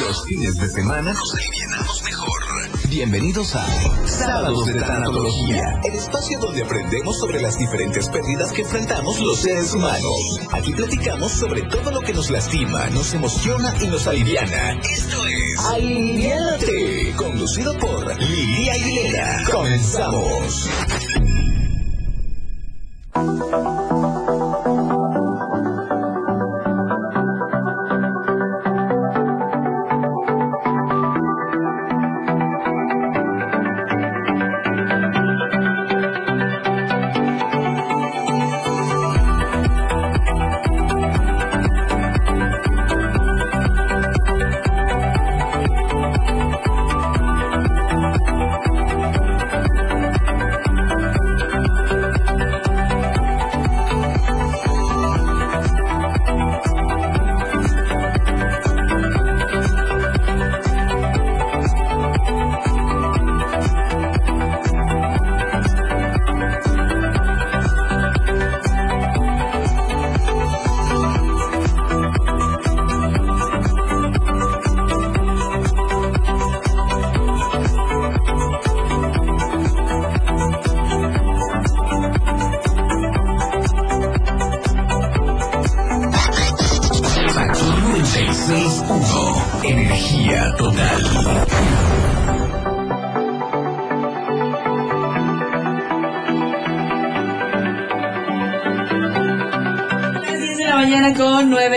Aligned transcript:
Los 0.00 0.24
fines 0.24 0.56
de 0.56 0.68
semana 0.68 1.12
nos 1.12 1.34
alivianamos 1.34 2.02
mejor. 2.02 2.88
Bienvenidos 2.88 3.54
a 3.54 3.66
Sábados 4.06 4.66
de 4.66 4.80
Tanatología, 4.80 5.80
el 5.84 5.94
espacio 5.94 6.38
donde 6.40 6.62
aprendemos 6.62 7.18
sobre 7.18 7.40
las 7.40 7.58
diferentes 7.58 8.08
pérdidas 8.08 8.52
que 8.52 8.62
enfrentamos 8.62 9.20
los 9.20 9.40
seres 9.40 9.72
humanos. 9.74 10.40
Aquí 10.52 10.72
platicamos 10.72 11.32
sobre 11.32 11.62
todo 11.62 11.90
lo 11.90 12.00
que 12.00 12.14
nos 12.14 12.30
lastima, 12.30 12.88
nos 12.90 13.12
emociona 13.14 13.74
y 13.80 13.86
nos 13.88 14.06
aliviana. 14.06 14.72
Esto 14.80 15.26
es 15.26 15.58
Aliviánate, 15.66 17.14
conducido 17.16 17.76
por 17.78 18.16
Lili 18.18 18.70
Aguilera. 18.70 19.44
Comenzamos. 19.50 20.68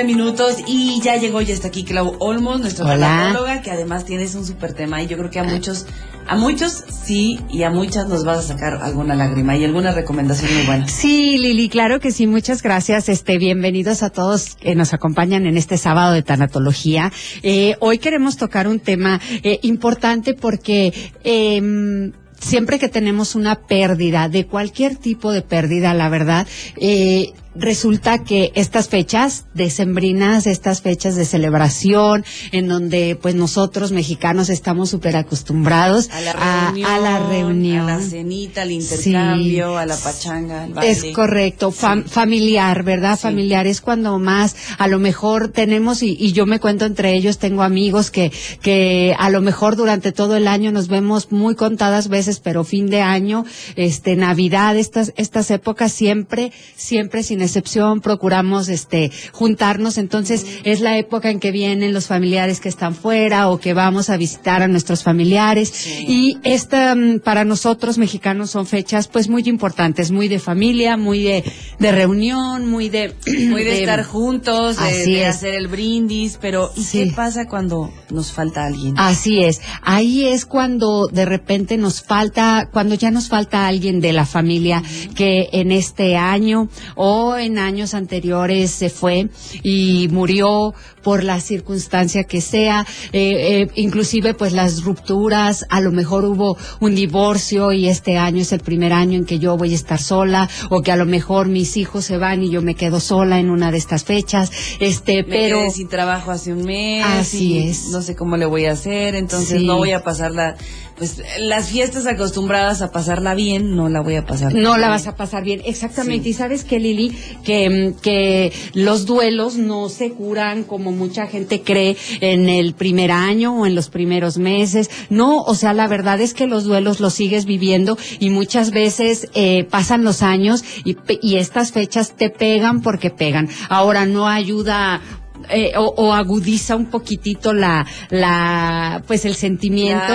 Minutos 0.03 0.57
y 0.67 1.01
ya 1.01 1.17
llegó, 1.17 1.41
ya 1.41 1.53
está 1.53 1.67
aquí 1.67 1.83
Clau 1.83 2.15
Olmos, 2.19 2.59
nuestra 2.59 2.85
tanatóloga, 2.85 3.61
que 3.61 3.71
además 3.71 4.05
tienes 4.05 4.35
un 4.35 4.45
súper 4.45 4.73
tema 4.73 5.01
y 5.01 5.07
yo 5.07 5.17
creo 5.17 5.29
que 5.29 5.39
a 5.39 5.43
muchos, 5.43 5.85
a 6.33 6.35
muchos 6.35 6.83
sí 7.05 7.39
y 7.51 7.61
a 7.61 7.69
muchas 7.69 8.07
nos 8.07 8.25
vas 8.25 8.39
a 8.39 8.41
sacar 8.41 8.79
alguna 8.81 9.13
lágrima 9.13 9.55
y 9.55 9.65
alguna 9.65 9.91
recomendación 9.91 10.51
muy 10.51 10.65
buena. 10.65 10.87
Sí, 10.87 11.37
Lili, 11.37 11.69
claro 11.69 11.99
que 11.99 12.11
sí, 12.11 12.25
muchas 12.25 12.63
gracias. 12.63 13.07
Este, 13.07 13.37
bienvenidos 13.37 14.01
a 14.01 14.09
todos 14.09 14.55
que 14.55 14.73
nos 14.73 14.95
acompañan 14.95 15.45
en 15.45 15.57
este 15.57 15.77
sábado 15.77 16.11
de 16.11 16.23
tanatología. 16.23 17.11
Eh, 17.43 17.75
hoy 17.81 17.99
queremos 17.99 18.37
tocar 18.37 18.67
un 18.67 18.79
tema 18.79 19.21
eh, 19.43 19.59
importante 19.61 20.33
porque 20.33 20.91
eh, 21.23 22.11
siempre 22.39 22.79
que 22.79 22.89
tenemos 22.89 23.35
una 23.35 23.55
pérdida, 23.55 24.27
de 24.27 24.45
cualquier 24.45 24.95
tipo 24.95 25.31
de 25.31 25.43
pérdida, 25.43 25.93
la 25.93 26.09
verdad, 26.09 26.47
eh, 26.77 27.33
resulta 27.55 28.23
que 28.23 28.51
estas 28.55 28.87
fechas 28.87 29.45
decembrinas, 29.53 30.47
estas 30.47 30.81
fechas 30.81 31.15
de 31.15 31.25
celebración, 31.25 32.25
en 32.51 32.67
donde 32.67 33.17
pues 33.21 33.35
nosotros 33.35 33.91
mexicanos 33.91 34.49
estamos 34.49 34.89
súper 34.89 35.15
acostumbrados 35.15 36.09
a 36.11 36.21
la, 36.21 36.33
reunión, 36.33 36.89
a, 36.89 36.99
la 36.99 37.19
reunión, 37.27 37.89
a 37.89 37.97
la 37.97 38.03
cenita, 38.03 38.63
al 38.63 38.71
intercambio, 38.71 39.77
a 39.77 39.85
la 39.85 39.95
pachanga, 39.95 40.63
al 40.63 40.73
baile. 40.73 40.91
Es 40.91 41.15
correcto, 41.15 41.71
familiar, 41.71 42.83
¿verdad? 42.83 43.19
Familiar 43.19 43.67
es 43.67 43.81
cuando 43.81 44.17
más, 44.19 44.55
a 44.77 44.87
lo 44.87 44.99
mejor 44.99 45.49
tenemos, 45.49 46.03
y, 46.03 46.15
y, 46.19 46.33
yo 46.33 46.45
me 46.45 46.59
cuento 46.59 46.85
entre 46.85 47.13
ellos, 47.13 47.37
tengo 47.37 47.63
amigos 47.63 48.09
que, 48.09 48.31
que 48.61 49.15
a 49.19 49.29
lo 49.29 49.41
mejor 49.41 49.75
durante 49.75 50.11
todo 50.11 50.35
el 50.35 50.47
año 50.47 50.71
nos 50.71 50.87
vemos 50.87 51.31
muy 51.31 51.55
contadas 51.55 52.07
veces, 52.07 52.39
pero 52.39 52.63
fin 52.63 52.89
de 52.89 53.01
año, 53.01 53.45
este, 53.75 54.15
Navidad, 54.15 54.77
estas, 54.77 55.13
estas 55.17 55.51
épocas 55.51 55.91
siempre, 55.91 56.51
siempre 56.75 57.23
sin 57.23 57.42
excepción 57.43 58.01
procuramos 58.01 58.69
este 58.69 59.11
juntarnos, 59.31 59.97
entonces 59.97 60.45
es 60.63 60.81
la 60.81 60.97
época 60.97 61.29
en 61.29 61.39
que 61.39 61.51
vienen 61.51 61.93
los 61.93 62.07
familiares 62.07 62.59
que 62.59 62.69
están 62.69 62.95
fuera 62.95 63.49
o 63.49 63.59
que 63.59 63.73
vamos 63.73 64.09
a 64.09 64.17
visitar 64.17 64.61
a 64.61 64.67
nuestros 64.67 65.03
familiares. 65.03 65.87
Y 66.07 66.37
esta 66.43 66.95
mm, 66.95 67.19
para 67.19 67.45
nosotros 67.45 67.97
mexicanos 67.97 68.51
son 68.51 68.65
fechas 68.65 69.07
pues 69.07 69.29
muy 69.29 69.43
importantes, 69.47 70.11
muy 70.11 70.27
de 70.27 70.39
familia, 70.39 70.97
muy 70.97 71.23
de, 71.23 71.43
de 71.79 71.91
reunión, 71.91 72.67
muy 72.67 72.89
de 72.89 73.13
muy 73.49 73.63
de, 73.63 73.79
estar 73.79 74.03
juntos, 74.03 74.77
de, 74.77 75.25
hacer 75.25 75.55
el 75.55 75.67
brindis, 75.67 76.37
pero 76.39 76.71
¿y 76.75 76.85
qué 76.85 77.11
pasa 77.15 77.47
cuando 77.47 77.91
nos 78.09 78.31
falta 78.31 78.65
alguien? 78.65 78.95
Así 78.97 79.43
es, 79.43 79.61
ahí 79.81 80.25
es 80.25 80.45
cuando 80.45 81.07
de 81.07 81.25
repente 81.25 81.77
nos 81.77 82.01
falta, 82.01 82.69
cuando 82.71 82.95
ya 82.95 83.11
nos 83.11 83.27
falta 83.27 83.67
alguien 83.67 83.99
de 84.01 84.13
la 84.13 84.25
familia 84.25 84.83
que 85.15 85.49
en 85.53 85.71
este 85.71 86.15
año 86.15 86.69
o 86.95 87.32
en 87.37 87.57
años 87.57 87.93
anteriores 87.93 88.71
se 88.71 88.89
fue 88.89 89.29
y 89.63 90.07
murió 90.11 90.73
por 91.03 91.23
la 91.23 91.39
circunstancia 91.39 92.23
que 92.23 92.41
sea, 92.41 92.85
eh, 93.11 93.61
eh, 93.61 93.67
inclusive 93.75 94.33
pues 94.33 94.53
las 94.53 94.83
rupturas, 94.83 95.65
a 95.69 95.81
lo 95.81 95.91
mejor 95.91 96.25
hubo 96.25 96.57
un 96.79 96.95
divorcio 96.95 97.73
y 97.73 97.89
este 97.89 98.17
año 98.17 98.41
es 98.41 98.53
el 98.53 98.61
primer 98.61 98.93
año 98.93 99.17
en 99.17 99.25
que 99.25 99.37
yo 99.37 99.57
voy 99.57 99.73
a 99.73 99.75
estar 99.75 100.01
sola 100.01 100.49
o 100.69 100.81
que 100.81 100.91
a 100.91 100.95
lo 100.95 101.05
mejor 101.05 101.47
mis 101.47 101.77
hijos 101.77 102.05
se 102.05 102.17
van 102.17 102.43
y 102.43 102.49
yo 102.49 102.61
me 102.61 102.75
quedo 102.75 102.99
sola 102.99 103.39
en 103.39 103.49
una 103.49 103.71
de 103.71 103.77
estas 103.77 104.05
fechas, 104.05 104.51
este, 104.79 105.23
pero 105.23 105.59
quedé 105.59 105.71
sin 105.71 105.89
trabajo 105.89 106.31
hace 106.31 106.53
un 106.53 106.63
mes, 106.63 107.03
así 107.05 107.59
es, 107.59 107.89
no 107.89 108.01
sé 108.01 108.15
cómo 108.15 108.37
le 108.37 108.45
voy 108.45 108.65
a 108.65 108.71
hacer, 108.71 109.15
entonces 109.15 109.61
no 109.61 109.77
voy 109.77 109.91
a 109.91 110.03
pasar 110.03 110.31
la 110.31 110.55
pues 110.97 111.21
las 111.39 111.69
fiestas 111.69 112.05
acostumbradas 112.05 112.81
a 112.81 112.91
pasarla 112.91 113.33
bien, 113.33 113.75
no 113.75 113.89
la 113.89 114.01
voy 114.01 114.15
a 114.15 114.25
pasar. 114.25 114.53
No 114.53 114.77
la 114.77 114.89
vas 114.89 115.07
a 115.07 115.15
pasar 115.15 115.43
bien, 115.43 115.61
exactamente. 115.65 116.29
Y 116.29 116.33
sabes 116.33 116.63
que 116.63 116.79
Lili, 116.79 117.15
que, 117.43 117.93
que 118.01 118.51
los 118.73 119.05
duelos 119.05 119.55
no 119.55 119.89
se 119.89 120.11
curan 120.11 120.63
como 120.63 120.91
mucha 120.91 121.27
gente 121.27 121.61
cree 121.61 121.97
en 122.21 122.49
el 122.49 122.73
primer 122.73 123.11
año 123.11 123.61
o 123.61 123.65
en 123.65 123.75
los 123.75 123.89
primeros 123.89 124.37
meses. 124.37 124.89
No, 125.09 125.41
o 125.41 125.55
sea, 125.55 125.73
la 125.73 125.87
verdad 125.87 126.21
es 126.21 126.33
que 126.33 126.47
los 126.47 126.63
duelos 126.63 126.99
los 126.99 127.13
sigues 127.13 127.45
viviendo 127.45 127.97
y 128.19 128.29
muchas 128.29 128.71
veces 128.71 129.29
eh, 129.33 129.65
pasan 129.69 130.03
los 130.03 130.21
años 130.21 130.63
y, 130.85 130.97
y 131.21 131.37
estas 131.37 131.71
fechas 131.71 132.15
te 132.15 132.29
pegan 132.29 132.81
porque 132.81 133.09
pegan. 133.09 133.49
Ahora 133.69 134.05
no 134.05 134.27
ayuda 134.27 135.01
eh, 135.49 135.73
o, 135.77 136.13
agudiza 136.13 136.75
un 136.75 136.87
poquitito 136.87 137.53
la, 137.53 137.85
la, 138.09 139.03
pues 139.07 139.25
el 139.25 139.35
sentimiento, 139.35 140.13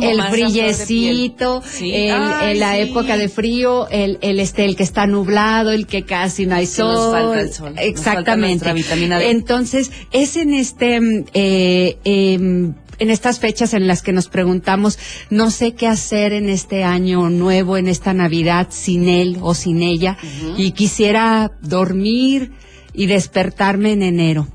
el 0.00 0.22
brillecito, 0.30 1.62
el, 1.80 2.58
la 2.58 2.78
época 2.78 3.16
de 3.16 3.28
frío, 3.28 3.88
el, 3.88 4.18
el 4.20 4.40
este, 4.40 4.64
el 4.64 4.76
que 4.76 4.82
está 4.82 5.06
nublado, 5.06 5.70
el 5.70 5.86
que 5.86 6.04
casi 6.04 6.46
no 6.46 6.56
hay 6.56 6.66
sol. 6.66 7.38
el 7.38 7.52
sol. 7.52 7.74
Exactamente. 7.78 8.72
vitamina 8.72 9.18
D. 9.18 9.30
Entonces, 9.30 9.90
es 10.10 10.36
en 10.36 10.54
este, 10.54 11.00
eh, 11.34 11.98
em, 12.04 12.74
en 12.98 13.10
estas 13.10 13.40
fechas 13.40 13.74
en 13.74 13.86
las 13.86 14.02
que 14.02 14.12
nos 14.12 14.28
preguntamos, 14.28 14.98
no 15.30 15.50
sé 15.50 15.72
qué 15.72 15.86
hacer 15.88 16.32
en 16.32 16.48
este 16.48 16.84
año 16.84 17.30
nuevo, 17.30 17.76
en 17.76 17.88
esta 17.88 18.14
Navidad, 18.14 18.68
sin 18.70 19.08
él 19.08 19.38
o 19.40 19.54
sin 19.54 19.82
ella, 19.82 20.16
y 20.56 20.72
quisiera 20.72 21.52
dormir 21.60 22.52
y 22.92 23.06
despertarme 23.06 23.92
en 23.92 24.02
enero. 24.02 24.46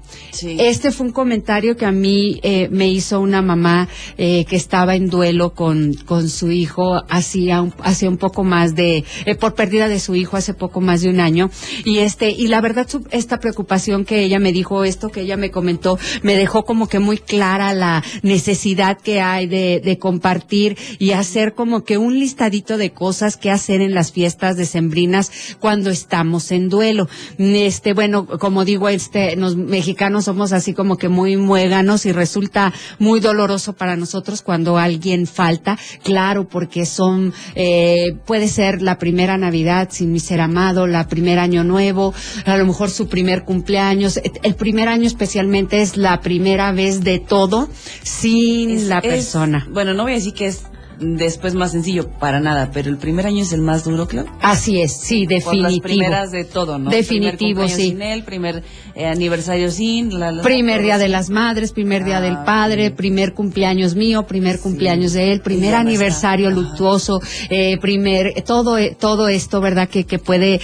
Este 0.42 0.92
fue 0.92 1.08
un 1.08 1.14
comentario 1.14 1.76
que 1.78 1.86
a 1.86 1.92
mí 1.92 2.40
eh, 2.44 2.68
me 2.72 2.88
hizo 2.88 3.20
una 3.20 3.42
mamá 3.42 3.88
eh, 4.18 4.46
que 4.46 4.56
estaba 4.56 4.96
en 4.96 5.10
duelo 5.10 5.54
con, 5.54 5.94
con 5.94 6.30
su 6.30 6.52
hijo 6.52 7.04
hacía 7.10 7.62
un, 7.62 7.74
un 8.04 8.18
poco 8.18 8.44
más 8.44 8.76
de, 8.76 9.04
eh, 9.26 9.36
por 9.36 9.56
pérdida 9.56 9.88
de 9.88 10.00
su 10.00 10.16
hijo 10.16 10.38
hace 10.38 10.54
poco 10.54 10.82
más 10.82 11.02
de 11.02 11.10
un 11.10 11.20
año. 11.20 11.50
Y 11.86 12.00
este, 12.00 12.30
y 12.32 12.48
la 12.48 12.62
verdad, 12.62 12.88
esta 13.12 13.40
preocupación 13.40 14.06
que 14.06 14.22
ella 14.24 14.40
me 14.40 14.52
dijo, 14.52 14.84
esto 14.84 15.10
que 15.10 15.22
ella 15.22 15.38
me 15.38 15.52
comentó, 15.52 15.98
me 16.24 16.36
dejó 16.36 16.64
como 16.66 16.88
que 16.88 17.00
muy 17.00 17.18
clara 17.18 17.74
la 17.74 18.04
necesidad 18.22 18.98
que 18.98 19.22
hay 19.22 19.48
de, 19.48 19.82
de 19.84 19.98
compartir 19.98 20.78
y 21.00 21.12
hacer 21.12 21.54
como 21.54 21.84
que 21.84 21.98
un 21.98 22.20
listadito 22.20 22.78
de 22.78 22.92
cosas 22.92 23.38
que 23.38 23.52
hacer 23.52 23.82
en 23.82 23.94
las 23.94 24.12
fiestas 24.12 24.58
decembrinas 24.58 25.32
cuando 25.60 25.90
estamos 25.90 26.52
en 26.52 26.70
duelo. 26.70 27.08
Este, 27.38 27.94
bueno, 27.94 28.28
como 28.28 28.66
digo, 28.66 28.90
este, 28.90 29.36
mexicanos 29.36 29.88
mexicanos 29.88 30.27
somos 30.28 30.52
así 30.52 30.74
como 30.74 30.98
que 30.98 31.08
muy 31.08 31.38
muéganos 31.38 32.06
y 32.06 32.12
resulta 32.12 32.74
muy 33.00 33.22
doloroso 33.22 33.72
para 33.72 33.96
nosotros 33.96 34.42
cuando 34.42 34.78
alguien 34.78 35.26
falta, 35.26 35.80
claro, 36.04 36.50
porque 36.50 36.86
son, 36.86 37.34
eh, 37.56 38.14
puede 38.26 38.50
ser 38.50 38.82
la 38.82 38.98
primera 38.98 39.38
Navidad 39.38 39.88
sin 39.90 40.12
mi 40.12 40.20
ser 40.20 40.42
amado, 40.42 40.86
la 40.86 41.08
primer 41.08 41.40
año 41.40 41.64
nuevo, 41.64 42.14
a 42.44 42.58
lo 42.58 42.66
mejor 42.66 42.90
su 42.90 43.08
primer 43.08 43.46
cumpleaños, 43.46 44.20
el 44.44 44.56
primer 44.56 44.90
año 44.90 45.08
especialmente 45.08 45.82
es 45.82 45.96
la 45.96 46.20
primera 46.20 46.74
vez 46.74 47.06
de 47.06 47.20
todo 47.20 47.70
sin 48.04 48.90
la 48.90 49.00
persona. 49.00 49.66
bueno, 49.72 49.94
no 49.94 50.04
voy 50.04 50.12
a 50.12 50.16
decir 50.16 50.34
que 50.34 50.48
es 50.48 50.64
después 51.00 51.54
más 51.54 51.72
sencillo, 51.72 52.10
para 52.10 52.40
nada, 52.40 52.72
pero 52.74 52.90
el 52.90 52.98
primer 52.98 53.26
año 53.28 53.42
es 53.44 53.54
el 53.54 53.62
más 53.62 53.84
duro, 53.84 54.08
claro. 54.08 54.30
Así 54.42 54.82
es, 54.82 54.94
sí, 54.94 55.26
definitivo. 55.26 55.64
Por 55.64 55.72
las 55.72 55.80
primeras 55.80 56.32
de 56.32 56.46
todo, 56.46 56.78
¿no? 56.78 56.90
Definitivo, 56.90 57.68
sí. 57.68 57.90
Sin 57.90 58.02
él, 58.02 58.24
primer 58.24 58.64
eh, 58.96 59.06
aniversario 59.06 59.72
sin. 59.72 60.20
La, 60.20 60.42
primer 60.42 60.82
día 60.82 60.98
de 60.98 61.08
las 61.08 61.30
madres, 61.30 61.72
primer 61.72 62.04
día 62.04 62.22
del 62.22 62.38
ah, 62.38 62.46
padre, 62.46 62.92
primer 62.92 63.34
cumpleaños 63.34 63.96
mío, 63.96 64.26
primer 64.26 64.60
cumpleaños 64.60 65.14
de 65.14 65.32
él, 65.32 65.42
primer 65.42 65.76
aniversario 65.76 66.50
luctuoso, 66.50 67.22
eh, 67.50 67.78
primer, 67.80 68.42
todo, 68.44 68.78
eh, 68.78 68.96
todo 69.00 69.28
esto, 69.28 69.62
¿verdad? 69.62 69.90
Que, 69.90 70.06
que 70.06 70.20
puede 70.20 70.60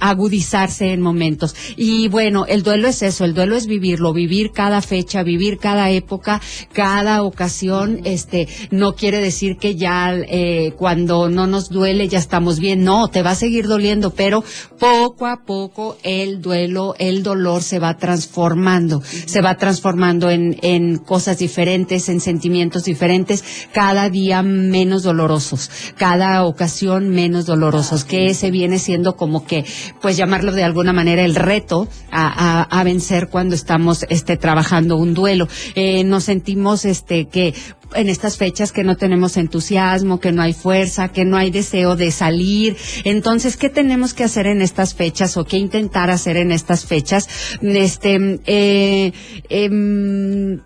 agudizarse 0.00 0.92
en 0.92 1.00
momentos. 1.00 1.54
Y 1.76 2.08
bueno, 2.08 2.46
el 2.46 2.62
duelo 2.62 2.88
es 2.88 3.02
eso, 3.02 3.24
el 3.24 3.34
duelo 3.34 3.56
es 3.56 3.66
vivirlo, 3.66 4.12
vivir 4.12 4.50
cada 4.52 4.80
fecha, 4.80 5.22
vivir 5.22 5.58
cada 5.58 5.90
época, 5.90 6.40
cada 6.72 7.22
ocasión, 7.22 8.00
este, 8.04 8.48
no 8.70 8.94
quiere 8.94 9.20
decir 9.20 9.56
que 9.56 9.67
ya 9.76 10.14
eh, 10.14 10.72
cuando 10.76 11.28
no 11.28 11.46
nos 11.46 11.68
duele 11.68 12.08
ya 12.08 12.18
estamos 12.18 12.58
bien. 12.58 12.84
No, 12.84 13.08
te 13.08 13.22
va 13.22 13.30
a 13.30 13.34
seguir 13.34 13.66
doliendo, 13.66 14.10
pero 14.10 14.44
poco 14.78 15.26
a 15.26 15.44
poco 15.44 15.96
el 16.02 16.40
duelo, 16.40 16.94
el 16.98 17.22
dolor 17.22 17.62
se 17.62 17.78
va 17.78 17.96
transformando, 17.96 19.02
se 19.02 19.40
va 19.40 19.56
transformando 19.56 20.30
en, 20.30 20.56
en 20.62 20.98
cosas 20.98 21.38
diferentes, 21.38 22.08
en 22.08 22.20
sentimientos 22.20 22.84
diferentes, 22.84 23.44
cada 23.72 24.08
día 24.10 24.42
menos 24.42 25.02
dolorosos, 25.02 25.70
cada 25.96 26.44
ocasión 26.44 27.08
menos 27.10 27.46
dolorosos, 27.46 28.04
que 28.04 28.26
ese 28.26 28.50
viene 28.50 28.78
siendo 28.78 29.16
como 29.16 29.44
que, 29.44 29.64
pues 30.00 30.16
llamarlo 30.16 30.52
de 30.52 30.64
alguna 30.64 30.92
manera 30.92 31.24
el 31.24 31.34
reto 31.34 31.88
a, 32.10 32.62
a, 32.62 32.84
vencer 32.84 33.28
cuando 33.28 33.54
estamos 33.54 34.06
este, 34.08 34.36
trabajando 34.36 34.96
un 34.96 35.14
duelo. 35.14 35.48
Eh, 35.74 36.04
nos 36.04 36.24
sentimos 36.24 36.84
este, 36.84 37.26
que 37.26 37.54
en 37.94 38.08
estas 38.08 38.36
fechas 38.36 38.72
que 38.72 38.84
no 38.84 38.96
tenemos 38.96 39.36
entusiasmo, 39.36 40.20
que 40.20 40.32
no 40.32 40.42
hay 40.42 40.52
fuerza, 40.52 41.08
que 41.08 41.24
no 41.24 41.36
hay 41.36 41.50
deseo 41.50 41.96
de 41.96 42.10
salir. 42.10 42.76
Entonces, 43.04 43.56
¿qué 43.56 43.68
tenemos 43.68 44.14
que 44.14 44.24
hacer 44.24 44.46
en 44.46 44.62
estas 44.62 44.94
fechas 44.94 45.36
o 45.36 45.44
qué 45.44 45.56
intentar 45.56 46.10
hacer 46.10 46.36
en 46.36 46.52
estas 46.52 46.84
fechas? 46.84 47.28
Este, 47.62 48.40
eh, 48.46 49.12
eh, 49.48 50.58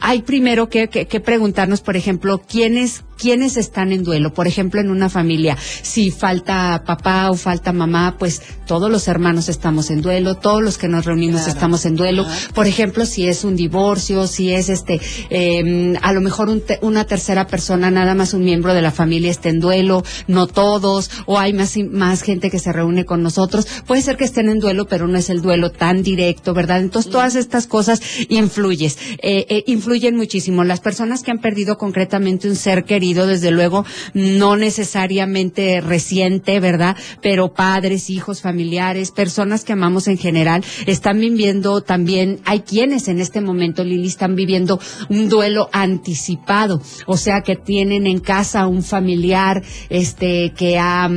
hay 0.00 0.22
primero 0.22 0.68
que, 0.68 0.88
que, 0.88 1.06
que, 1.06 1.20
preguntarnos, 1.20 1.80
por 1.80 1.96
ejemplo, 1.96 2.40
quiénes 2.40 3.04
quiénes 3.16 3.56
están 3.56 3.92
en 3.92 4.04
duelo. 4.04 4.32
Por 4.32 4.46
ejemplo, 4.46 4.80
en 4.80 4.90
una 4.90 5.08
familia, 5.08 5.56
si 5.82 6.10
falta 6.10 6.82
papá 6.86 7.30
o 7.30 7.34
falta 7.34 7.72
mamá, 7.72 8.16
pues 8.18 8.42
todos 8.66 8.90
los 8.90 9.08
hermanos 9.08 9.48
estamos 9.48 9.90
en 9.90 10.02
duelo, 10.02 10.36
todos 10.36 10.62
los 10.62 10.78
que 10.78 10.88
nos 10.88 11.04
reunimos 11.04 11.46
estamos 11.46 11.84
en 11.86 11.96
duelo. 11.96 12.26
Por 12.54 12.66
ejemplo, 12.66 13.06
si 13.06 13.28
es 13.28 13.44
un 13.44 13.56
divorcio, 13.56 14.26
si 14.26 14.52
es 14.52 14.68
este, 14.68 15.00
eh, 15.30 15.94
a 16.02 16.12
lo 16.12 16.20
mejor 16.20 16.50
una 16.82 17.04
tercera 17.04 17.46
persona, 17.46 17.90
nada 17.90 18.14
más 18.14 18.34
un 18.34 18.44
miembro 18.44 18.74
de 18.74 18.82
la 18.82 18.90
familia 18.90 19.30
está 19.30 19.48
en 19.48 19.60
duelo, 19.60 20.02
no 20.26 20.46
todos, 20.46 21.10
o 21.26 21.38
hay 21.38 21.52
más, 21.52 21.76
más 21.90 22.22
gente 22.22 22.50
que 22.50 22.58
se 22.58 22.72
reúne 22.72 23.04
con 23.04 23.22
nosotros. 23.22 23.66
Puede 23.86 24.02
ser 24.02 24.16
que 24.16 24.24
estén 24.24 24.48
en 24.48 24.58
duelo, 24.58 24.86
pero 24.86 25.06
no 25.08 25.18
es 25.18 25.30
el 25.30 25.42
duelo 25.42 25.70
tan 25.70 26.02
directo, 26.02 26.54
¿verdad? 26.54 26.80
Entonces, 26.80 27.10
todas 27.10 27.34
estas 27.34 27.66
cosas 27.66 28.00
influyen, 28.28 28.92
eh, 29.22 29.46
eh, 29.48 29.63
influyen 29.66 30.16
muchísimo. 30.16 30.64
Las 30.64 30.80
personas 30.80 31.22
que 31.22 31.30
han 31.30 31.40
perdido 31.40 31.76
concretamente 31.78 32.48
un 32.48 32.56
ser 32.56 32.84
querido, 32.84 33.26
desde 33.26 33.50
luego, 33.50 33.84
no 34.12 34.56
necesariamente 34.56 35.80
reciente, 35.80 36.60
¿verdad? 36.60 36.96
Pero 37.22 37.54
padres, 37.54 38.10
hijos, 38.10 38.42
familiares, 38.42 39.10
personas 39.10 39.64
que 39.64 39.72
amamos 39.72 40.08
en 40.08 40.18
general, 40.18 40.64
están 40.86 41.20
viviendo 41.20 41.80
también, 41.82 42.40
hay 42.44 42.60
quienes 42.60 43.08
en 43.08 43.20
este 43.20 43.40
momento, 43.40 43.84
Lili, 43.84 44.08
están 44.08 44.34
viviendo 44.34 44.80
un 45.08 45.28
duelo 45.28 45.68
anticipado, 45.72 46.80
o 47.06 47.16
sea, 47.16 47.42
que 47.42 47.56
tienen 47.56 48.06
en 48.06 48.20
casa 48.20 48.66
un 48.66 48.82
familiar, 48.82 49.62
este, 49.88 50.52
que 50.56 50.78
ha, 50.78 51.08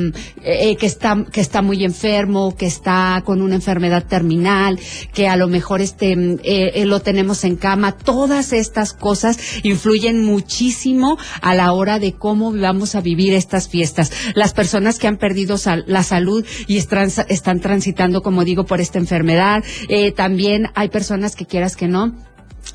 eh, 0.44 0.76
que 0.78 0.86
está, 0.86 1.26
que 1.32 1.42
está 1.42 1.62
muy 1.62 1.84
enfermo, 1.84 2.56
que 2.56 2.66
está 2.66 3.22
con 3.26 3.42
una 3.42 3.56
enfermedad 3.56 4.06
terminal, 4.06 4.80
que 5.14 5.28
a 5.28 5.36
lo 5.36 5.48
mejor 5.48 5.82
este, 5.82 6.16
eh, 6.44 6.86
lo 6.86 7.00
tenemos 7.02 7.44
en 7.44 7.56
cama, 7.56 7.98
estas 8.38 8.94
cosas 8.94 9.38
influyen 9.64 10.24
muchísimo 10.24 11.18
a 11.42 11.56
la 11.56 11.72
hora 11.74 12.00
de 12.00 12.14
cómo 12.14 12.52
vamos 12.52 12.96
a 12.96 13.02
vivir 13.02 13.34
estas 13.34 13.68
fiestas. 13.68 14.12
Las 14.36 14.54
personas 14.54 15.00
que 15.00 15.08
han 15.08 15.18
perdido 15.18 15.58
la 15.86 16.04
salud 16.04 16.46
y 16.68 16.78
están 16.78 17.60
transitando, 17.60 18.22
como 18.22 18.44
digo, 18.44 18.66
por 18.66 18.82
esta 18.82 19.00
enfermedad. 19.00 19.64
Eh, 19.90 20.12
también 20.12 20.68
hay 20.76 20.90
personas 20.90 21.36
que 21.36 21.46
quieras 21.46 21.76
que 21.76 21.88
no, 21.88 22.14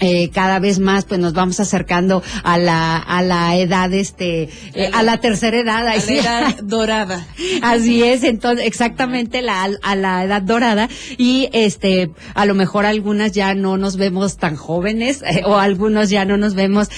eh, 0.01 0.31
cada 0.31 0.59
vez 0.59 0.79
más 0.79 1.05
pues 1.05 1.21
nos 1.21 1.33
vamos 1.33 1.61
acercando 1.61 2.23
a 2.43 2.59
la 2.59 2.97
a 2.97 3.23
la 3.23 3.57
edad 3.57 3.93
este 3.93 4.49
eh, 4.75 4.91
a 4.93 5.03
la 5.03 5.19
tercera 5.19 5.59
edad 5.59 5.87
a 5.87 5.97
la 5.97 5.97
edad 5.97 6.57
dorada. 6.63 7.27
Así 7.63 8.03
es 8.03 8.25
entonces 8.25 8.67
exactamente 8.67 9.43
la 9.43 9.69
a 9.83 9.97
la 9.97 10.25
edad 10.25 10.43
dorada. 10.43 10.89
Y 11.19 11.49
este 11.53 12.11
a 12.35 12.47
lo 12.47 12.55
mejor 12.55 12.87
algunas 12.87 13.33
ya 13.33 13.55
no 13.55 13.77
nos 13.77 13.97
vemos 13.97 14.37
tan 14.37 14.57
jóvenes 14.57 15.23
eh, 15.23 15.43
o 15.45 15.57
algunos 15.57 16.11
ya 16.11 16.25
no 16.25 16.37
nos 16.37 16.55
vemos 16.55 16.89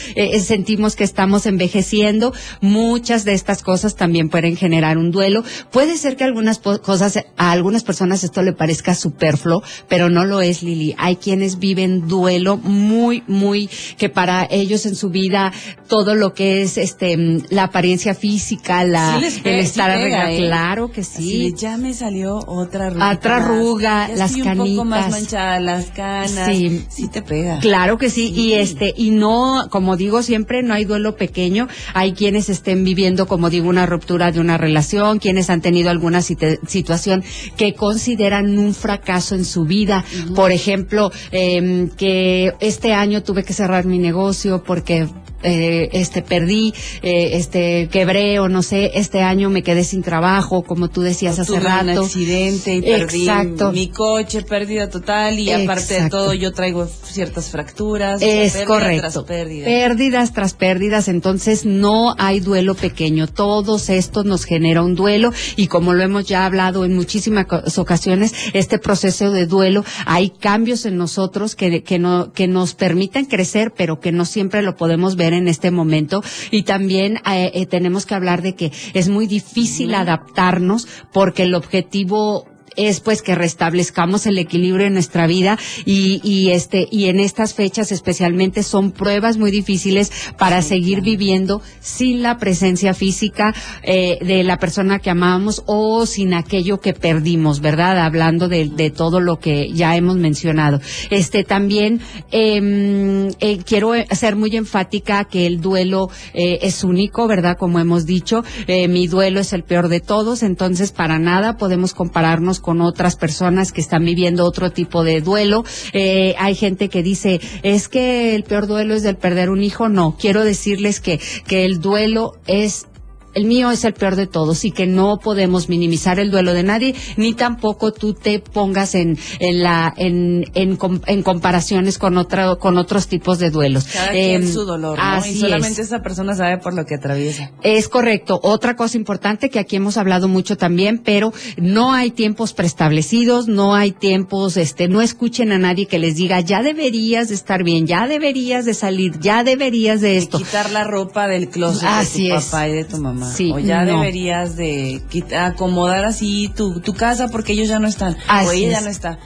sentimos 0.40 0.96
que 0.96 1.04
estamos 1.04 1.46
envejeciendo. 1.46 2.32
Muchas 2.60 3.24
de 3.24 3.34
estas 3.34 3.62
cosas 3.62 3.96
también 3.96 4.28
pueden 4.28 4.56
generar 4.56 4.98
un 4.98 5.10
duelo. 5.10 5.44
Puede 5.70 5.96
ser 5.96 6.16
que 6.16 6.24
algunas 6.24 6.58
cosas 6.58 7.24
a 7.36 7.50
algunas 7.50 7.84
personas 7.84 8.24
esto 8.24 8.42
le 8.42 8.52
parezca 8.52 8.94
superfluo 8.94 9.62
pero 9.88 10.10
no 10.10 10.24
lo 10.24 10.40
es 10.40 10.62
Lili. 10.62 10.94
Hay 10.98 11.16
quienes 11.16 11.58
viven 11.58 12.08
duelo 12.08 12.56
muy, 12.56 12.83
muy, 12.84 13.68
que 13.98 14.08
para 14.08 14.46
ellos 14.50 14.86
en 14.86 14.94
su 14.94 15.10
vida 15.10 15.52
todo 15.88 16.14
lo 16.14 16.32
que 16.34 16.62
es 16.62 16.78
este 16.78 17.16
la 17.50 17.64
apariencia 17.64 18.14
física, 18.14 18.84
la, 18.84 19.18
el 19.44 19.60
estar 19.60 19.90
arreglado, 19.90 20.30
¿eh? 20.30 20.36
claro 20.38 20.90
que 20.90 21.04
sí. 21.04 21.54
ya 21.56 21.76
me 21.76 21.94
salió 21.94 22.38
otra 22.46 22.86
arruga. 22.86 23.10
Otra 23.10 23.36
arruga, 23.36 24.08
las 24.08 24.32
canitas. 24.32 24.58
Un 24.58 24.76
poco 24.76 24.84
más 24.84 25.10
manchada, 25.10 25.60
las 25.60 25.86
canas. 25.86 26.48
Sí. 26.48 26.84
Sí 26.88 27.08
te 27.08 27.22
pega. 27.22 27.58
Claro 27.60 27.98
que 27.98 28.10
sí. 28.10 28.32
Y 28.34 28.54
este, 28.54 28.94
y 28.96 29.10
no, 29.10 29.68
como 29.70 29.96
digo 29.96 30.22
siempre, 30.22 30.62
no 30.62 30.74
hay 30.74 30.84
duelo 30.84 31.16
pequeño. 31.16 31.68
Hay 31.92 32.12
quienes 32.12 32.48
estén 32.48 32.84
viviendo, 32.84 33.26
como 33.26 33.50
digo, 33.50 33.68
una 33.68 33.86
ruptura 33.86 34.32
de 34.32 34.40
una 34.40 34.58
relación, 34.58 35.18
quienes 35.18 35.50
han 35.50 35.60
tenido 35.60 35.90
alguna 35.90 36.22
situación 36.22 37.24
que 37.56 37.74
consideran 37.74 38.58
un 38.58 38.74
fracaso 38.74 39.34
en 39.34 39.44
su 39.44 39.64
vida. 39.64 40.04
Por 40.34 40.52
ejemplo, 40.52 41.10
eh, 41.30 41.88
que 41.96 42.52
este 42.74 42.92
año 42.92 43.22
tuve 43.22 43.44
que 43.44 43.52
cerrar 43.52 43.84
mi 43.86 44.00
negocio 44.00 44.64
porque 44.64 45.06
eh, 45.44 45.90
este 45.92 46.22
perdí, 46.22 46.74
eh, 47.02 47.30
este 47.34 47.88
quebré 47.90 48.38
o 48.38 48.48
no 48.48 48.62
sé, 48.62 48.92
este 48.94 49.20
año 49.20 49.50
me 49.50 49.62
quedé 49.62 49.84
sin 49.84 50.02
trabajo, 50.02 50.62
como 50.62 50.88
tú 50.88 51.02
decías 51.02 51.38
hace 51.38 51.60
rato. 51.60 51.84
un 51.84 51.98
accidente 52.06 52.74
y 52.74 52.82
perdí 52.82 53.28
mi 53.72 53.88
coche, 53.88 54.42
pérdida 54.42 54.88
total 54.88 55.38
y 55.38 55.50
aparte 55.50 56.02
de 56.02 56.10
todo 56.10 56.32
yo 56.34 56.52
traigo 56.52 56.86
ciertas 56.86 57.50
fracturas. 57.50 58.22
Es 58.22 58.56
correcto. 58.66 59.26
pérdidas. 59.26 59.66
pérdidas 59.66 60.32
tras 60.32 60.54
pérdidas, 60.54 61.08
entonces 61.08 61.64
no 61.64 62.14
hay 62.18 62.40
duelo 62.40 62.74
pequeño. 62.74 63.26
Todos 63.26 63.90
estos 63.90 64.24
nos 64.24 64.44
genera 64.44 64.82
un 64.82 64.94
duelo 64.94 65.32
y 65.56 65.66
como 65.66 65.92
lo 65.92 66.02
hemos 66.02 66.26
ya 66.26 66.46
hablado 66.46 66.84
en 66.84 66.94
muchísimas 66.94 67.46
ocasiones, 67.78 68.32
este 68.54 68.78
proceso 68.78 69.30
de 69.30 69.46
duelo, 69.46 69.84
hay 70.06 70.30
cambios 70.30 70.86
en 70.86 70.96
nosotros 70.96 71.54
que, 71.54 71.82
que, 71.82 71.98
no, 71.98 72.32
que 72.32 72.48
nos 72.48 72.74
permiten 72.74 73.26
crecer, 73.26 73.72
pero 73.76 74.00
que 74.00 74.12
no 74.12 74.24
siempre 74.24 74.62
lo 74.62 74.76
podemos 74.76 75.16
ver 75.16 75.33
en 75.34 75.48
este 75.48 75.70
momento. 75.70 76.22
Y 76.50 76.62
también 76.62 77.18
eh, 77.30 77.50
eh, 77.54 77.66
tenemos 77.66 78.06
que 78.06 78.14
hablar 78.14 78.42
de 78.42 78.54
que 78.54 78.72
es 78.94 79.08
muy 79.08 79.26
difícil 79.26 79.94
adaptarnos 79.94 80.88
porque 81.12 81.44
el 81.44 81.54
objetivo 81.54 82.46
es 82.76 83.00
pues 83.00 83.22
que 83.22 83.34
restablezcamos 83.34 84.26
el 84.26 84.38
equilibrio 84.38 84.86
en 84.86 84.94
nuestra 84.94 85.26
vida 85.26 85.58
y, 85.84 86.20
y 86.22 86.50
este 86.50 86.88
y 86.90 87.06
en 87.06 87.20
estas 87.20 87.54
fechas 87.54 87.92
especialmente 87.92 88.62
son 88.62 88.92
pruebas 88.92 89.36
muy 89.36 89.50
difíciles 89.50 90.12
para 90.38 90.62
seguir 90.62 91.02
viviendo 91.02 91.62
sin 91.80 92.22
la 92.22 92.38
presencia 92.38 92.94
física 92.94 93.54
eh, 93.82 94.18
de 94.24 94.44
la 94.44 94.58
persona 94.58 94.98
que 94.98 95.10
amamos 95.10 95.62
o 95.66 96.06
sin 96.06 96.34
aquello 96.34 96.80
que 96.80 96.94
perdimos, 96.94 97.60
¿verdad? 97.60 97.98
Hablando 97.98 98.48
de, 98.48 98.68
de 98.68 98.90
todo 98.90 99.20
lo 99.20 99.38
que 99.38 99.72
ya 99.72 99.96
hemos 99.96 100.16
mencionado. 100.16 100.80
Este 101.10 101.44
también 101.44 102.00
eh, 102.32 103.30
eh, 103.40 103.58
quiero 103.64 103.92
ser 104.10 104.36
muy 104.36 104.56
enfática 104.56 105.24
que 105.24 105.46
el 105.46 105.60
duelo 105.60 106.08
eh, 106.32 106.58
es 106.62 106.84
único, 106.84 107.26
¿verdad? 107.26 107.56
Como 107.58 107.78
hemos 107.78 108.06
dicho, 108.06 108.42
eh, 108.66 108.88
mi 108.88 109.06
duelo 109.06 109.40
es 109.40 109.52
el 109.52 109.64
peor 109.64 109.88
de 109.88 110.00
todos, 110.00 110.42
entonces 110.42 110.92
para 110.92 111.18
nada 111.18 111.56
podemos 111.56 111.94
compararnos 111.94 112.60
con 112.64 112.80
otras 112.80 113.16
personas 113.16 113.72
que 113.72 113.82
están 113.82 114.06
viviendo 114.06 114.46
otro 114.46 114.70
tipo 114.70 115.04
de 115.04 115.20
duelo. 115.20 115.64
Eh, 115.92 116.34
hay 116.38 116.54
gente 116.54 116.88
que 116.88 117.02
dice, 117.02 117.38
es 117.62 117.88
que 117.88 118.34
el 118.34 118.44
peor 118.44 118.66
duelo 118.66 118.94
es 118.94 119.02
del 119.02 119.16
perder 119.16 119.50
un 119.50 119.62
hijo. 119.62 119.90
No, 119.90 120.16
quiero 120.18 120.42
decirles 120.44 121.00
que, 121.00 121.20
que 121.46 121.66
el 121.66 121.82
duelo 121.82 122.38
es 122.46 122.86
el 123.34 123.44
mío 123.44 123.70
es 123.70 123.84
el 123.84 123.94
peor 123.94 124.16
de 124.16 124.26
todos 124.26 124.64
y 124.64 124.70
que 124.70 124.86
no 124.86 125.18
podemos 125.18 125.68
minimizar 125.68 126.18
el 126.18 126.30
duelo 126.30 126.54
de 126.54 126.62
nadie, 126.62 126.94
ni 127.16 127.34
tampoco 127.34 127.92
tú 127.92 128.14
te 128.14 128.38
pongas 128.38 128.94
en, 128.94 129.18
en 129.40 129.62
la, 129.62 129.92
en, 129.96 130.44
en, 130.54 130.78
en 131.06 131.22
comparaciones 131.22 131.98
con 131.98 132.16
otra, 132.16 132.56
con 132.56 132.78
otros 132.78 133.08
tipos 133.08 133.38
de 133.38 133.50
duelos. 133.50 133.84
Cada 133.84 134.12
quien 134.12 134.42
em, 134.42 134.52
su 134.52 134.64
dolor, 134.64 134.98
¿no? 134.98 135.26
y 135.26 135.34
solamente 135.34 135.82
esa 135.82 136.00
persona 136.00 136.34
sabe 136.34 136.58
por 136.58 136.74
lo 136.74 136.84
que 136.84 136.96
atraviesa. 136.96 137.52
Es 137.62 137.88
correcto. 137.88 138.40
Otra 138.42 138.76
cosa 138.76 138.96
importante 138.96 139.50
que 139.50 139.58
aquí 139.58 139.76
hemos 139.76 139.96
hablado 139.96 140.28
mucho 140.28 140.56
también, 140.56 140.98
pero 140.98 141.32
no 141.56 141.92
hay 141.92 142.10
tiempos 142.10 142.52
preestablecidos, 142.52 143.48
no 143.48 143.74
hay 143.74 143.92
tiempos, 143.92 144.56
este, 144.56 144.88
no 144.88 145.00
escuchen 145.02 145.52
a 145.52 145.58
nadie 145.58 145.86
que 145.86 145.98
les 145.98 146.16
diga, 146.16 146.40
ya 146.40 146.62
deberías 146.62 147.28
de 147.28 147.34
estar 147.34 147.62
bien, 147.62 147.86
ya 147.86 148.06
deberías 148.06 148.64
de 148.64 148.74
salir, 148.74 149.18
ya 149.20 149.44
deberías 149.44 150.00
de 150.00 150.16
esto. 150.16 150.38
quitar 150.38 150.70
la 150.70 150.84
ropa 150.84 151.26
del 151.26 151.48
closet 151.48 151.88
de 151.88 152.28
tu 152.28 152.34
papá 152.34 152.68
y 152.68 152.72
de 152.72 152.84
tu 152.84 152.98
mamá. 152.98 153.23
Sí, 153.32 153.52
o 153.52 153.58
ya 153.58 153.84
deberías 153.84 154.56
de 154.56 155.02
acomodar 155.38 156.04
así 156.04 156.50
tu, 156.54 156.80
tu 156.80 156.94
casa 156.94 157.28
porque 157.28 157.52
ellos 157.52 157.68
ya 157.68 157.78
no 157.78 157.88
están. 157.88 158.16
o 158.28 158.50
ella 158.50 158.70
ya 158.72 158.80
no 158.80 158.90
está. 158.90 159.18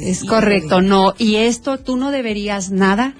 es 0.00 0.24
correcto, 0.24 0.80
no. 0.80 1.14
Y 1.18 1.36
esto 1.36 1.78
tú 1.78 1.96
no 1.96 2.10
deberías 2.10 2.70
nada 2.70 3.14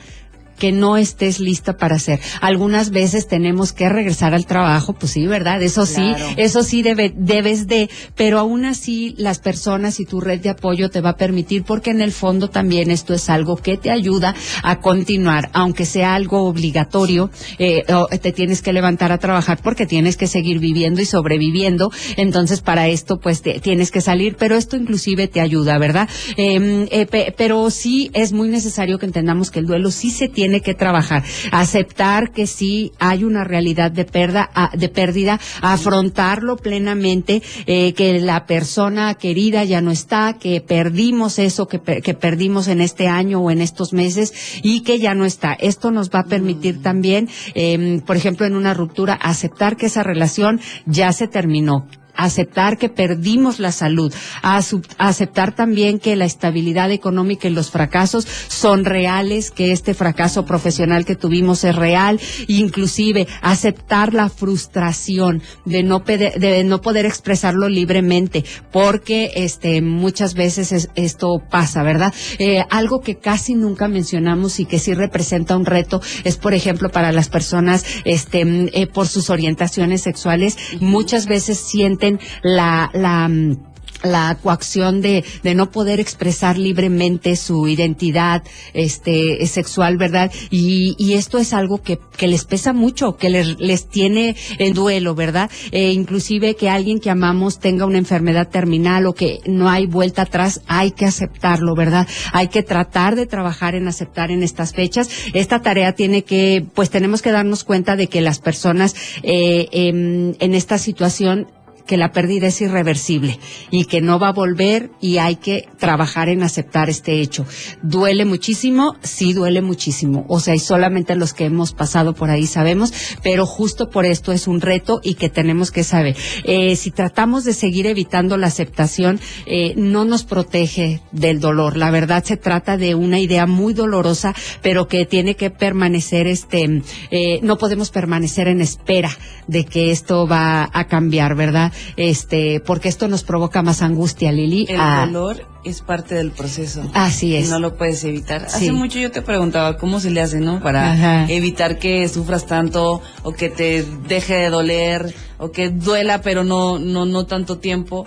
que 0.59 0.73
no 0.73 0.97
estés 0.97 1.41
lista 1.41 1.77
para 1.77 1.97
hacer. 1.97 2.21
Algunas 2.41 2.91
veces 2.91 3.29
tenemos 3.29 3.73
que 3.73 3.89
regresar 3.89 4.35
al 4.35 4.47
trabajo, 4.47 4.93
pues 4.93 5.13
sí, 5.13 5.27
¿verdad? 5.27 5.63
Eso 5.63 5.87
sí, 5.87 6.15
eso 6.37 6.63
sí 6.63 6.83
debe, 6.83 7.13
debes 7.15 7.67
de, 7.67 7.89
pero 8.15 8.39
aún 8.39 8.65
así 8.65 9.15
las 9.19 9.39
personas 9.39 10.01
y 10.01 10.07
tu 10.07 10.21
red 10.21 10.41
de 10.41 10.51
apoyo 10.51 10.91
te 10.91 11.01
va 11.01 11.11
a 11.11 11.17
permitir 11.17 11.65
porque 11.65 11.91
en 11.91 12.01
el 12.01 12.13
fondo 12.13 12.49
también 12.49 12.91
esto 12.91 13.15
es 13.15 13.29
algo 13.29 13.57
que 13.57 13.77
te 13.77 13.91
ayuda 13.91 14.35
a 14.63 14.81
continuar, 14.81 15.51
aunque 15.53 15.85
sea 15.85 16.15
algo 16.15 16.45
obligatorio, 16.45 17.31
eh, 17.59 17.85
te 18.21 18.33
tienes 18.33 18.63
que 18.63 18.73
levantar 18.73 19.13
a 19.13 19.19
trabajar 19.19 19.61
porque 19.63 19.87
tienes 19.87 20.17
que 20.17 20.27
seguir 20.27 20.59
viviendo 20.59 21.01
y 21.01 21.07
sobreviviendo, 21.07 21.91
entonces 22.17 22.61
para 22.61 22.89
esto 22.89 23.19
pues 23.19 23.43
tienes 23.43 23.91
que 23.91 24.01
salir, 24.01 24.37
pero 24.37 24.57
esto 24.57 24.77
inclusive 24.77 25.29
te 25.29 25.41
ayuda, 25.41 25.79
¿verdad? 25.79 26.09
Em, 26.37 26.87
eh, 26.91 27.35
pero 27.37 27.71
sí 27.71 28.11
es 28.15 28.33
muy 28.33 28.49
necesario 28.49 28.99
que 28.99 29.07
entendamos 29.07 29.51
que 29.51 29.59
el 29.59 29.67
duelo 29.67 29.91
sí 29.91 30.11
se 30.11 30.29
tiene 30.29 30.46
tiene 30.47 30.61
que 30.61 30.75
trabajar, 30.75 31.25
aceptar 31.51 32.31
que 32.31 32.47
sí 32.47 32.93
hay 33.01 33.25
una 33.25 33.43
realidad 33.43 33.91
de 33.91 34.05
pérdida, 34.05 34.49
de 34.75 34.89
pérdida, 34.89 35.41
afrontarlo 35.61 36.55
plenamente, 36.55 37.43
eh, 37.67 37.95
que 37.95 38.21
la 38.21 38.47
persona 38.47 39.15
querida 39.15 39.65
ya 39.65 39.81
no 39.81 39.91
está, 39.91 40.35
que 40.39 40.61
perdimos 40.61 41.41
eso 41.41 41.67
que, 41.67 41.81
que 41.81 42.15
perdimos 42.15 42.69
en 42.69 42.81
este 42.81 43.09
año 43.09 43.41
o 43.41 43.51
en 43.51 43.61
estos 43.61 43.93
meses 43.93 44.61
y 44.63 44.85
que 44.85 45.01
ya 45.01 45.17
no 45.17 45.25
está. 45.25 45.53
Esto 45.55 45.91
nos 45.91 46.11
va 46.11 46.21
a 46.21 46.27
permitir 46.27 46.81
también, 46.81 47.29
eh, 47.57 48.01
por 48.07 48.17
ejemplo, 48.17 48.47
en 48.47 48.55
una 48.55 48.73
ruptura, 48.73 49.15
aceptar 49.15 49.77
que 49.77 49.87
esa 49.87 50.05
relación 50.05 50.61
ya 50.87 51.13
se 51.13 51.27
terminó 51.27 51.89
aceptar 52.17 52.79
que 52.79 52.89
perdimos 52.89 53.59
la 53.59 53.73
salud, 53.73 54.13
a, 54.43 54.61
aceptar 54.99 55.55
también 55.55 55.99
que 55.99 56.17
la 56.17 56.25
estabilidad 56.25 56.91
económica 56.91 57.49
y 57.49 57.53
los 57.53 57.71
fracasos 57.71 58.27
son 58.49 58.85
reales, 58.85 59.51
que 59.51 59.73
este 59.73 59.95
fracaso 59.95 60.45
profesional 60.45 61.05
que 61.05 61.17
tuvimos 61.17 61.65
es 61.65 61.75
real, 61.75 62.21
inclusive 62.47 63.27
aceptar 63.43 64.15
la 64.15 64.29
frustración 64.29 65.43
de 65.65 65.83
no, 65.83 66.01
de 66.01 66.65
no 66.65 66.81
poder 66.81 67.07
expresarlo 67.07 67.69
libremente, 67.69 68.45
porque 68.73 69.31
este 69.35 69.83
muchas 69.83 70.35
veces 70.35 70.89
esto 70.95 71.43
pasa, 71.51 71.83
¿verdad? 71.83 72.13
Eh, 72.39 72.65
algo 72.71 73.01
que 73.01 73.17
casi 73.17 73.55
nunca 73.55 73.89
mencionamos 73.89 74.61
y 74.61 74.67
que 74.67 74.79
sí 74.79 74.95
representa 74.95 75.57
un 75.57 75.67
reto 75.67 76.01
es, 76.25 76.37
por 76.37 76.55
ejemplo, 76.55 76.91
para 76.91 77.13
las 77.13 77.29
personas 77.29 77.85
este 78.05 78.43
eh, 78.73 78.87
por 78.87 79.09
sus 79.09 79.31
orientaciones 79.31 80.03
sexuales, 80.03 80.57
muchas 80.81 81.27
veces 81.27 81.59
sienten 81.59 82.06
la, 82.43 82.91
la 82.93 83.29
mm, 83.29 83.57
la 84.03 84.37
coacción 84.43 85.01
de, 85.01 85.25
de 85.43 85.55
no 85.55 85.71
poder 85.71 86.01
expresar 86.01 86.59
libremente 86.59 87.37
su 87.37 87.67
identidad 87.69 88.43
este 88.73 89.45
sexual, 89.47 89.97
¿verdad? 89.97 90.31
Y, 90.51 90.95
y 90.99 91.15
esto 91.15 91.39
es 91.39 91.53
algo 91.53 91.83
que, 91.83 91.99
que 92.17 92.29
les 92.29 92.45
pesa 92.45 92.73
mucho, 92.73 93.17
que 93.17 93.31
les, 93.31 93.59
les 93.59 93.89
tiene 93.89 94.37
en 94.59 94.75
duelo, 94.75 95.15
¿verdad? 95.15 95.51
Eh, 95.73 95.93
inclusive 95.93 96.57
que 96.57 96.69
alguien 96.69 97.01
que 97.01 97.11
amamos 97.11 97.59
tenga 97.59 97.87
una 97.87 97.99
enfermedad 97.99 98.49
terminal 98.49 99.07
o 99.07 99.15
que 99.15 99.41
no 99.47 99.69
hay 99.69 99.87
vuelta 99.87 100.23
atrás, 100.23 100.63
hay 100.67 100.91
que 100.93 101.07
aceptarlo, 101.07 101.75
¿verdad? 101.75 102.07
Hay 102.33 102.49
que 102.49 102.63
tratar 102.63 103.17
de 103.17 103.27
trabajar 103.27 103.75
en 103.75 103.89
aceptar 103.89 104.31
en 104.31 104.43
estas 104.43 104.73
fechas. 104.73 105.09
Esta 105.35 105.63
tarea 105.63 105.93
tiene 105.93 106.23
que, 106.23 106.65
pues 106.75 106.91
tenemos 106.91 107.23
que 107.23 107.33
darnos 107.33 107.65
cuenta 107.65 107.97
de 107.97 108.09
que 108.09 108.21
las 108.21 108.39
personas 108.39 108.95
eh, 109.23 109.69
en, 109.73 110.37
en 110.41 110.55
esta 110.55 110.79
situación 110.79 111.49
que 111.87 111.97
la 111.97 112.13
pérdida 112.13 112.49
es 112.49 112.61
irreversible 112.61 113.39
y 113.71 113.85
que 113.85 114.01
no 114.01 114.19
va 114.19 114.29
a 114.29 114.33
volver 114.33 114.91
y 115.01 115.19
hay 115.19 115.37
que 115.37 115.69
trabajar 115.79 116.29
en 116.29 116.43
aceptar 116.43 116.91
este 116.91 117.21
hecho. 117.21 117.47
¿Duele 117.83 118.25
muchísimo? 118.25 118.97
Sí, 119.03 119.33
duele 119.33 119.63
muchísimo. 119.63 120.27
O 120.29 120.41
sea, 120.41 120.55
y 120.55 120.59
solamente 120.59 121.15
los 121.17 121.33
que 121.33 121.47
hemos 121.47 121.73
pasado 121.73 122.15
por 122.15 122.31
ahí 122.31 122.47
sabemos, 122.47 122.93
pero 123.23 123.47
justo 123.47 123.89
por 123.91 124.05
esto 124.05 124.33
es 124.33 124.47
un 124.47 124.61
reto 124.61 125.01
y 125.03 125.15
que 125.15 125.29
tenemos 125.29 125.71
que 125.71 125.85
saber. 125.85 126.17
Eh, 126.45 126.77
si 126.77 126.91
tratamos 126.91 127.45
de 127.45 127.53
seguir 127.53 127.87
evitando 127.87 128.37
la 128.37 128.49
aceptación, 128.49 129.21
eh, 129.47 129.75
no 129.77 130.05
nos 130.05 130.25
protege 130.25 131.01
del 131.13 131.41
dolor. 131.41 131.77
La 131.77 131.91
verdad 131.91 132.25
se 132.25 132.37
trata 132.37 132.77
de 132.77 132.95
una 132.95 133.21
idea 133.21 133.47
muy 133.47 133.75
dolorosa, 133.75 134.35
pero 134.63 134.89
que 134.89 135.07
tiene 135.07 135.37
que 135.37 135.51
permanecer, 135.51 136.27
este, 136.27 136.83
eh, 137.11 137.41
no 137.43 137.59
podemos 137.59 137.91
permanecer 137.91 138.49
en 138.49 138.61
espera 138.61 139.11
de 139.47 139.65
que 139.65 139.91
esto 139.91 140.27
va 140.27 140.69
a 140.73 140.87
cambiar, 140.87 141.35
¿verdad? 141.35 141.73
Este, 141.97 142.61
porque 142.61 142.89
esto 142.89 143.09
nos 143.09 143.25
provoca 143.25 143.63
más 143.63 143.83
angustia, 143.83 144.33
Lili. 144.33 144.67
El 144.69 145.13
dolor 145.13 145.47
es 145.65 145.81
parte 145.81 146.15
del 146.15 146.31
proceso. 146.31 146.83
Así 146.95 147.35
es. 147.35 147.49
no 147.51 147.59
lo 147.59 147.77
puedes 147.77 148.05
evitar. 148.05 148.45
Hace 148.45 148.73
mucho 148.73 148.99
yo 148.99 149.11
te 149.11 149.23
preguntaba 149.23 149.77
cómo 149.77 150.01
se 150.01 150.11
le 150.11 150.21
hace, 150.21 150.41
¿no? 150.41 150.61
Para 150.61 151.29
evitar 151.29 151.79
que 151.79 152.09
sufras 152.09 152.47
tanto 152.47 153.03
o 153.23 153.33
que 153.33 153.49
te 153.49 153.85
deje 154.09 154.35
de 154.35 154.51
doler 154.51 155.15
o 155.39 155.51
que 155.51 155.69
duela 155.69 156.23
pero 156.23 156.45
no 156.45 156.79
no 156.79 157.05
no 157.05 157.27
tanto 157.27 157.59
tiempo 157.59 158.07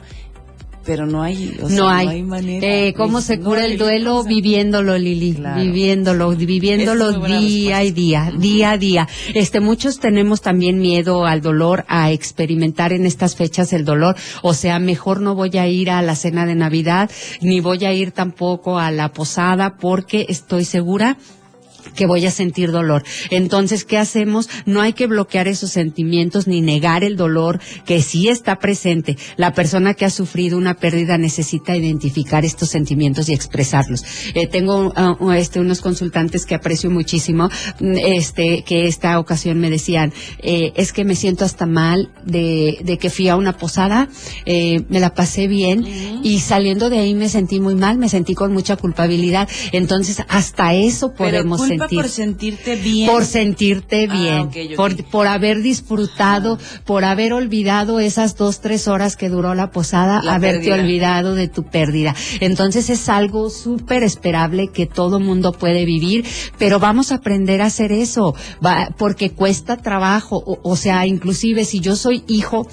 pero 0.89 1.05
no 1.05 1.22
hay, 1.22 1.55
no, 1.69 1.88
hay. 1.88 2.24
manera. 2.24 2.65
Eh, 2.65 2.96
¿Cómo 2.98 3.22
se 3.22 3.39
cura 3.39 3.63
el 3.63 3.77
duelo? 3.77 4.24
Viviéndolo, 4.24 4.98
Lili, 4.98 5.38
viviéndolo, 5.55 6.31
viviéndolo 6.31 7.19
día 7.19 7.84
y 7.84 7.91
día, 7.91 8.31
día 8.36 8.72
a 8.72 8.77
día. 8.79 9.08
Este, 9.36 9.60
muchos 9.60 10.00
tenemos 10.00 10.41
también 10.41 10.79
miedo 10.79 11.27
al 11.27 11.41
dolor, 11.41 11.86
a 11.88 12.10
experimentar 12.10 12.91
en 12.91 13.05
estas 13.05 13.36
fechas 13.36 13.72
el 13.72 13.86
dolor, 13.86 14.15
o 14.41 14.55
sea, 14.55 14.79
mejor 14.79 15.22
no 15.22 15.36
voy 15.36 15.55
a 15.60 15.67
ir 15.67 15.91
a 15.91 16.01
la 16.01 16.15
cena 16.15 16.48
de 16.48 16.55
Navidad, 16.55 17.12
ni 17.39 17.60
voy 17.60 17.86
a 17.86 17.93
ir 17.93 18.10
tampoco 18.10 18.79
a 18.79 18.89
la 18.89 19.13
posada, 19.13 19.77
porque 19.77 20.25
estoy 20.27 20.65
segura 20.65 21.17
que 21.96 22.05
voy 22.05 22.25
a 22.25 22.31
sentir 22.31 22.72
dolor. 22.72 23.03
Entonces, 23.29 23.86
¿qué 23.86 23.98
hacemos? 23.98 24.50
No 24.65 24.81
hay 24.81 24.93
que 24.93 25.08
bloquear 25.08 25.48
esos 25.48 25.72
sentimientos 25.72 26.48
ni 26.48 26.62
negar 26.62 27.03
el 27.03 27.15
dolor 27.15 27.60
que 27.86 28.01
sí 28.01 28.29
está 28.29 28.58
presente. 28.58 29.17
La 29.38 29.53
persona 29.53 29.93
que 29.93 30.05
ha 30.05 30.10
sufrido 30.10 30.58
una 30.58 30.75
pérdida 30.75 31.17
necesita 31.17 31.75
identificar 31.75 32.46
estos 32.46 32.69
sentimientos 32.69 33.29
y 33.29 33.34
expresarlos. 33.34 34.03
Eh, 34.34 34.48
tengo 34.48 34.93
uh, 35.19 35.31
este, 35.31 35.60
unos 35.60 35.81
consultantes 35.81 36.46
que 36.46 36.55
aprecio 36.55 36.89
muchísimo, 36.89 37.50
mm, 37.79 37.98
este, 37.98 38.63
que 38.63 38.88
esta 38.88 39.19
ocasión 39.19 39.60
me 39.60 39.69
decían, 39.69 40.13
eh, 40.39 40.74
es 40.75 40.93
que 40.93 41.05
me 41.05 41.15
siento 41.15 41.46
hasta 41.46 41.65
mal 41.65 42.12
de, 42.25 42.79
de 42.84 42.98
que 42.98 43.10
fui 43.10 43.27
a 43.29 43.36
una 43.36 43.58
posada, 43.58 44.10
eh, 44.46 44.84
me 44.89 45.00
la 45.00 45.13
pasé 45.13 45.48
bien 45.48 45.86
y 46.24 46.39
saliendo 46.39 46.89
de 46.89 47.00
ahí 47.00 47.13
me 47.13 47.29
sentí 47.29 47.60
muy 47.60 47.75
mal, 47.75 47.98
me 47.98 48.10
sentí 48.10 48.36
con 48.36 48.53
mucha 48.53 48.75
culpabilidad. 48.75 49.48
Entonces, 49.72 50.24
hasta 50.27 50.74
eso 50.74 51.13
podemos 51.13 51.62
sentir 51.62 51.78
por 51.88 52.09
sentirte 52.09 52.75
bien. 52.75 53.09
Por 53.09 53.25
sentirte 53.25 54.07
ah, 54.09 54.13
bien. 54.13 54.75
Por, 54.75 55.03
por 55.05 55.27
haber 55.27 55.62
disfrutado, 55.62 56.57
por 56.86 57.05
haber 57.05 57.33
olvidado 57.33 58.00
esas 58.00 58.36
dos, 58.36 58.62
tres 58.62 58.88
horas 58.88 59.15
que 59.15 59.29
duró 59.29 59.55
la 59.55 59.71
posada, 59.71 60.21
haberte 60.27 60.74
olvidado 60.74 61.36
de 61.36 61.48
tu 61.48 61.63
pérdida. 61.63 62.15
Entonces 62.39 62.89
es 62.89 63.09
algo 63.09 63.50
súper 63.50 64.03
esperable 64.03 64.67
que 64.67 64.86
todo 64.86 65.19
mundo 65.19 65.51
puede 65.51 65.86
vivir, 65.86 66.25
pero 66.57 66.79
vamos 66.79 67.12
a 67.12 67.15
aprender 67.15 67.62
a 67.62 67.65
hacer 67.65 67.91
eso, 67.91 68.36
porque 68.98 69.31
cuesta 69.31 69.77
trabajo. 69.77 70.43
o 70.45 70.75
sea, 70.75 71.05
inclusive 71.05 71.65
si 71.65 71.79
yo 71.79 71.95
soy 71.95 72.24
hijo, 72.27 72.67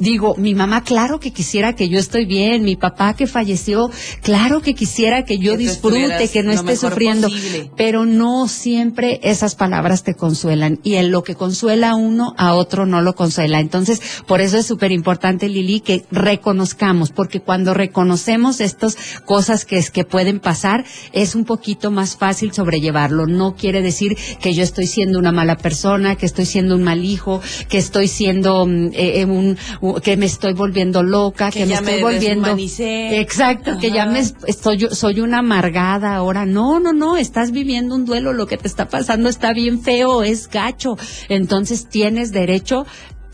digo, 0.00 0.34
mi 0.36 0.54
mamá, 0.54 0.82
claro 0.82 1.20
que 1.20 1.32
quisiera 1.32 1.74
que 1.74 1.88
yo 1.88 1.98
estoy 1.98 2.24
bien, 2.24 2.64
mi 2.64 2.76
papá 2.76 3.14
que 3.14 3.26
falleció, 3.26 3.90
claro 4.22 4.60
que 4.62 4.74
quisiera 4.74 5.24
que 5.24 5.38
yo 5.38 5.56
disfrute, 5.56 6.28
que 6.28 6.42
no 6.42 6.52
esté 6.52 6.76
sufriendo, 6.76 7.28
pero 7.76 8.06
no 8.06 8.48
siempre 8.48 9.20
esas 9.22 9.54
palabras 9.54 10.02
te 10.02 10.14
consuelan 10.14 10.80
y 10.82 10.94
en 10.94 11.10
lo 11.10 11.22
que 11.22 11.34
consuela 11.34 11.90
a 11.90 11.94
uno, 11.94 12.34
a 12.36 12.54
otro 12.54 12.86
no 12.86 13.02
lo 13.02 13.14
consuela. 13.14 13.60
Entonces, 13.60 14.00
por 14.26 14.40
eso 14.40 14.56
es 14.58 14.66
súper 14.66 14.92
importante, 14.92 15.48
Lili, 15.48 15.80
que 15.80 16.04
reconozcamos, 16.10 17.10
porque 17.10 17.40
cuando 17.40 17.74
reconocemos 17.74 18.60
estas 18.60 18.96
cosas 19.24 19.64
que 19.64 19.76
es 19.76 19.90
que 19.90 20.04
pueden 20.04 20.40
pasar, 20.40 20.84
es 21.12 21.34
un 21.34 21.44
poquito 21.44 21.90
más 21.90 22.16
fácil 22.16 22.52
sobrellevarlo. 22.52 23.26
No 23.26 23.54
quiere 23.54 23.82
decir 23.82 24.16
que 24.40 24.54
yo 24.54 24.62
estoy 24.62 24.86
siendo 24.86 25.18
una 25.18 25.32
mala 25.32 25.56
persona, 25.56 26.16
que 26.16 26.26
estoy 26.26 26.46
siendo 26.46 26.74
un 26.74 26.82
mal 26.82 27.04
hijo, 27.04 27.40
que 27.68 27.78
estoy 27.78 28.08
siendo 28.08 28.66
mm, 28.66 28.86
eh, 28.92 29.20
eh, 29.20 29.24
un, 29.24 29.56
que 29.96 30.16
me 30.16 30.26
estoy 30.26 30.52
volviendo 30.52 31.02
loca, 31.02 31.50
que, 31.50 31.66
me 31.66 31.74
estoy 31.74 32.00
volviendo 32.00 32.56
exacto, 32.56 33.78
que 33.78 33.90
ya 33.90 34.06
me 34.06 34.20
estoy 34.20 34.88
soy 34.90 35.20
una 35.20 35.38
amargada 35.38 36.14
ahora. 36.14 36.46
No, 36.46 36.80
no, 36.80 36.92
no, 36.92 37.16
estás 37.16 37.50
viviendo 37.50 37.94
un 37.94 38.04
duelo, 38.04 38.32
lo 38.32 38.46
que 38.46 38.56
te 38.56 38.68
está 38.68 38.88
pasando 38.88 39.28
está 39.28 39.52
bien 39.52 39.80
feo, 39.82 40.22
es 40.22 40.48
gacho. 40.48 40.96
Entonces 41.28 41.88
tienes 41.88 42.32
derecho 42.32 42.86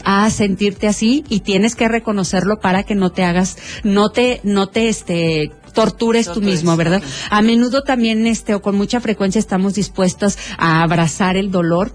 a 0.05 0.31
sentirte 0.31 0.87
así 0.87 1.25
y 1.29 1.41
tienes 1.41 1.75
que 1.75 1.89
reconocerlo 1.89 2.61
para 2.61 2.85
que 2.85 2.95
no 2.95 3.11
te 3.11 3.25
hagas, 3.25 3.57
no 3.83 4.11
te, 4.11 4.41
no 4.45 4.69
te 4.69 4.89
este, 4.89 5.51
tortures 5.77 6.33
tú 6.33 6.41
mismo, 6.41 6.77
¿verdad? 6.77 7.03
A 7.31 7.43
menudo 7.43 7.83
también, 7.83 8.27
este, 8.27 8.55
o 8.55 8.63
con 8.63 8.77
mucha 8.77 9.01
frecuencia 9.01 9.39
estamos 9.39 9.75
dispuestos 9.75 10.39
a 10.59 10.83
abrazar 10.83 11.37
el 11.37 11.51
dolor 11.51 11.93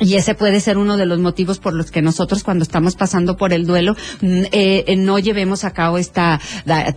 y 0.00 0.14
ese 0.14 0.34
puede 0.34 0.60
ser 0.60 0.78
uno 0.78 0.96
de 0.96 1.06
los 1.06 1.20
motivos 1.20 1.58
por 1.58 1.74
los 1.74 1.90
que 1.90 2.02
nosotros 2.02 2.42
cuando 2.42 2.62
estamos 2.62 2.96
pasando 2.96 3.36
por 3.36 3.52
el 3.52 3.66
duelo 3.66 3.94
mm, 4.20 4.42
eh, 4.50 4.94
no 4.96 5.18
llevemos 5.18 5.64
a 5.64 5.72
cabo 5.72 5.98
esta 5.98 6.40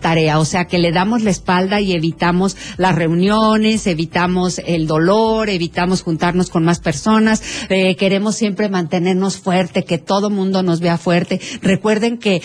tarea. 0.00 0.38
O 0.38 0.44
sea, 0.44 0.64
que 0.64 0.78
le 0.78 0.92
damos 0.92 1.22
la 1.22 1.30
espalda 1.30 1.80
y 1.80 1.92
evitamos 1.92 2.56
las 2.76 2.94
reuniones, 2.94 3.86
evitamos 3.86 4.60
el 4.64 4.86
dolor, 4.86 5.50
evitamos 5.50 6.02
juntarnos 6.02 6.50
con 6.50 6.64
más 6.64 6.80
personas, 6.80 7.42
eh, 7.68 7.96
queremos 7.96 8.36
siempre 8.36 8.68
mantenernos 8.68 9.36
fuerte, 9.36 9.84
que 9.84 9.98
todo 9.98 10.30
mundo 10.30 10.62
nos 10.62 10.80
vea 10.80 10.98
fuerte. 10.98 11.40
Recuerden 11.62 12.18
que 12.18 12.42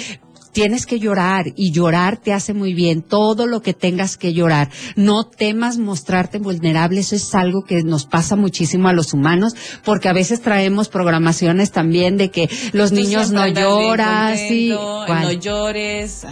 tienes 0.52 0.86
que 0.86 1.00
llorar 1.00 1.46
y 1.56 1.72
llorar 1.72 2.18
te 2.18 2.34
hace 2.34 2.54
muy 2.54 2.74
bien, 2.74 3.02
todo 3.02 3.48
lo 3.48 3.62
que 3.62 3.74
tengas 3.74 4.18
que 4.18 4.34
llorar. 4.34 4.70
No 4.96 5.24
temas 5.24 5.78
mostrarte 5.78 6.40
vulnerable, 6.40 7.00
eso 7.02 7.16
es 7.16 7.34
algo 7.36 7.64
que 7.64 7.84
nos 7.84 8.06
pasa 8.06 8.36
muchísimo 8.36 8.88
a 8.88 8.94
los 8.94 9.14
humanos, 9.14 9.56
porque 9.84 10.10
a 10.10 10.14
veces 10.14 10.42
traemos 10.42 10.90
programaciones 10.90 11.72
también 11.72 12.18
de 12.18 12.30
que 12.30 12.50
los 12.74 12.92
niños 12.92 13.32
no 13.32 13.48
lloran, 13.48 14.38
sí, 14.38 14.70
no 14.70 15.32
llores, 15.32 16.26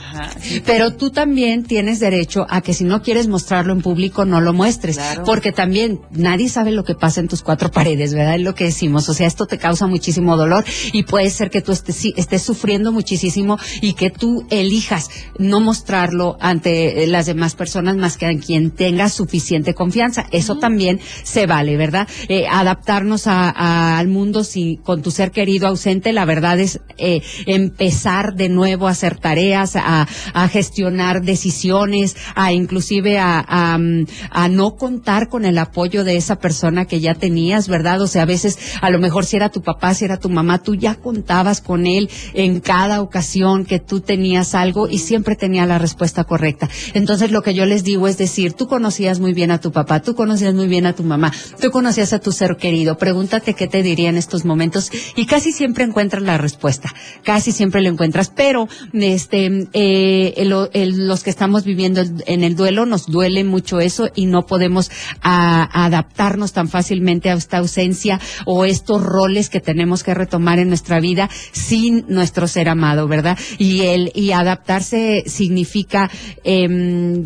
Pero 0.65 0.95
tú 0.95 1.11
también 1.11 1.63
tienes 1.63 1.99
derecho 1.99 2.45
a 2.49 2.61
que 2.61 2.73
si 2.73 2.83
no 2.83 3.01
quieres 3.01 3.27
mostrarlo 3.27 3.73
en 3.73 3.81
público, 3.81 4.25
no 4.25 4.41
lo 4.41 4.53
muestres, 4.53 4.99
porque 5.25 5.51
también 5.51 6.01
nadie 6.11 6.49
sabe 6.49 6.71
lo 6.71 6.83
que 6.83 6.95
pasa 6.95 7.19
en 7.19 7.27
tus 7.27 7.41
cuatro 7.41 7.71
paredes, 7.71 8.13
¿verdad? 8.13 8.35
Es 8.35 8.41
lo 8.41 8.55
que 8.55 8.65
decimos, 8.65 9.09
o 9.09 9.13
sea, 9.13 9.27
esto 9.27 9.45
te 9.45 9.57
causa 9.57 9.87
muchísimo 9.87 10.37
dolor 10.37 10.65
y 10.93 11.03
puede 11.03 11.29
ser 11.29 11.49
que 11.49 11.61
tú 11.61 11.71
estés, 11.71 12.05
estés 12.15 12.41
sufriendo 12.41 12.91
muchísimo 12.91 13.57
y 13.81 13.93
que 13.93 14.06
tú 14.09 14.45
elijas 14.49 15.09
no 15.37 15.59
mostrarlo 15.59 16.37
ante 16.39 17.03
eh, 17.03 17.07
las 17.07 17.25
demás 17.25 17.55
personas 17.55 17.95
más 17.95 18.17
que 18.17 18.25
a 18.25 18.37
quien 18.37 18.71
tenga 18.71 19.09
suficiente 19.09 19.73
confianza. 19.73 20.25
Eso 20.31 20.57
también 20.57 20.99
se 21.23 21.45
vale, 21.45 21.77
¿verdad? 21.77 22.07
Eh, 22.27 22.45
adaptarnos 22.47 23.23
al 23.27 24.07
mundo 24.07 24.43
si 24.43 24.79
con 24.83 25.01
tu 25.01 25.11
ser 25.11 25.31
querido 25.31 25.67
ausente, 25.67 26.13
la 26.13 26.25
verdad 26.25 26.59
es 26.59 26.79
eh, 26.97 27.21
empezar 27.45 28.35
de 28.35 28.49
nuevo 28.49 28.87
a 28.87 28.91
hacer 28.91 29.17
tareas, 29.17 29.75
a, 29.75 30.07
gestionar 30.51 31.21
decisiones, 31.21 32.15
a 32.35 32.51
inclusive 32.53 33.19
a, 33.19 33.45
a, 33.47 34.47
no 34.49 34.75
contar 34.75 35.29
con 35.29 35.45
el 35.45 35.57
apoyo 35.57 36.03
de 36.03 36.15
esa 36.15 36.39
persona 36.39 36.85
que 36.85 36.99
ya 36.99 37.15
tenías, 37.15 37.67
¿verdad? 37.67 38.01
O 38.01 38.07
sea, 38.07 38.23
a 38.23 38.25
veces, 38.25 38.57
a 38.81 38.89
lo 38.89 38.99
mejor 38.99 39.25
si 39.25 39.35
era 39.35 39.49
tu 39.49 39.61
papá, 39.61 39.93
si 39.93 40.05
era 40.05 40.17
tu 40.17 40.29
mamá, 40.29 40.63
tú 40.63 40.75
ya 40.75 40.95
contabas 40.95 41.61
con 41.61 41.85
él 41.85 42.09
en 42.33 42.59
cada 42.59 43.01
ocasión 43.01 43.65
que 43.65 43.79
tú 43.79 43.96
tenías 44.01 44.55
algo 44.55 44.87
y 44.87 44.99
siempre 44.99 45.35
tenía 45.35 45.65
la 45.65 45.77
respuesta 45.77 46.23
correcta. 46.23 46.69
Entonces 46.93 47.31
lo 47.31 47.41
que 47.41 47.53
yo 47.53 47.65
les 47.65 47.83
digo 47.83 48.07
es 48.07 48.17
decir, 48.17 48.53
tú 48.53 48.67
conocías 48.67 49.19
muy 49.19 49.33
bien 49.33 49.51
a 49.51 49.59
tu 49.59 49.71
papá, 49.71 50.01
tú 50.01 50.15
conocías 50.15 50.53
muy 50.53 50.67
bien 50.67 50.85
a 50.85 50.93
tu 50.93 51.03
mamá, 51.03 51.31
tú 51.61 51.71
conocías 51.71 52.13
a 52.13 52.19
tu 52.19 52.31
ser 52.31 52.57
querido, 52.57 52.97
pregúntate 52.97 53.53
qué 53.53 53.67
te 53.67 53.83
diría 53.83 54.09
en 54.09 54.17
estos 54.17 54.45
momentos 54.45 54.91
y 55.15 55.25
casi 55.25 55.51
siempre 55.51 55.83
encuentras 55.83 56.23
la 56.23 56.37
respuesta, 56.37 56.93
casi 57.23 57.51
siempre 57.51 57.81
lo 57.81 57.89
encuentras, 57.89 58.31
pero 58.35 58.67
este 58.93 59.67
eh, 59.73 60.45
los 60.45 61.23
que 61.23 61.29
estamos 61.29 61.63
viviendo 61.63 62.01
en 62.25 62.43
el 62.43 62.55
duelo 62.55 62.85
nos 62.85 63.07
duele 63.07 63.43
mucho 63.43 63.79
eso 63.79 64.09
y 64.15 64.25
no 64.25 64.45
podemos 64.45 64.91
adaptarnos 65.21 66.53
tan 66.53 66.67
fácilmente 66.67 67.29
a 67.29 67.33
esta 67.33 67.57
ausencia 67.57 68.19
o 68.45 68.65
estos 68.65 69.03
roles 69.03 69.49
que 69.49 69.59
tenemos 69.59 70.03
que 70.03 70.13
retomar 70.13 70.59
en 70.59 70.69
nuestra 70.69 70.99
vida 70.99 71.29
sin 71.51 72.05
nuestro 72.07 72.47
ser 72.47 72.69
amado, 72.69 73.07
¿verdad? 73.07 73.37
Y 73.57 73.81
y 74.13 74.31
adaptarse 74.31 75.23
significa 75.27 76.09
eh, 76.43 77.23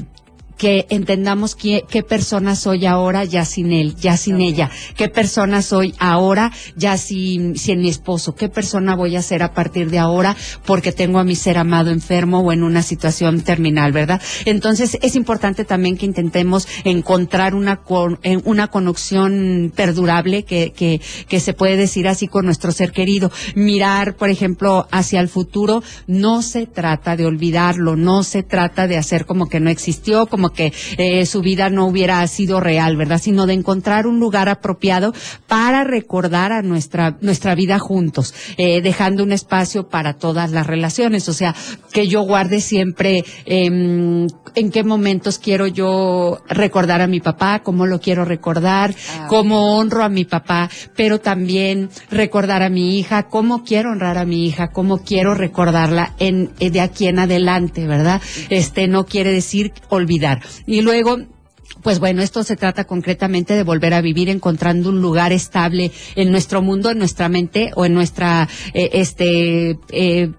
que 0.61 0.85
entendamos 0.91 1.55
qué, 1.55 1.85
qué 1.89 2.03
persona 2.03 2.55
soy 2.55 2.85
ahora 2.85 3.23
ya 3.23 3.45
sin 3.45 3.71
él, 3.71 3.95
ya 3.95 4.15
sin 4.15 4.41
ella, 4.41 4.69
qué 4.95 5.09
persona 5.09 5.63
soy 5.63 5.95
ahora 5.97 6.51
ya 6.75 6.97
sin, 6.97 7.57
sin 7.57 7.81
mi 7.81 7.89
esposo, 7.89 8.35
qué 8.35 8.47
persona 8.47 8.95
voy 8.95 9.15
a 9.15 9.23
ser 9.23 9.41
a 9.41 9.55
partir 9.55 9.89
de 9.89 9.97
ahora 9.97 10.37
porque 10.63 10.91
tengo 10.91 11.17
a 11.17 11.23
mi 11.23 11.35
ser 11.35 11.57
amado 11.57 11.89
enfermo 11.89 12.41
o 12.41 12.51
en 12.51 12.61
una 12.61 12.83
situación 12.83 13.41
terminal, 13.41 13.91
¿verdad? 13.91 14.21
Entonces 14.45 14.99
es 15.01 15.15
importante 15.15 15.65
también 15.65 15.97
que 15.97 16.05
intentemos 16.05 16.67
encontrar 16.83 17.55
una, 17.55 17.77
con, 17.77 18.19
una 18.43 18.67
conexión 18.67 19.73
perdurable 19.75 20.43
que, 20.43 20.73
que, 20.73 21.01
que 21.27 21.39
se 21.39 21.53
puede 21.53 21.75
decir 21.75 22.07
así 22.07 22.27
con 22.27 22.45
nuestro 22.45 22.71
ser 22.71 22.91
querido. 22.91 23.31
Mirar, 23.55 24.15
por 24.15 24.29
ejemplo, 24.29 24.87
hacia 24.91 25.21
el 25.21 25.27
futuro, 25.27 25.81
no 26.05 26.43
se 26.43 26.67
trata 26.67 27.15
de 27.15 27.25
olvidarlo, 27.25 27.95
no 27.95 28.21
se 28.21 28.43
trata 28.43 28.85
de 28.85 28.97
hacer 28.97 29.25
como 29.25 29.49
que 29.49 29.59
no 29.59 29.71
existió, 29.71 30.27
como 30.27 30.50
que 30.51 30.73
eh, 30.97 31.25
su 31.25 31.41
vida 31.41 31.69
no 31.69 31.85
hubiera 31.85 32.25
sido 32.27 32.59
real, 32.59 32.97
¿verdad? 32.97 33.19
Sino 33.21 33.45
de 33.45 33.53
encontrar 33.53 34.07
un 34.07 34.19
lugar 34.19 34.49
apropiado 34.49 35.13
para 35.47 35.83
recordar 35.83 36.51
a 36.51 36.61
nuestra, 36.61 37.17
nuestra 37.21 37.55
vida 37.55 37.79
juntos, 37.79 38.33
eh, 38.57 38.81
dejando 38.81 39.23
un 39.23 39.31
espacio 39.31 39.89
para 39.89 40.13
todas 40.13 40.51
las 40.51 40.67
relaciones. 40.67 41.29
O 41.29 41.33
sea, 41.33 41.55
que 41.91 42.07
yo 42.07 42.21
guarde 42.21 42.61
siempre 42.61 43.23
em, 43.45 44.27
en 44.55 44.71
qué 44.71 44.83
momentos 44.83 45.39
quiero 45.39 45.67
yo 45.67 46.41
recordar 46.49 47.01
a 47.01 47.07
mi 47.07 47.19
papá, 47.19 47.59
cómo 47.63 47.85
lo 47.85 47.99
quiero 47.99 48.25
recordar, 48.25 48.93
ah, 49.17 49.27
cómo 49.27 49.77
honro 49.77 50.03
a 50.03 50.09
mi 50.09 50.25
papá, 50.25 50.69
pero 50.95 51.19
también 51.19 51.89
recordar 52.09 52.63
a 52.63 52.69
mi 52.69 52.97
hija, 52.97 53.23
cómo 53.23 53.63
quiero 53.63 53.91
honrar 53.91 54.17
a 54.17 54.25
mi 54.25 54.45
hija, 54.45 54.71
cómo 54.71 54.99
quiero 54.99 55.33
recordarla 55.35 56.13
en, 56.19 56.51
eh, 56.59 56.69
de 56.69 56.81
aquí 56.81 57.07
en 57.07 57.19
adelante, 57.19 57.87
¿verdad? 57.87 58.21
Este 58.49 58.87
no 58.87 59.05
quiere 59.05 59.31
decir 59.31 59.73
olvidar. 59.89 60.40
Y 60.65 60.81
luego, 60.81 61.17
pues 61.83 61.99
bueno, 61.99 62.21
esto 62.21 62.43
se 62.43 62.55
trata 62.55 62.85
concretamente 62.85 63.53
de 63.55 63.63
volver 63.63 63.93
a 63.93 64.01
vivir 64.01 64.29
encontrando 64.29 64.89
un 64.89 65.01
lugar 65.01 65.31
estable 65.31 65.91
en 66.15 66.31
nuestro 66.31 66.61
mundo, 66.61 66.91
en 66.91 66.97
nuestra 66.97 67.29
mente 67.29 67.71
o 67.75 67.85
en 67.85 67.93
nuestra, 67.93 68.47
eh, 68.73 68.89
este, 68.93 69.77
eh, 69.89 70.31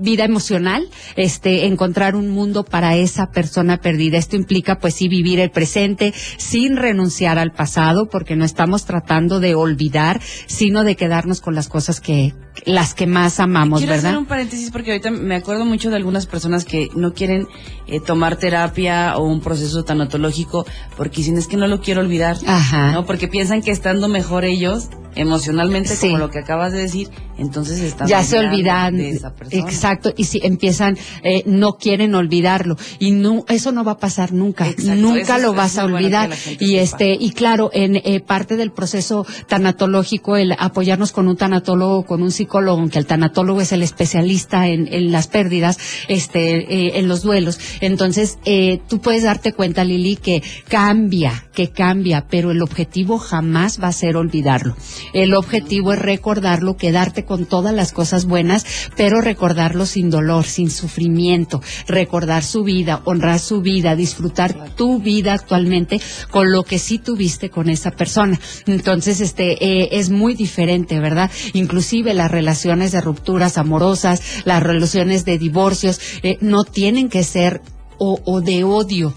vida 0.00 0.24
emocional, 0.24 0.88
este, 1.16 1.66
encontrar 1.66 2.16
un 2.16 2.30
mundo 2.30 2.64
para 2.64 2.96
esa 2.96 3.30
persona 3.30 3.80
perdida. 3.80 4.18
Esto 4.18 4.36
implica, 4.36 4.78
pues 4.78 4.94
sí, 4.94 5.08
vivir 5.08 5.40
el 5.40 5.50
presente 5.50 6.12
sin 6.38 6.76
renunciar 6.76 7.38
al 7.38 7.52
pasado, 7.52 8.08
porque 8.08 8.34
no 8.34 8.44
estamos 8.44 8.86
tratando 8.86 9.40
de 9.40 9.54
olvidar, 9.54 10.20
sino 10.46 10.84
de 10.84 10.96
quedarnos 10.96 11.40
con 11.40 11.54
las 11.54 11.68
cosas 11.68 12.00
que, 12.00 12.34
las 12.64 12.94
que 12.94 13.06
más 13.06 13.40
amamos, 13.40 13.80
Quiero 13.80 13.92
¿verdad? 13.94 14.10
hacer 14.10 14.18
un 14.18 14.26
paréntesis 14.26 14.70
porque 14.70 14.92
ahorita 14.92 15.10
me 15.10 15.36
acuerdo 15.36 15.64
mucho 15.64 15.90
de 15.90 15.96
algunas 15.96 16.26
personas 16.26 16.64
que 16.64 16.88
no 16.94 17.12
quieren 17.14 17.46
eh, 17.86 18.00
tomar 18.00 18.36
terapia 18.36 19.16
o 19.16 19.24
un 19.24 19.40
proceso 19.40 19.84
tanatológico 19.84 20.66
porque 20.96 21.18
dicen 21.18 21.36
es 21.38 21.46
que 21.46 21.56
no 21.56 21.66
lo 21.66 21.80
quiero 21.80 22.00
olvidar, 22.00 22.36
Ajá. 22.46 22.92
¿no? 22.92 23.04
Porque 23.06 23.28
piensan 23.28 23.62
que 23.62 23.70
estando 23.70 24.08
mejor 24.08 24.44
ellos 24.44 24.88
emocionalmente 25.16 25.96
como 25.96 26.18
lo 26.18 26.30
que 26.30 26.38
acabas 26.38 26.72
de 26.72 26.78
decir, 26.78 27.08
entonces 27.36 27.80
están 27.80 28.06
ya 28.06 28.22
se 28.22 28.38
olvidan 28.38 28.96
de 28.96 29.10
esa 29.10 29.34
persona. 29.34 29.60
exacto 29.62 30.12
y 30.16 30.24
si 30.24 30.40
empiezan 30.42 30.96
eh, 31.24 31.42
no 31.46 31.78
quieren 31.78 32.14
olvidarlo 32.14 32.76
y 32.98 33.10
no 33.10 33.44
eso 33.48 33.72
no 33.72 33.82
va 33.82 33.92
a 33.92 33.98
pasar 33.98 34.32
nunca 34.32 34.66
nunca 34.96 35.38
lo 35.38 35.52
vas 35.52 35.78
a 35.78 35.84
olvidar 35.84 36.30
y 36.60 36.76
este 36.76 37.16
y 37.18 37.30
claro 37.32 37.70
en 37.72 37.96
eh, 37.96 38.20
parte 38.24 38.56
del 38.56 38.70
proceso 38.70 39.26
tanatológico 39.48 40.36
el 40.36 40.52
apoyarnos 40.58 41.12
con 41.12 41.28
un 41.28 41.36
tanatólogo 41.36 42.04
con 42.04 42.22
un 42.22 42.30
psicólogo 42.30 42.49
psicólogo, 42.50 42.88
que 42.88 42.98
el 42.98 43.06
tanatólogo 43.06 43.60
es 43.60 43.70
el 43.70 43.82
especialista 43.82 44.66
en, 44.66 44.92
en 44.92 45.12
las 45.12 45.28
pérdidas, 45.28 45.78
este, 46.08 46.56
eh, 46.58 46.98
en 46.98 47.06
los 47.06 47.22
duelos. 47.22 47.60
Entonces, 47.80 48.38
eh, 48.44 48.80
tú 48.88 49.00
puedes 49.00 49.22
darte 49.22 49.52
cuenta, 49.52 49.84
Lili, 49.84 50.16
que 50.16 50.42
cambia, 50.68 51.44
que 51.54 51.68
cambia, 51.68 52.26
pero 52.28 52.50
el 52.50 52.60
objetivo 52.62 53.18
jamás 53.18 53.80
va 53.80 53.86
a 53.88 53.92
ser 53.92 54.16
olvidarlo. 54.16 54.76
El 55.12 55.34
objetivo 55.34 55.92
es 55.92 56.00
recordarlo, 56.00 56.76
quedarte 56.76 57.24
con 57.24 57.46
todas 57.46 57.72
las 57.72 57.92
cosas 57.92 58.24
buenas, 58.24 58.66
pero 58.96 59.20
recordarlo 59.20 59.86
sin 59.86 60.10
dolor, 60.10 60.44
sin 60.44 60.70
sufrimiento, 60.70 61.62
recordar 61.86 62.42
su 62.42 62.64
vida, 62.64 63.00
honrar 63.04 63.38
su 63.38 63.60
vida, 63.60 63.94
disfrutar 63.94 64.74
tu 64.74 64.98
vida 64.98 65.34
actualmente 65.34 66.00
con 66.30 66.50
lo 66.50 66.64
que 66.64 66.80
sí 66.80 66.98
tuviste 66.98 67.48
con 67.48 67.68
esa 67.68 67.92
persona. 67.92 68.40
Entonces, 68.66 69.20
este, 69.20 69.64
eh, 69.64 69.88
es 69.92 70.10
muy 70.10 70.34
diferente, 70.34 70.98
¿verdad? 70.98 71.30
Inclusive 71.52 72.12
las 72.12 72.30
relaciones 72.40 72.92
de 72.92 73.02
rupturas 73.02 73.58
amorosas, 73.58 74.22
las 74.46 74.62
relaciones 74.62 75.26
de 75.26 75.36
divorcios, 75.36 76.00
eh, 76.22 76.38
no 76.40 76.64
tienen 76.64 77.10
que 77.10 77.22
ser 77.22 77.60
o, 77.98 78.18
o 78.24 78.40
de 78.40 78.64
odio 78.64 79.14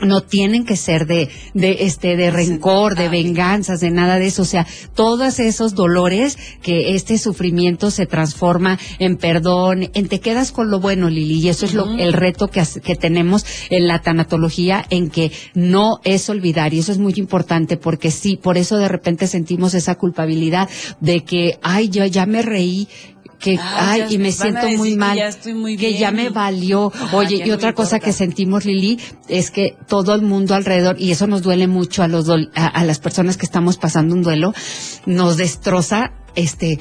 no 0.00 0.22
tienen 0.22 0.64
que 0.64 0.76
ser 0.76 1.06
de, 1.06 1.28
de 1.54 1.78
este, 1.80 2.16
de 2.16 2.30
rencor, 2.30 2.94
de 2.94 3.08
venganzas, 3.08 3.80
de 3.80 3.90
nada 3.90 4.18
de 4.18 4.26
eso. 4.26 4.42
O 4.42 4.46
sea, 4.46 4.66
todos 4.94 5.38
esos 5.38 5.74
dolores 5.74 6.38
que 6.62 6.94
este 6.94 7.18
sufrimiento 7.18 7.90
se 7.90 8.06
transforma 8.06 8.78
en 8.98 9.16
perdón, 9.16 9.90
en 9.94 10.08
te 10.08 10.20
quedas 10.20 10.52
con 10.52 10.70
lo 10.70 10.80
bueno, 10.80 11.10
Lili. 11.10 11.40
Y 11.40 11.48
eso 11.48 11.66
es 11.66 11.74
lo, 11.74 11.90
el 11.98 12.12
reto 12.12 12.48
que, 12.48 12.62
que 12.82 12.96
tenemos 12.96 13.44
en 13.70 13.86
la 13.86 14.00
tanatología, 14.00 14.84
en 14.90 15.10
que 15.10 15.32
no 15.54 16.00
es 16.04 16.28
olvidar. 16.28 16.74
Y 16.74 16.80
eso 16.80 16.92
es 16.92 16.98
muy 16.98 17.14
importante 17.16 17.76
porque 17.76 18.10
sí, 18.10 18.36
por 18.36 18.58
eso 18.58 18.76
de 18.76 18.88
repente 18.88 19.26
sentimos 19.26 19.74
esa 19.74 19.96
culpabilidad 19.96 20.68
de 21.00 21.24
que, 21.24 21.58
ay, 21.62 21.88
yo 21.88 22.04
ya 22.06 22.26
me 22.26 22.42
reí, 22.42 22.88
que 23.38 23.58
ay, 23.60 24.06
y 24.10 24.18
me 24.18 24.32
siento 24.32 24.68
muy 24.76 24.96
mal, 24.96 25.12
que 25.12 25.18
ya, 25.18 25.28
estoy 25.28 25.54
muy 25.54 25.76
que 25.76 25.88
bien. 25.88 26.00
ya 26.00 26.10
me 26.10 26.30
valió. 26.30 26.92
Ajá, 26.94 27.16
Oye, 27.16 27.42
y 27.44 27.50
otra 27.50 27.72
cosa 27.72 28.00
que 28.00 28.12
sentimos, 28.12 28.64
Lili, 28.64 28.98
es 29.28 29.50
que 29.50 29.76
todo 29.86 30.14
el 30.14 30.22
mundo 30.22 30.54
alrededor, 30.54 30.96
y 30.98 31.12
eso 31.12 31.26
nos 31.26 31.42
duele 31.42 31.66
mucho 31.68 32.02
a 32.02 32.08
los 32.08 32.28
a, 32.28 32.66
a 32.66 32.84
las 32.84 32.98
personas 32.98 33.36
que 33.36 33.46
estamos 33.46 33.76
pasando 33.76 34.14
un 34.14 34.22
duelo, 34.22 34.52
nos 35.06 35.36
destroza 35.36 36.12
este 36.34 36.78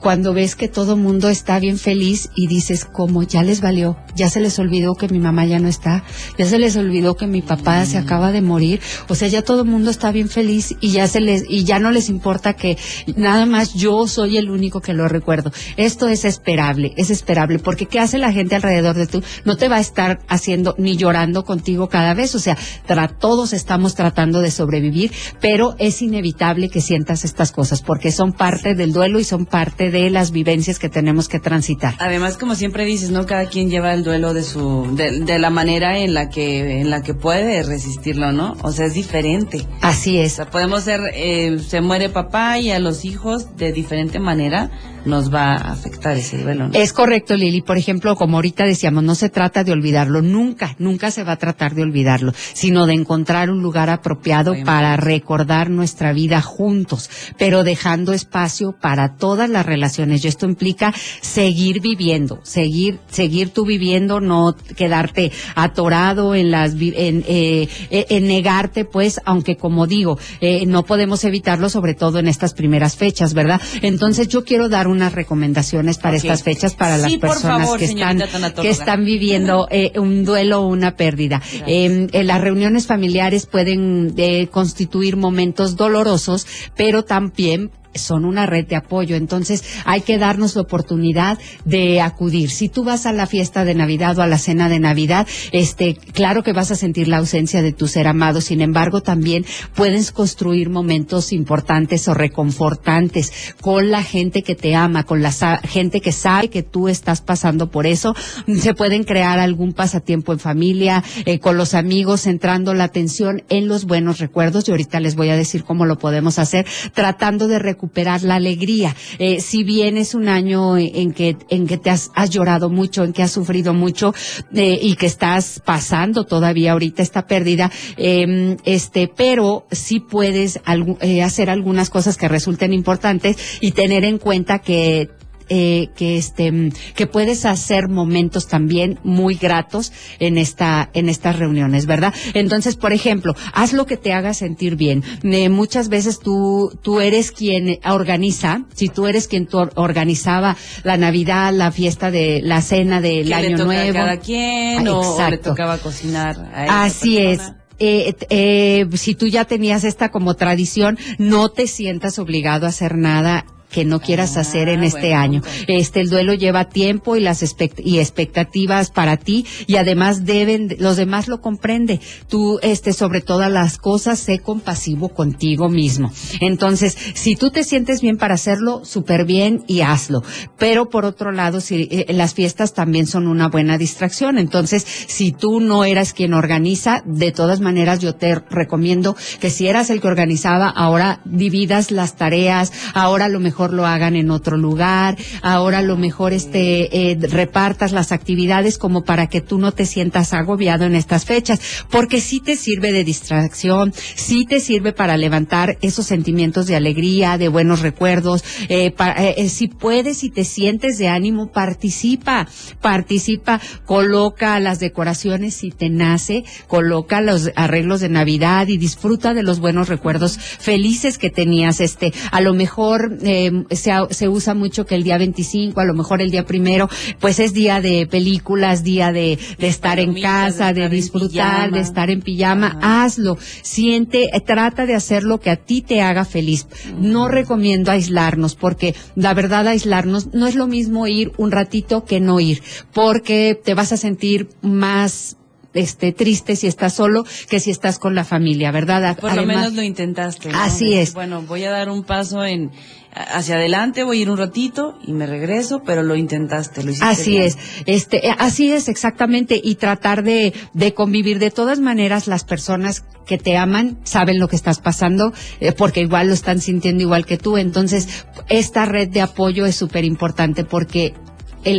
cuando 0.00 0.32
ves 0.34 0.56
que 0.56 0.68
todo 0.68 0.96
mundo 0.96 1.28
está 1.28 1.58
bien 1.58 1.78
feliz 1.78 2.30
y 2.34 2.46
dices, 2.46 2.84
como 2.84 3.22
ya 3.22 3.42
les 3.42 3.60
valió, 3.60 3.96
ya 4.14 4.28
se 4.30 4.40
les 4.40 4.58
olvidó 4.58 4.94
que 4.94 5.08
mi 5.08 5.18
mamá 5.18 5.44
ya 5.46 5.58
no 5.58 5.68
está, 5.68 6.04
ya 6.38 6.46
se 6.46 6.58
les 6.58 6.76
olvidó 6.76 7.14
que 7.16 7.26
mi 7.26 7.42
papá 7.42 7.82
Mm. 7.82 7.86
se 7.86 7.98
acaba 7.98 8.30
de 8.32 8.40
morir, 8.42 8.80
o 9.08 9.14
sea, 9.14 9.28
ya 9.28 9.42
todo 9.42 9.64
mundo 9.64 9.90
está 9.90 10.12
bien 10.12 10.28
feliz 10.28 10.74
y 10.80 10.90
ya 10.92 11.06
se 11.08 11.20
les, 11.20 11.44
y 11.48 11.64
ya 11.64 11.78
no 11.78 11.90
les 11.90 12.08
importa 12.08 12.54
que 12.54 12.76
nada 13.16 13.46
más 13.46 13.74
yo 13.74 14.06
soy 14.06 14.36
el 14.36 14.50
único 14.50 14.80
que 14.80 14.92
lo 14.94 15.08
recuerdo. 15.08 15.52
Esto 15.76 16.08
es 16.08 16.24
esperable, 16.24 16.92
es 16.96 17.10
esperable, 17.10 17.58
porque 17.58 17.86
¿qué 17.86 18.00
hace 18.00 18.18
la 18.18 18.32
gente 18.32 18.54
alrededor 18.54 18.96
de 18.96 19.06
tú? 19.06 19.22
No 19.44 19.56
te 19.56 19.68
va 19.68 19.76
a 19.76 19.80
estar 19.80 20.20
haciendo 20.28 20.74
ni 20.78 20.96
llorando 20.96 21.44
contigo 21.44 21.88
cada 21.88 22.14
vez, 22.14 22.34
o 22.34 22.38
sea, 22.38 22.56
tra- 22.86 23.12
todos 23.18 23.52
estamos 23.52 23.94
tratando 23.94 24.40
de 24.40 24.50
sobrevivir, 24.50 25.10
pero 25.40 25.74
es 25.78 26.02
inevitable 26.02 26.68
que 26.68 26.80
sientas 26.80 27.24
estas 27.24 27.52
cosas, 27.52 27.82
porque 27.82 28.12
son 28.12 28.32
parte 28.32 28.74
del 28.74 28.92
duelo 28.92 29.18
y 29.20 29.24
son 29.24 29.46
parte 29.46 29.83
de 29.90 30.10
las 30.10 30.30
vivencias 30.30 30.78
que 30.78 30.88
tenemos 30.88 31.28
que 31.28 31.40
transitar. 31.40 31.94
Además, 31.98 32.36
como 32.36 32.54
siempre 32.54 32.84
dices, 32.84 33.10
¿no? 33.10 33.26
Cada 33.26 33.46
quien 33.46 33.70
lleva 33.70 33.92
el 33.94 34.04
duelo 34.04 34.34
de 34.34 34.42
su, 34.42 34.94
de, 34.96 35.20
de 35.20 35.38
la 35.38 35.50
manera 35.50 35.98
en 35.98 36.14
la 36.14 36.28
que, 36.28 36.80
en 36.80 36.90
la 36.90 37.02
que 37.02 37.14
puede 37.14 37.62
resistirlo, 37.62 38.32
¿no? 38.32 38.56
O 38.62 38.72
sea, 38.72 38.86
es 38.86 38.94
diferente. 38.94 39.66
Así 39.80 40.18
O 40.18 40.22
es. 40.22 40.32
sea, 40.34 40.46
podemos 40.50 40.84
ser, 40.84 41.00
eh, 41.14 41.58
se 41.66 41.80
muere 41.80 42.08
papá 42.08 42.58
y 42.58 42.70
a 42.70 42.78
los 42.78 43.04
hijos 43.04 43.56
de 43.56 43.72
diferente 43.72 44.18
manera 44.20 44.70
nos 45.04 45.32
va 45.32 45.54
a 45.54 45.72
afectar 45.72 46.16
ese 46.16 46.38
duelo, 46.38 46.68
¿no? 46.68 46.74
Es 46.74 46.92
correcto, 46.92 47.36
Lili. 47.36 47.62
Por 47.62 47.78
ejemplo, 47.78 48.16
como 48.16 48.36
ahorita 48.36 48.64
decíamos, 48.64 49.04
no 49.04 49.14
se 49.14 49.28
trata 49.28 49.64
de 49.64 49.72
olvidarlo, 49.72 50.22
nunca, 50.22 50.74
nunca 50.78 51.10
se 51.10 51.24
va 51.24 51.32
a 51.32 51.36
tratar 51.36 51.74
de 51.74 51.82
olvidarlo, 51.82 52.32
sino 52.52 52.86
de 52.86 52.94
encontrar 52.94 53.50
un 53.50 53.62
lugar 53.62 53.90
apropiado 53.90 54.54
Muy 54.54 54.64
para 54.64 54.96
recordar 54.96 55.70
nuestra 55.70 56.12
vida 56.12 56.40
juntos, 56.40 57.10
pero 57.38 57.64
dejando 57.64 58.12
espacio 58.12 58.72
para 58.72 59.16
todas 59.16 59.48
las 59.50 59.66
relaciones. 59.66 60.24
Y 60.24 60.28
esto 60.28 60.46
implica 60.46 60.94
seguir 61.20 61.80
viviendo, 61.80 62.40
seguir, 62.42 62.98
seguir 63.08 63.50
tú 63.50 63.64
viviendo, 63.64 64.20
no 64.20 64.54
quedarte 64.76 65.32
atorado 65.54 66.34
en 66.34 66.50
las, 66.50 66.74
en, 66.74 67.24
eh, 67.28 67.68
eh, 67.90 68.06
en 68.08 68.26
negarte, 68.26 68.84
pues, 68.84 69.20
aunque 69.24 69.56
como 69.56 69.86
digo, 69.86 70.18
eh, 70.40 70.66
no 70.66 70.84
podemos 70.84 71.24
evitarlo, 71.24 71.68
sobre 71.68 71.94
todo 71.94 72.18
en 72.18 72.28
estas 72.28 72.54
primeras 72.54 72.96
fechas, 72.96 73.34
¿verdad? 73.34 73.60
Entonces 73.82 74.28
yo 74.28 74.44
quiero 74.44 74.68
dar 74.68 74.88
unas 74.94 75.12
recomendaciones 75.12 75.98
para 75.98 76.16
estas 76.16 76.42
fechas 76.42 76.74
para 76.74 76.96
las 76.96 77.10
Sí, 77.10 77.18
personas 77.18 77.62
favor, 77.66 77.78
que 77.78 77.84
están 77.86 78.22
que 78.60 78.70
están 78.70 79.04
viviendo 79.04 79.68
eh, 79.70 79.92
un 79.96 80.24
duelo 80.24 80.62
o 80.62 80.68
una 80.68 80.96
pérdida. 80.96 81.42
Eh, 81.66 82.06
eh, 82.12 82.24
las 82.24 82.40
reuniones 82.40 82.86
familiares 82.86 83.46
pueden 83.46 84.14
eh, 84.16 84.48
constituir 84.50 85.16
momentos 85.16 85.76
dolorosos, 85.76 86.46
pero 86.76 87.04
también 87.04 87.70
son 87.94 88.24
una 88.24 88.46
red 88.46 88.66
de 88.66 88.76
apoyo, 88.76 89.16
entonces 89.16 89.64
hay 89.84 90.02
que 90.02 90.18
darnos 90.18 90.54
la 90.56 90.62
oportunidad 90.62 91.38
de 91.64 92.00
acudir. 92.00 92.50
Si 92.50 92.68
tú 92.68 92.84
vas 92.84 93.06
a 93.06 93.12
la 93.12 93.26
fiesta 93.26 93.64
de 93.64 93.74
Navidad 93.74 94.18
o 94.18 94.22
a 94.22 94.26
la 94.26 94.38
cena 94.38 94.68
de 94.68 94.80
Navidad, 94.80 95.26
este, 95.52 95.94
claro 95.94 96.42
que 96.42 96.52
vas 96.52 96.70
a 96.70 96.76
sentir 96.76 97.08
la 97.08 97.18
ausencia 97.18 97.62
de 97.62 97.72
tu 97.72 97.88
ser 97.88 98.06
amado, 98.06 98.40
sin 98.40 98.60
embargo 98.60 99.00
también 99.00 99.44
puedes 99.74 100.12
construir 100.12 100.70
momentos 100.70 101.32
importantes 101.32 102.08
o 102.08 102.14
reconfortantes 102.14 103.54
con 103.60 103.90
la 103.90 104.02
gente 104.02 104.42
que 104.42 104.54
te 104.54 104.74
ama, 104.74 105.04
con 105.04 105.22
la 105.22 105.32
gente 105.62 106.00
que 106.00 106.12
sabe 106.12 106.48
que 106.48 106.62
tú 106.62 106.88
estás 106.88 107.20
pasando 107.20 107.70
por 107.70 107.86
eso. 107.86 108.14
Se 108.58 108.74
pueden 108.74 109.04
crear 109.04 109.38
algún 109.38 109.72
pasatiempo 109.72 110.32
en 110.32 110.38
familia, 110.38 111.02
eh, 111.24 111.38
con 111.38 111.56
los 111.56 111.74
amigos, 111.74 112.22
centrando 112.22 112.74
la 112.74 112.84
atención 112.84 113.42
en 113.48 113.68
los 113.68 113.84
buenos 113.84 114.18
recuerdos. 114.18 114.68
Y 114.68 114.70
ahorita 114.72 115.00
les 115.00 115.16
voy 115.16 115.30
a 115.30 115.36
decir 115.36 115.64
cómo 115.64 115.86
lo 115.86 115.98
podemos 115.98 116.38
hacer, 116.38 116.66
tratando 116.94 117.46
de 117.46 117.58
recuperar 117.58 117.83
la 118.22 118.36
alegría. 118.36 118.94
Eh, 119.18 119.40
si 119.40 119.64
bien 119.64 119.96
es 119.96 120.14
un 120.14 120.28
año 120.28 120.76
en 120.78 121.12
que, 121.12 121.36
en 121.48 121.66
que 121.66 121.78
te 121.78 121.90
has, 121.90 122.10
has 122.14 122.30
llorado 122.30 122.70
mucho, 122.70 123.04
en 123.04 123.12
que 123.12 123.22
has 123.22 123.32
sufrido 123.32 123.74
mucho, 123.74 124.14
eh, 124.54 124.78
y 124.80 124.96
que 124.96 125.06
estás 125.06 125.60
pasando 125.64 126.24
todavía 126.24 126.72
ahorita 126.72 127.02
esta 127.02 127.26
pérdida, 127.26 127.70
eh, 127.96 128.56
este, 128.64 129.08
pero 129.08 129.66
sí 129.70 130.00
puedes 130.00 130.60
eh, 131.00 131.22
hacer 131.22 131.50
algunas 131.50 131.90
cosas 131.90 132.16
que 132.16 132.28
resulten 132.28 132.72
importantes 132.72 133.36
y 133.60 133.72
tener 133.72 134.04
en 134.04 134.18
cuenta 134.18 134.60
que 134.60 135.08
eh, 135.48 135.88
que 135.96 136.16
este 136.16 136.70
que 136.94 137.06
puedes 137.06 137.44
hacer 137.44 137.88
momentos 137.88 138.46
también 138.48 138.98
muy 139.04 139.34
gratos 139.34 139.92
en 140.18 140.38
esta 140.38 140.90
en 140.94 141.08
estas 141.08 141.38
reuniones 141.38 141.86
verdad 141.86 142.14
entonces 142.34 142.76
por 142.76 142.92
ejemplo 142.92 143.34
haz 143.52 143.72
lo 143.72 143.86
que 143.86 143.96
te 143.96 144.12
haga 144.12 144.34
sentir 144.34 144.76
bien 144.76 145.02
Eh, 145.22 145.48
muchas 145.48 145.88
veces 145.88 146.18
tú 146.20 146.70
tú 146.82 147.00
eres 147.00 147.30
quien 147.32 147.78
organiza 147.84 148.62
si 148.74 148.88
tú 148.88 149.06
eres 149.06 149.28
quien 149.28 149.46
tú 149.46 149.58
or- 149.58 149.72
organizaba 149.74 150.56
la 150.84 150.96
navidad 150.96 151.52
la 151.52 151.70
fiesta 151.72 152.10
de 152.10 152.40
la 152.42 152.60
cena 152.62 153.00
del 153.00 153.24
¿Qué 153.24 153.28
le 153.28 153.34
año 153.34 153.56
toca 153.56 153.62
a 153.70 153.74
nuevo 153.74 153.92
cada 153.94 154.16
quien 154.18 154.88
o- 154.88 155.00
o, 155.16 155.30
le 155.30 155.38
tocaba 155.38 155.78
cocinar 155.78 156.36
a 156.54 156.64
esa 156.64 156.84
Así 156.84 157.18
es. 157.18 157.38
persona? 157.38 157.60
Eh, 157.80 158.14
eh, 158.30 158.86
si 158.94 159.16
tú 159.16 159.26
ya 159.26 159.44
tenías 159.46 159.82
esta 159.82 160.10
como 160.10 160.34
tradición, 160.34 160.96
no 161.18 161.48
te 161.48 161.66
sientas 161.66 162.20
obligado 162.20 162.66
a 162.66 162.68
hacer 162.68 162.96
nada 162.96 163.46
que 163.74 163.84
no 163.84 163.98
quieras 164.00 164.36
Ah, 164.36 164.40
hacer 164.40 164.68
en 164.68 164.84
este 164.84 165.14
año. 165.14 165.42
Este, 165.66 166.00
el 166.00 166.08
duelo 166.08 166.32
lleva 166.34 166.68
tiempo 166.68 167.16
y 167.16 167.20
las 167.20 167.42
expect- 167.42 167.82
y 167.84 167.98
expectativas 167.98 168.90
para 168.90 169.16
ti 169.16 169.44
y 169.66 169.76
además 169.76 170.24
deben, 170.24 170.76
los 170.78 170.96
demás 170.96 171.26
lo 171.28 171.40
comprende. 171.40 172.00
Tú, 172.28 172.58
este, 172.62 172.92
sobre 172.92 173.20
todas 173.20 173.50
las 173.50 173.78
cosas, 173.78 174.20
sé 174.20 174.38
compasivo 174.38 175.08
contigo 175.08 175.68
mismo. 175.68 176.12
Entonces, 176.40 176.96
si 177.14 177.34
tú 177.34 177.50
te 177.50 177.64
sientes 177.64 178.00
bien 178.00 178.16
para 178.16 178.34
hacerlo, 178.34 178.84
súper 178.84 179.24
bien 179.24 179.64
y 179.66 179.80
hazlo. 179.80 180.22
Pero 180.58 180.88
por 180.88 181.04
otro 181.04 181.32
lado, 181.32 181.60
si 181.60 181.88
eh, 181.90 182.06
las 182.12 182.34
fiestas 182.34 182.74
también 182.74 183.06
son 183.06 183.26
una 183.26 183.48
buena 183.48 183.76
distracción. 183.78 184.38
Entonces, 184.38 184.86
si 185.08 185.32
tú 185.32 185.58
no 185.60 185.84
eras 185.84 186.12
quien 186.12 186.32
organiza, 186.34 187.02
de 187.06 187.32
todas 187.32 187.60
maneras 187.60 187.98
yo 187.98 188.14
te 188.14 188.36
recomiendo 188.50 189.16
que 189.40 189.50
si 189.50 189.66
eras 189.66 189.90
el 189.90 190.00
que 190.00 190.08
organizaba, 190.08 190.68
ahora 190.68 191.20
dividas 191.24 191.90
las 191.90 192.16
tareas, 192.16 192.72
ahora 192.94 193.24
a 193.24 193.28
lo 193.28 193.40
mejor 193.40 193.63
lo 193.72 193.86
hagan 193.86 194.16
en 194.16 194.30
otro 194.30 194.56
lugar, 194.56 195.16
ahora 195.42 195.78
a 195.78 195.82
lo 195.82 195.96
mejor 195.96 196.32
este 196.32 197.10
eh, 197.10 197.18
repartas 197.20 197.92
las 197.92 198.12
actividades 198.12 198.78
como 198.78 199.04
para 199.04 199.28
que 199.28 199.40
tú 199.40 199.58
no 199.58 199.72
te 199.72 199.86
sientas 199.86 200.32
agobiado 200.32 200.84
en 200.84 200.94
estas 200.94 201.24
fechas, 201.24 201.60
porque 201.90 202.20
sí 202.20 202.40
te 202.40 202.56
sirve 202.56 202.92
de 202.92 203.04
distracción, 203.04 203.92
sí 204.14 204.44
te 204.44 204.60
sirve 204.60 204.92
para 204.92 205.16
levantar 205.16 205.78
esos 205.80 206.06
sentimientos 206.06 206.66
de 206.66 206.76
alegría, 206.76 207.38
de 207.38 207.48
buenos 207.48 207.80
recuerdos, 207.80 208.44
eh, 208.68 208.94
eh, 208.98 209.34
eh, 209.36 209.48
si 209.48 209.68
puedes 209.68 210.24
y 210.24 210.30
te 210.30 210.44
sientes 210.44 210.98
de 210.98 211.08
ánimo, 211.08 211.52
participa, 211.52 212.48
participa, 212.80 213.60
coloca 213.84 214.58
las 214.60 214.80
decoraciones 214.80 215.54
si 215.54 215.70
te 215.70 215.88
nace, 215.88 216.44
coloca 216.66 217.20
los 217.20 217.50
arreglos 217.56 218.00
de 218.00 218.08
Navidad 218.08 218.68
y 218.68 218.76
disfruta 218.76 219.34
de 219.34 219.42
los 219.42 219.60
buenos 219.60 219.88
recuerdos 219.88 220.38
felices 220.38 221.18
que 221.18 221.30
tenías, 221.30 221.80
este, 221.80 222.12
a 222.30 222.40
lo 222.40 222.54
mejor 222.54 223.18
eh, 223.22 223.53
se, 223.70 223.92
se 224.10 224.28
usa 224.28 224.54
mucho 224.54 224.86
que 224.86 224.94
el 224.94 225.02
día 225.02 225.18
25, 225.18 225.80
a 225.80 225.84
lo 225.84 225.94
mejor 225.94 226.20
el 226.20 226.30
día 226.30 226.44
primero, 226.44 226.88
pues 227.20 227.38
es 227.38 227.52
día 227.52 227.80
de 227.80 228.06
películas, 228.06 228.82
día 228.82 229.12
de, 229.12 229.38
de 229.58 229.66
estar 229.66 229.98
en 229.98 230.20
casa, 230.20 230.72
de, 230.72 230.88
disfrutar, 230.88 231.70
de 231.70 231.80
estar 231.80 232.10
en 232.10 232.22
pijama, 232.22 232.78
hazlo, 232.82 233.38
siente, 233.62 234.30
trata 234.44 234.86
de 234.86 234.94
hacer 234.94 235.24
lo 235.24 235.40
que 235.40 235.50
a 235.50 235.56
ti 235.56 235.82
te 235.82 236.02
haga 236.02 236.24
feliz. 236.24 236.66
No 236.98 237.28
recomiendo 237.28 237.90
aislarnos 237.90 238.54
porque 238.54 238.94
la 239.14 239.34
verdad 239.34 239.68
aislarnos 239.68 240.32
no 240.32 240.46
es 240.46 240.54
lo 240.54 240.66
mismo 240.66 241.06
ir 241.06 241.32
un 241.36 241.50
ratito 241.50 242.04
que 242.04 242.20
no 242.20 242.40
ir, 242.40 242.62
porque 242.92 243.58
te 243.62 243.74
vas 243.74 243.92
a 243.92 243.96
sentir 243.96 244.48
más 244.62 245.36
este, 245.74 246.12
triste 246.12 246.56
si 246.56 246.66
estás 246.66 246.94
solo 246.94 247.24
que 247.48 247.60
si 247.60 247.70
estás 247.70 247.98
con 247.98 248.14
la 248.14 248.24
familia, 248.24 248.70
¿verdad? 248.70 249.16
Por 249.18 249.34
lo 249.34 249.44
menos 249.44 249.74
lo 249.74 249.82
intentaste. 249.82 250.50
Así 250.54 250.94
es. 250.94 251.14
Bueno, 251.14 251.42
voy 251.42 251.64
a 251.64 251.70
dar 251.70 251.88
un 251.90 252.04
paso 252.04 252.44
en 252.44 252.70
hacia 253.14 253.56
adelante, 253.56 254.02
voy 254.02 254.18
a 254.18 254.22
ir 254.22 254.30
un 254.30 254.38
ratito 254.38 254.98
y 255.06 255.12
me 255.12 255.26
regreso, 255.26 255.82
pero 255.84 256.02
lo 256.02 256.16
intentaste, 256.16 256.82
lo 256.82 256.90
hiciste. 256.90 257.06
Así 257.06 257.38
es, 257.38 257.56
este, 257.86 258.26
eh, 258.26 258.34
así 258.38 258.72
es 258.72 258.88
exactamente 258.88 259.60
y 259.62 259.76
tratar 259.76 260.24
de, 260.24 260.52
de 260.72 260.94
convivir. 260.94 261.38
De 261.38 261.50
todas 261.50 261.78
maneras, 261.78 262.26
las 262.26 262.44
personas 262.44 263.04
que 263.26 263.38
te 263.38 263.56
aman 263.56 263.98
saben 264.04 264.38
lo 264.38 264.48
que 264.48 264.56
estás 264.56 264.80
pasando 264.80 265.32
eh, 265.60 265.72
porque 265.72 266.00
igual 266.00 266.28
lo 266.28 266.34
están 266.34 266.60
sintiendo 266.60 267.02
igual 267.02 267.24
que 267.24 267.38
tú. 267.38 267.56
Entonces, 267.56 268.26
esta 268.48 268.84
red 268.84 269.08
de 269.08 269.20
apoyo 269.20 269.64
es 269.64 269.76
súper 269.76 270.04
importante 270.04 270.64
porque 270.64 271.14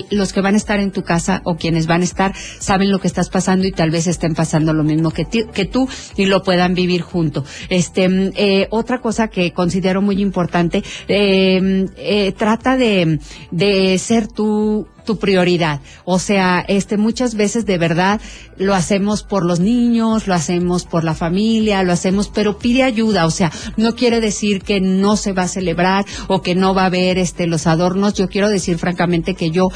los 0.10 0.34
que 0.34 0.42
van 0.42 0.56
a 0.56 0.58
estar 0.58 0.80
en 0.80 0.92
tu 0.92 1.04
casa 1.04 1.42
o 1.44 1.56
quienes 1.56 1.88
van 1.88 2.02
a 2.02 2.06
estar 2.06 2.34
saben 2.60 2.92
lo 2.92 3.00
que 3.00 3.08
estás 3.08 3.30
pasando 3.30 3.68
y 3.68 3.72
tal 3.72 3.92
vez 3.92 4.08
estén 4.08 4.36
pasando 4.36 4.74
lo 4.74 4.84
mismo 4.84 5.12
que, 5.12 5.26
que 5.26 5.66
tú 5.66 5.88
y 6.16 6.26
lo 6.26 6.44
puedan 6.44 6.74
vivir 6.74 7.02
junto. 7.02 7.44
Este, 7.70 8.10
mm, 8.10 8.32
eh, 8.36 8.68
otra 8.70 9.02
cosa 9.02 9.28
que 9.28 9.54
considero 9.54 10.02
muy 10.02 10.22
importante, 10.22 10.84
eh, 11.08 11.86
eh, 11.98 12.32
trata 12.34 12.78
de, 12.78 13.20
de 13.52 13.98
ser 13.98 14.28
tú 14.28 14.88
tu 15.06 15.18
prioridad. 15.18 15.80
O 16.04 16.20
sea, 16.20 16.66
este, 16.68 16.98
muchas 16.98 17.36
veces 17.36 17.66
de 17.66 17.78
verdad 17.78 18.20
lo 18.58 18.74
hacemos 18.74 19.24
por 19.24 19.46
los 19.46 19.60
niños, 19.60 20.28
lo 20.28 20.34
hacemos 20.34 20.86
por 20.86 21.04
la 21.04 21.14
familia, 21.14 21.84
lo 21.84 21.94
hacemos, 21.94 22.28
pero 22.28 22.58
pide 22.58 22.84
ayuda. 22.84 23.26
O 23.26 23.32
sea, 23.32 23.52
no 23.78 23.96
quiere 23.96 24.20
decir 24.20 24.62
que 24.62 24.82
no 24.82 25.16
se 25.16 25.34
va 25.34 25.44
a 25.44 25.48
celebrar 25.48 26.06
o 26.28 26.42
que 26.42 26.56
no 26.56 26.74
va 26.74 26.84
a 26.84 26.88
haber, 26.88 27.18
este, 27.18 27.48
los 27.48 27.68
adornos. 27.68 28.14
Yo 28.14 28.28
quiero 28.28 28.50
decir 28.50 28.78
francamente 28.78 29.36
que 29.36 29.52
yo 29.52 29.70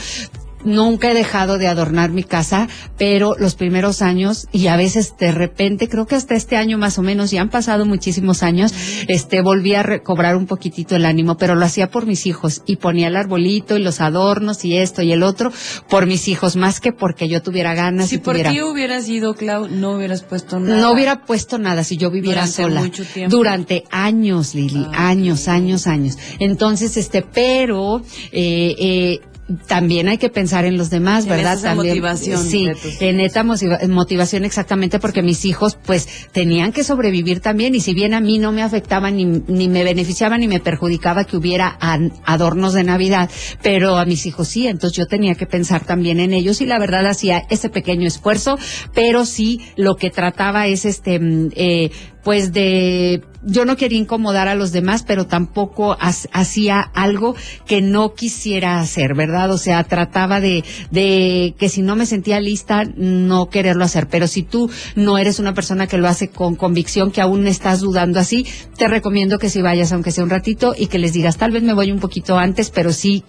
nunca 0.63 1.11
he 1.11 1.13
dejado 1.13 1.57
de 1.57 1.67
adornar 1.67 2.11
mi 2.11 2.23
casa, 2.23 2.67
pero 2.97 3.35
los 3.37 3.55
primeros 3.55 4.01
años 4.01 4.47
y 4.51 4.67
a 4.67 4.75
veces 4.75 5.15
de 5.17 5.31
repente, 5.31 5.87
creo 5.87 6.05
que 6.05 6.15
hasta 6.15 6.35
este 6.35 6.57
año 6.57 6.77
más 6.77 6.97
o 6.97 7.01
menos, 7.01 7.31
ya 7.31 7.41
han 7.41 7.49
pasado 7.49 7.85
muchísimos 7.85 8.43
años, 8.43 8.73
este, 9.07 9.41
volví 9.41 9.75
a 9.75 9.83
recobrar 9.83 10.35
un 10.35 10.45
poquitito 10.45 10.95
el 10.95 11.05
ánimo, 11.05 11.37
pero 11.37 11.55
lo 11.55 11.65
hacía 11.65 11.89
por 11.89 12.05
mis 12.05 12.25
hijos 12.25 12.63
y 12.65 12.77
ponía 12.77 13.07
el 13.07 13.15
arbolito 13.15 13.77
y 13.77 13.83
los 13.83 14.01
adornos 14.01 14.65
y 14.65 14.77
esto 14.77 15.01
y 15.01 15.11
el 15.11 15.23
otro 15.23 15.51
por 15.89 16.05
mis 16.05 16.27
hijos, 16.27 16.55
más 16.55 16.79
que 16.79 16.91
porque 16.91 17.27
yo 17.27 17.41
tuviera 17.41 17.73
ganas. 17.73 18.09
Si 18.09 18.17
por 18.17 18.37
ti 18.37 18.61
hubieras 18.61 19.07
ido, 19.07 19.33
Clau, 19.33 19.67
no 19.67 19.95
hubieras 19.95 20.23
puesto 20.23 20.59
nada. 20.59 20.81
No 20.81 20.91
hubiera 20.91 21.25
puesto 21.25 21.57
nada 21.57 21.83
si 21.83 21.97
yo 21.97 22.11
viviera 22.11 22.47
sola. 22.47 22.89
Durante 23.27 23.83
años, 23.91 24.55
Lili, 24.55 24.85
ah, 24.93 25.09
años, 25.09 25.47
años, 25.47 25.87
años. 25.87 26.17
Entonces, 26.39 26.97
este, 26.97 27.21
pero, 27.21 28.01
eh, 28.31 28.75
eh, 28.79 29.19
también 29.67 30.07
hay 30.07 30.17
que 30.17 30.29
pensar 30.29 30.65
en 30.65 30.77
los 30.77 30.89
demás, 30.89 31.25
¿verdad? 31.25 31.55
Esa 31.55 31.69
también, 31.69 31.95
motivación. 31.95 32.43
Sí, 32.43 32.69
en 32.99 33.19
esta 33.19 33.43
motivación 33.43 34.45
exactamente 34.45 34.99
porque 34.99 35.21
mis 35.21 35.45
hijos 35.45 35.77
pues 35.85 36.07
tenían 36.31 36.71
que 36.71 36.83
sobrevivir 36.83 37.39
también 37.39 37.75
y 37.75 37.79
si 37.79 37.93
bien 37.93 38.13
a 38.13 38.19
mí 38.19 38.37
no 38.37 38.51
me 38.51 38.61
afectaba 38.61 39.11
ni, 39.11 39.25
ni 39.25 39.67
me 39.67 39.83
beneficiaba 39.83 40.37
ni 40.37 40.47
me 40.47 40.59
perjudicaba 40.59 41.23
que 41.23 41.37
hubiera 41.37 41.77
adornos 42.25 42.73
de 42.73 42.83
Navidad, 42.83 43.29
pero 43.61 43.97
a 43.97 44.05
mis 44.05 44.25
hijos 44.25 44.47
sí, 44.47 44.67
entonces 44.67 44.97
yo 44.97 45.07
tenía 45.07 45.35
que 45.35 45.45
pensar 45.45 45.85
también 45.85 46.19
en 46.19 46.33
ellos 46.33 46.61
y 46.61 46.65
la 46.65 46.79
verdad 46.79 47.05
hacía 47.07 47.43
ese 47.49 47.69
pequeño 47.69 48.07
esfuerzo, 48.07 48.57
pero 48.93 49.25
sí 49.25 49.61
lo 49.75 49.95
que 49.95 50.09
trataba 50.09 50.67
es 50.67 50.85
este 50.85 51.19
mm, 51.19 51.49
eh, 51.55 51.91
pues 52.23 52.51
de 52.53 53.21
yo 53.43 53.65
no 53.65 53.77
quería 53.77 53.99
incomodar 53.99 54.47
a 54.47 54.55
los 54.55 54.71
demás, 54.71 55.03
pero 55.03 55.27
tampoco 55.27 55.97
hacía 55.99 56.81
algo 56.81 57.35
que 57.65 57.81
no 57.81 58.13
quisiera 58.13 58.79
hacer, 58.79 59.15
¿verdad? 59.15 59.51
O 59.51 59.57
sea, 59.57 59.83
trataba 59.83 60.39
de, 60.39 60.63
de 60.91 61.55
que 61.57 61.69
si 61.69 61.81
no 61.81 61.95
me 61.95 62.05
sentía 62.05 62.39
lista, 62.39 62.83
no 62.95 63.49
quererlo 63.49 63.83
hacer. 63.83 64.07
Pero 64.07 64.27
si 64.27 64.43
tú 64.43 64.69
no 64.95 65.17
eres 65.17 65.39
una 65.39 65.53
persona 65.53 65.87
que 65.87 65.97
lo 65.97 66.07
hace 66.07 66.29
con 66.29 66.55
convicción, 66.55 67.11
que 67.11 67.21
aún 67.21 67.47
estás 67.47 67.79
dudando 67.79 68.19
así, 68.19 68.45
te 68.77 68.87
recomiendo 68.87 69.39
que 69.39 69.49
si 69.49 69.61
vayas, 69.61 69.91
aunque 69.91 70.11
sea 70.11 70.23
un 70.23 70.29
ratito, 70.29 70.73
y 70.77 70.87
que 70.87 70.99
les 70.99 71.13
digas, 71.13 71.37
tal 71.37 71.51
vez 71.51 71.63
me 71.63 71.73
voy 71.73 71.91
un 71.91 71.99
poquito 71.99 72.37
antes, 72.37 72.69
pero 72.69 72.91
sí 72.91 73.23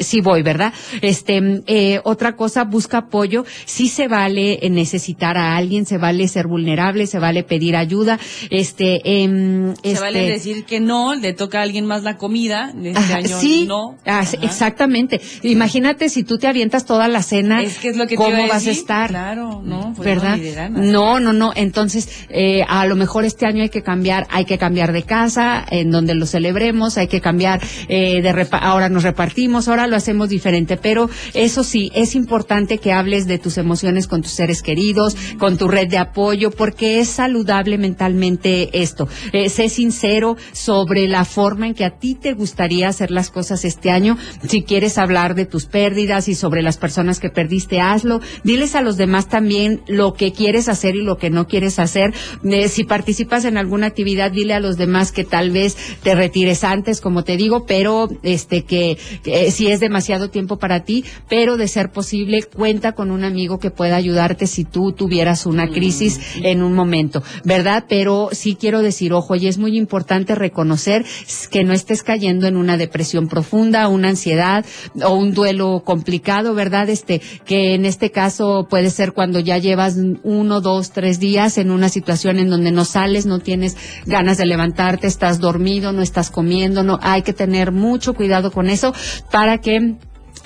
sí 0.00 0.20
voy, 0.20 0.42
¿verdad? 0.42 0.72
Este, 1.02 1.62
eh, 1.66 2.00
otra 2.04 2.36
cosa, 2.36 2.64
busca 2.64 2.98
apoyo. 2.98 3.44
Sí 3.64 3.88
se 3.88 4.08
vale 4.08 4.58
necesitar 4.70 5.36
a 5.36 5.56
alguien, 5.56 5.86
se 5.86 5.98
vale 5.98 6.28
ser 6.28 6.46
vulnerable, 6.46 7.06
se 7.06 7.18
vale 7.18 7.42
pedir 7.42 7.76
ayuda. 7.76 8.18
Este, 8.50 9.00
eh, 9.04 9.74
se 9.82 10.00
vale 10.00 10.20
este 10.20 10.32
decir 10.32 10.64
que 10.64 10.80
no, 10.80 11.14
le 11.14 11.32
toca 11.32 11.60
a 11.60 11.62
alguien 11.62 11.86
más 11.86 12.02
la 12.02 12.16
comida. 12.16 12.72
Este 12.82 13.12
año 13.12 13.38
sí, 13.40 13.66
no. 13.66 13.96
exactamente. 14.42 15.20
Imagínate 15.42 16.08
si 16.08 16.22
tú 16.22 16.38
te 16.38 16.46
avientas 16.46 16.84
toda 16.84 17.08
la 17.08 17.22
cena, 17.22 17.62
es 17.62 17.78
que 17.78 17.88
es 17.88 17.96
lo 17.96 18.06
que 18.06 18.16
¿cómo 18.16 18.46
vas 18.48 18.66
a 18.66 18.70
estar? 18.70 19.10
Claro, 19.10 19.62
no, 19.64 19.92
pues 19.96 20.06
¿verdad? 20.06 20.38
No, 20.70 21.20
no, 21.20 21.32
no. 21.32 21.52
Entonces, 21.54 22.26
eh, 22.28 22.62
a 22.68 22.86
lo 22.86 22.96
mejor 22.96 23.24
este 23.24 23.46
año 23.46 23.62
hay 23.62 23.70
que 23.70 23.82
cambiar, 23.82 24.26
hay 24.30 24.44
que 24.44 24.58
cambiar 24.58 24.92
de 24.92 25.02
casa, 25.02 25.64
en 25.70 25.90
donde 25.90 26.14
lo 26.14 26.26
celebremos, 26.26 26.98
hay 26.98 27.08
que 27.08 27.20
cambiar 27.20 27.60
eh, 27.88 28.22
de 28.22 28.38
ahora 28.52 28.88
nos 28.88 29.02
repartimos 29.02 29.47
ahora 29.56 29.86
lo 29.86 29.96
hacemos 29.96 30.28
diferente, 30.28 30.76
pero 30.76 31.08
eso 31.34 31.64
sí, 31.64 31.90
es 31.94 32.14
importante 32.14 32.78
que 32.78 32.92
hables 32.92 33.26
de 33.26 33.38
tus 33.38 33.58
emociones 33.58 34.06
con 34.06 34.22
tus 34.22 34.32
seres 34.32 34.62
queridos, 34.62 35.16
con 35.38 35.56
tu 35.56 35.68
red 35.68 35.88
de 35.88 35.98
apoyo, 35.98 36.50
porque 36.50 37.00
es 37.00 37.08
saludable 37.08 37.78
mentalmente 37.78 38.82
esto. 38.82 39.08
Eh, 39.32 39.48
sé 39.48 39.68
sincero 39.68 40.36
sobre 40.52 41.08
la 41.08 41.24
forma 41.24 41.66
en 41.68 41.74
que 41.74 41.84
a 41.84 41.98
ti 41.98 42.14
te 42.14 42.34
gustaría 42.34 42.88
hacer 42.88 43.10
las 43.10 43.30
cosas 43.30 43.64
este 43.64 43.90
año. 43.90 44.18
Si 44.46 44.62
quieres 44.62 44.98
hablar 44.98 45.34
de 45.34 45.46
tus 45.46 45.66
pérdidas 45.66 46.28
y 46.28 46.34
sobre 46.34 46.62
las 46.62 46.76
personas 46.76 47.20
que 47.20 47.30
perdiste, 47.30 47.80
hazlo. 47.80 48.20
Diles 48.44 48.74
a 48.74 48.82
los 48.82 48.96
demás 48.96 49.28
también 49.28 49.82
lo 49.88 50.14
que 50.14 50.32
quieres 50.32 50.68
hacer 50.68 50.96
y 50.96 51.02
lo 51.02 51.16
que 51.16 51.30
no 51.30 51.46
quieres 51.46 51.78
hacer. 51.78 52.12
Eh, 52.44 52.68
si 52.68 52.84
participas 52.84 53.44
en 53.44 53.56
alguna 53.56 53.86
actividad, 53.86 54.30
dile 54.30 54.54
a 54.54 54.60
los 54.60 54.76
demás 54.76 55.12
que 55.12 55.24
tal 55.24 55.50
vez 55.50 55.76
te 56.02 56.14
retires 56.14 56.64
antes, 56.64 57.00
como 57.00 57.24
te 57.24 57.36
digo, 57.36 57.64
pero 57.66 58.08
este 58.22 58.62
que 58.62 58.98
eh, 59.38 59.50
si 59.52 59.68
es 59.68 59.78
demasiado 59.78 60.30
tiempo 60.30 60.58
para 60.58 60.80
ti, 60.80 61.04
pero 61.28 61.56
de 61.56 61.68
ser 61.68 61.90
posible, 61.92 62.42
cuenta 62.42 62.92
con 62.92 63.10
un 63.12 63.22
amigo 63.22 63.58
que 63.58 63.70
pueda 63.70 63.94
ayudarte 63.94 64.46
si 64.46 64.64
tú 64.64 64.92
tuvieras 64.92 65.46
una 65.46 65.66
mm, 65.66 65.72
crisis 65.72 66.20
en 66.42 66.62
un 66.62 66.74
momento, 66.74 67.22
¿verdad? 67.44 67.84
Pero 67.88 68.30
sí 68.32 68.56
quiero 68.58 68.82
decir, 68.82 69.12
ojo, 69.12 69.36
y 69.36 69.46
es 69.46 69.58
muy 69.58 69.76
importante 69.76 70.34
reconocer 70.34 71.04
que 71.50 71.62
no 71.62 71.72
estés 71.72 72.02
cayendo 72.02 72.46
en 72.46 72.56
una 72.56 72.76
depresión 72.76 73.28
profunda, 73.28 73.88
una 73.88 74.08
ansiedad 74.08 74.64
o 75.04 75.14
un 75.14 75.34
duelo 75.34 75.82
complicado, 75.84 76.54
¿verdad? 76.54 76.88
Este, 76.88 77.20
que 77.44 77.74
en 77.74 77.84
este 77.84 78.10
caso 78.10 78.66
puede 78.68 78.90
ser 78.90 79.12
cuando 79.12 79.38
ya 79.38 79.58
llevas 79.58 79.96
uno, 80.22 80.60
dos, 80.60 80.90
tres 80.90 81.20
días 81.20 81.58
en 81.58 81.70
una 81.70 81.88
situación 81.88 82.38
en 82.38 82.50
donde 82.50 82.72
no 82.72 82.84
sales, 82.84 83.26
no 83.26 83.38
tienes 83.38 83.76
ganas 84.04 84.38
de 84.38 84.46
levantarte, 84.46 85.06
estás 85.06 85.38
dormido, 85.38 85.92
no 85.92 86.02
estás 86.02 86.30
comiendo, 86.30 86.82
no, 86.82 86.98
hay 87.02 87.22
que 87.22 87.32
tener 87.32 87.72
mucho 87.72 88.14
cuidado 88.14 88.50
con 88.50 88.68
eso 88.68 88.92
para 89.30 89.58
que 89.58 89.96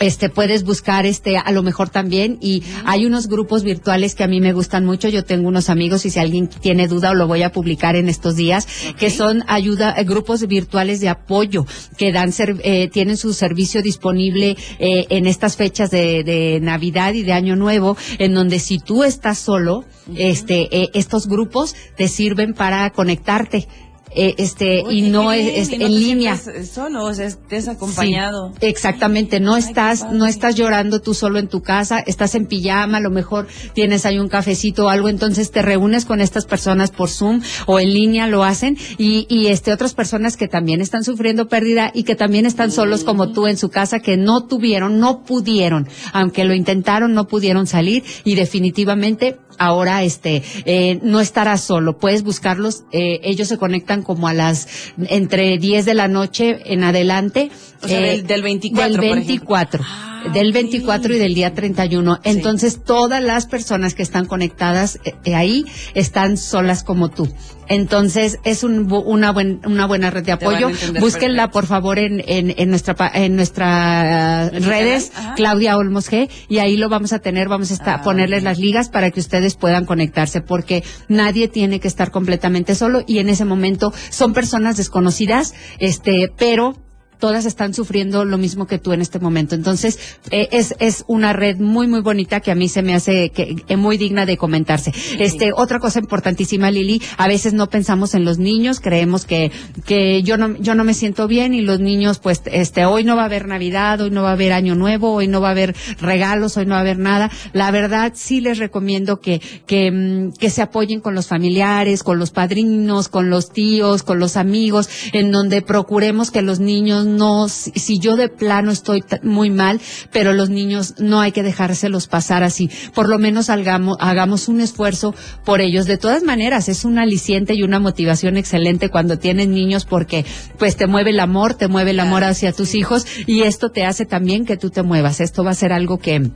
este 0.01 0.29
puedes 0.29 0.64
buscar 0.64 1.07
este 1.07 1.37
a 1.37 1.51
lo 1.53 1.62
mejor 1.62 1.88
también. 1.88 2.38
Y 2.40 2.62
hay 2.85 3.07
unos 3.07 3.29
grupos 3.29 3.62
virtuales 3.62 4.14
que 4.14 4.25
a 4.25 4.29
mí 4.29 4.40
me 4.40 4.53
gustan 4.53 4.85
mucho. 4.85 5.09
Yo 5.09 5.25
tengo 5.25 5.49
unos 5.49 5.71
amigos 5.71 6.05
y 6.07 6.11
si 6.11 6.18
alguien 6.18 6.49
tiene 6.49 6.88
duda 6.88 7.11
o 7.11 7.14
lo 7.14 7.27
voy 7.27 7.42
a 7.42 7.53
publicar 7.53 7.97
en 7.97 8.09
estos 8.09 8.37
días 8.37 8.66
que 8.99 9.11
son 9.11 9.45
ayuda 9.47 9.95
eh, 9.97 10.05
grupos 10.05 10.47
virtuales 10.47 11.01
de 11.01 11.09
apoyo 11.09 11.66
que 11.97 12.12
dan 12.12 12.33
eh, 12.38 12.88
tienen 12.88 13.16
su 13.16 13.33
servicio 13.33 13.83
disponible 13.83 14.57
eh, 14.79 15.07
en 15.11 15.27
estas 15.27 15.57
fechas 15.57 15.90
de, 15.90 16.25
de, 16.25 16.61
navidad 16.61 17.12
y 17.14 17.23
de 17.23 17.33
año 17.33 17.57
nuevo 17.57 17.97
en 18.18 18.35
donde 18.35 18.59
si 18.59 18.79
tú 18.79 19.05
estás 19.05 19.38
solo 19.38 19.85
este 20.16 20.90
estos 20.99 21.27
grupos 21.27 21.75
te 21.97 22.09
sirven 22.09 22.55
para 22.55 22.90
conectarte 22.90 23.68
eh, 24.14 24.35
este 24.38 24.85
y 24.90 25.03
no 25.11 25.33
es, 25.33 25.72
en 25.72 25.81
línea. 25.81 26.37
solo 26.37 27.05
o 27.05 27.14
sea 27.14 27.27
estés 27.27 27.68
acompañado 27.68 28.53
exactamente 28.61 29.40
no 29.40 29.57
estás 29.57 30.11
no 30.12 30.27
estás 30.27 30.55
llorando 30.55 31.01
tú 31.01 31.14
solo 31.14 31.38
en 31.38 31.48
tu 31.48 31.62
casa 31.62 32.01
estás 32.01 32.35
en 32.35 32.46
pijama 32.46 32.98
a 32.98 33.01
lo 33.01 33.11
mejor 33.11 33.46
tienes 33.72 34.05
ahí 34.05 34.18
un 34.18 34.29
cafecito 34.29 34.87
o 34.87 34.88
algo 34.88 35.09
entonces 35.09 35.51
te 35.51 35.62
reúnes 35.62 36.05
con 36.05 36.20
estas 36.20 36.44
personas 36.44 36.90
por 36.90 37.09
Zoom 37.09 37.40
o 37.66 37.81
en 37.81 37.92
línea 37.92 38.27
lo 38.27 38.44
hacen 38.44 38.77
y, 38.98 39.27
y 39.31 39.46
este 39.46 39.72
otras 39.72 39.94
personas 39.94 40.37
que 40.37 40.48
también 40.48 40.81
están 40.81 41.05
sufriendo 41.05 41.48
pérdida 41.48 41.90
y 41.94 42.03
que 42.03 42.14
también 42.14 42.44
están 42.44 42.70
solos 42.70 43.05
como 43.05 43.33
tú 43.33 43.46
en 43.46 43.57
su 43.57 43.70
casa 43.70 44.01
que 44.01 44.16
no 44.16 44.44
tuvieron 44.44 45.01
no 45.01 45.25
pudieron 45.25 45.88
aunque 46.12 46.44
lo 46.44 46.55
intentaron 46.55 47.14
no 47.14 47.27
pudieron 47.29 47.66
salir 47.66 48.05
y 48.25 48.35
definitivamente 48.35 49.38
ahora 49.59 50.03
este 50.03 50.42
eh, 50.64 50.98
no 51.03 51.20
estarás 51.20 51.62
solo 51.62 51.98
puedes 51.98 52.22
buscarlos 52.22 52.85
eh, 52.92 53.20
ellos 53.22 53.48
se 53.48 53.59
conectan 53.59 54.02
como 54.03 54.29
a 54.29 54.35
las 54.35 54.69
entre 55.09 55.59
10 55.59 55.85
de 55.85 55.95
la 55.95 56.09
noche 56.09 56.73
en 56.73 56.85
adelante. 56.85 57.51
O 57.83 57.88
sea, 57.88 58.01
del, 58.01 58.27
del 58.27 58.43
24. 58.43 58.91
Del 58.91 59.01
24. 59.01 59.85
Ah, 59.87 60.12
del 60.33 60.53
24 60.53 61.15
y 61.15 61.19
del 61.19 61.35
día 61.35 61.55
31. 61.55 62.21
Entonces, 62.25 62.83
todas 62.83 63.23
las 63.23 63.47
personas 63.47 63.95
que 63.95 64.03
están 64.03 64.27
conectadas 64.27 64.99
eh, 65.05 65.35
ahí 65.35 65.65
están 65.95 66.37
solas 66.37 66.83
como 66.85 67.09
tú. 67.09 67.33
Entonces, 67.69 68.39
es 68.45 68.65
un, 68.65 68.93
una, 68.93 69.33
buen, 69.33 69.61
una 69.65 69.87
buena 69.87 70.11
red 70.11 70.25
de 70.25 70.33
apoyo. 70.33 70.71
Búsquenla, 71.01 71.51
por 71.51 71.67
favor, 71.67 71.99
en, 71.99 72.23
en, 72.27 72.53
en 72.57 72.69
nuestra, 72.71 73.11
en 73.15 73.37
nuestras 73.37 74.53
¿En 74.53 74.63
tu 74.63 74.69
redes. 74.69 75.13
Claudia 75.37 75.77
Olmos 75.77 76.11
G, 76.11 76.29
y 76.49 76.59
ahí 76.59 76.77
lo 76.77 76.89
vamos 76.89 77.13
a 77.13 77.21
tener, 77.21 77.49
vamos 77.49 77.71
a 77.71 77.75
estar, 77.75 77.93
Ah, 77.93 78.03
ponerles 78.03 78.43
las 78.43 78.59
ligas 78.59 78.89
para 78.89 79.11
que 79.11 79.21
ustedes 79.21 79.57
puedan 79.57 79.85
conectarse, 79.85 80.41
porque 80.41 80.83
nadie 81.09 81.49
tiene 81.49 81.79
que 81.79 81.89
estar 81.89 82.11
completamente 82.11 82.75
solo 82.75 83.03
y 83.07 83.19
en 83.19 83.29
ese 83.29 83.45
momento 83.45 83.93
son 84.09 84.33
personas 84.33 84.79
desconocidas, 84.79 85.53
este, 85.79 86.33
pero 86.39 86.75
todas 87.23 87.45
están 87.45 87.73
sufriendo 87.73 88.25
lo 88.25 88.37
mismo 88.37 88.67
que 88.67 88.81
tú 88.81 88.93
en 88.93 89.01
este 89.01 89.21
momento. 89.21 89.55
Entonces, 89.55 90.19
eh, 90.33 90.49
es, 90.51 90.75
es 90.81 91.05
una 91.07 91.33
red 91.33 91.57
muy, 91.61 91.87
muy 91.87 92.01
bonita 92.01 92.41
que 92.41 92.51
a 92.51 92.57
mí 92.57 92.69
se 92.69 92.83
me 92.83 92.95
hace 92.95 93.31
que, 93.31 93.63
eh, 93.69 93.77
muy 93.77 93.97
digna 93.97 94.27
de 94.27 94.37
comentarse. 94.37 94.93
Este, 95.21 95.53
otra 95.55 95.79
cosa 95.79 96.01
importantísima, 96.01 96.73
Lili, 96.73 97.01
a 97.19 97.29
veces 97.29 97.55
no 97.55 97.69
pensamos 97.71 98.17
en 98.17 98.25
los 98.25 98.39
niños, 98.39 98.81
creemos 98.81 99.25
que, 99.25 99.53
que 99.87 100.25
yo 100.25 100.37
no, 100.37 100.57
yo 100.59 100.75
no 100.75 100.83
me 100.83 100.95
siento 100.95 101.29
bien 101.29 101.55
y 101.55 101.61
los 101.61 101.79
niños, 101.79 102.19
pues, 102.19 102.43
este, 102.47 102.87
hoy 102.87 103.05
no 103.05 103.15
va 103.15 103.23
a 103.23 103.27
haber 103.27 103.47
Navidad, 103.47 104.01
hoy 104.01 104.11
no 104.11 104.25
va 104.25 104.31
a 104.31 104.33
haber 104.33 104.53
Año 104.53 104.75
Nuevo, 104.75 105.13
hoy 105.13 105.29
no 105.29 105.41
va 105.41 105.47
a 105.47 105.53
haber 105.53 105.77
regalos, 106.01 106.57
hoy 106.57 106.67
no 106.67 106.73
va 106.73 106.79
a 106.79 106.81
haber 106.81 106.99
nada. 106.99 107.31
La 107.53 107.71
verdad, 107.71 108.15
sí 108.17 108.41
les 108.41 108.59
recomiendo 108.59 109.21
que, 109.21 109.41
que, 109.67 109.93
mm, 109.93 110.33
que 110.33 110.51
se 110.51 110.61
apoyen 110.61 110.99
con 110.99 111.15
los 111.15 111.29
familiares, 111.29 112.03
con 112.03 112.19
los 112.19 112.33
padrinos, 112.33 113.09
con 113.09 113.31
los 113.31 113.53
tíos, 113.53 114.03
con 114.03 114.19
los 114.19 114.37
amigos, 114.37 114.89
en 115.13 115.31
donde 115.31 115.63
procuremos 115.63 116.33
que 116.33 116.43
los 116.43 116.59
niños 116.59 117.12
no, 117.16 117.48
si, 117.48 117.70
si 117.72 117.98
yo 117.98 118.16
de 118.16 118.29
plano 118.29 118.70
estoy 118.72 119.05
muy 119.22 119.51
mal, 119.51 119.81
pero 120.11 120.33
los 120.33 120.51
niños 120.51 120.94
no 120.98 121.20
hay 121.20 121.33
que 121.33 121.42
dejárselos 121.42 122.07
pasar 122.07 122.42
así. 122.42 122.70
Por 122.94 123.09
lo 123.09 123.18
menos 123.18 123.51
hagamos, 123.51 123.96
hagamos 124.01 124.48
un 124.48 124.61
esfuerzo 124.61 125.14
por 125.44 125.61
ellos. 125.61 125.87
De 125.87 125.98
todas 125.98 126.22
maneras, 126.22 126.68
es 126.68 126.85
un 126.85 126.98
aliciente 126.98 127.55
y 127.55 127.62
una 127.62 127.81
motivación 127.81 128.37
excelente 128.37 128.88
cuando 128.88 129.18
tienes 129.18 129.48
niños 129.48 129.85
porque 129.85 130.25
pues 130.59 130.77
te 130.77 130.87
mueve 130.87 131.11
el 131.11 131.20
amor, 131.20 131.55
te 131.55 131.68
mueve 131.68 131.90
el 131.90 132.01
amor 132.01 132.25
hacia 132.25 132.53
tus 132.53 132.75
hijos 132.75 133.07
y 133.27 133.42
esto 133.42 133.70
te 133.70 133.85
hace 133.85 134.07
también 134.07 134.44
que 134.44 134.57
tú 134.57 134.70
te 134.70 134.83
muevas. 134.83 135.20
Esto 135.20 135.44
va 135.44 135.51
a 135.51 135.55
ser 135.55 135.72
algo 135.72 135.98
que 135.98 136.31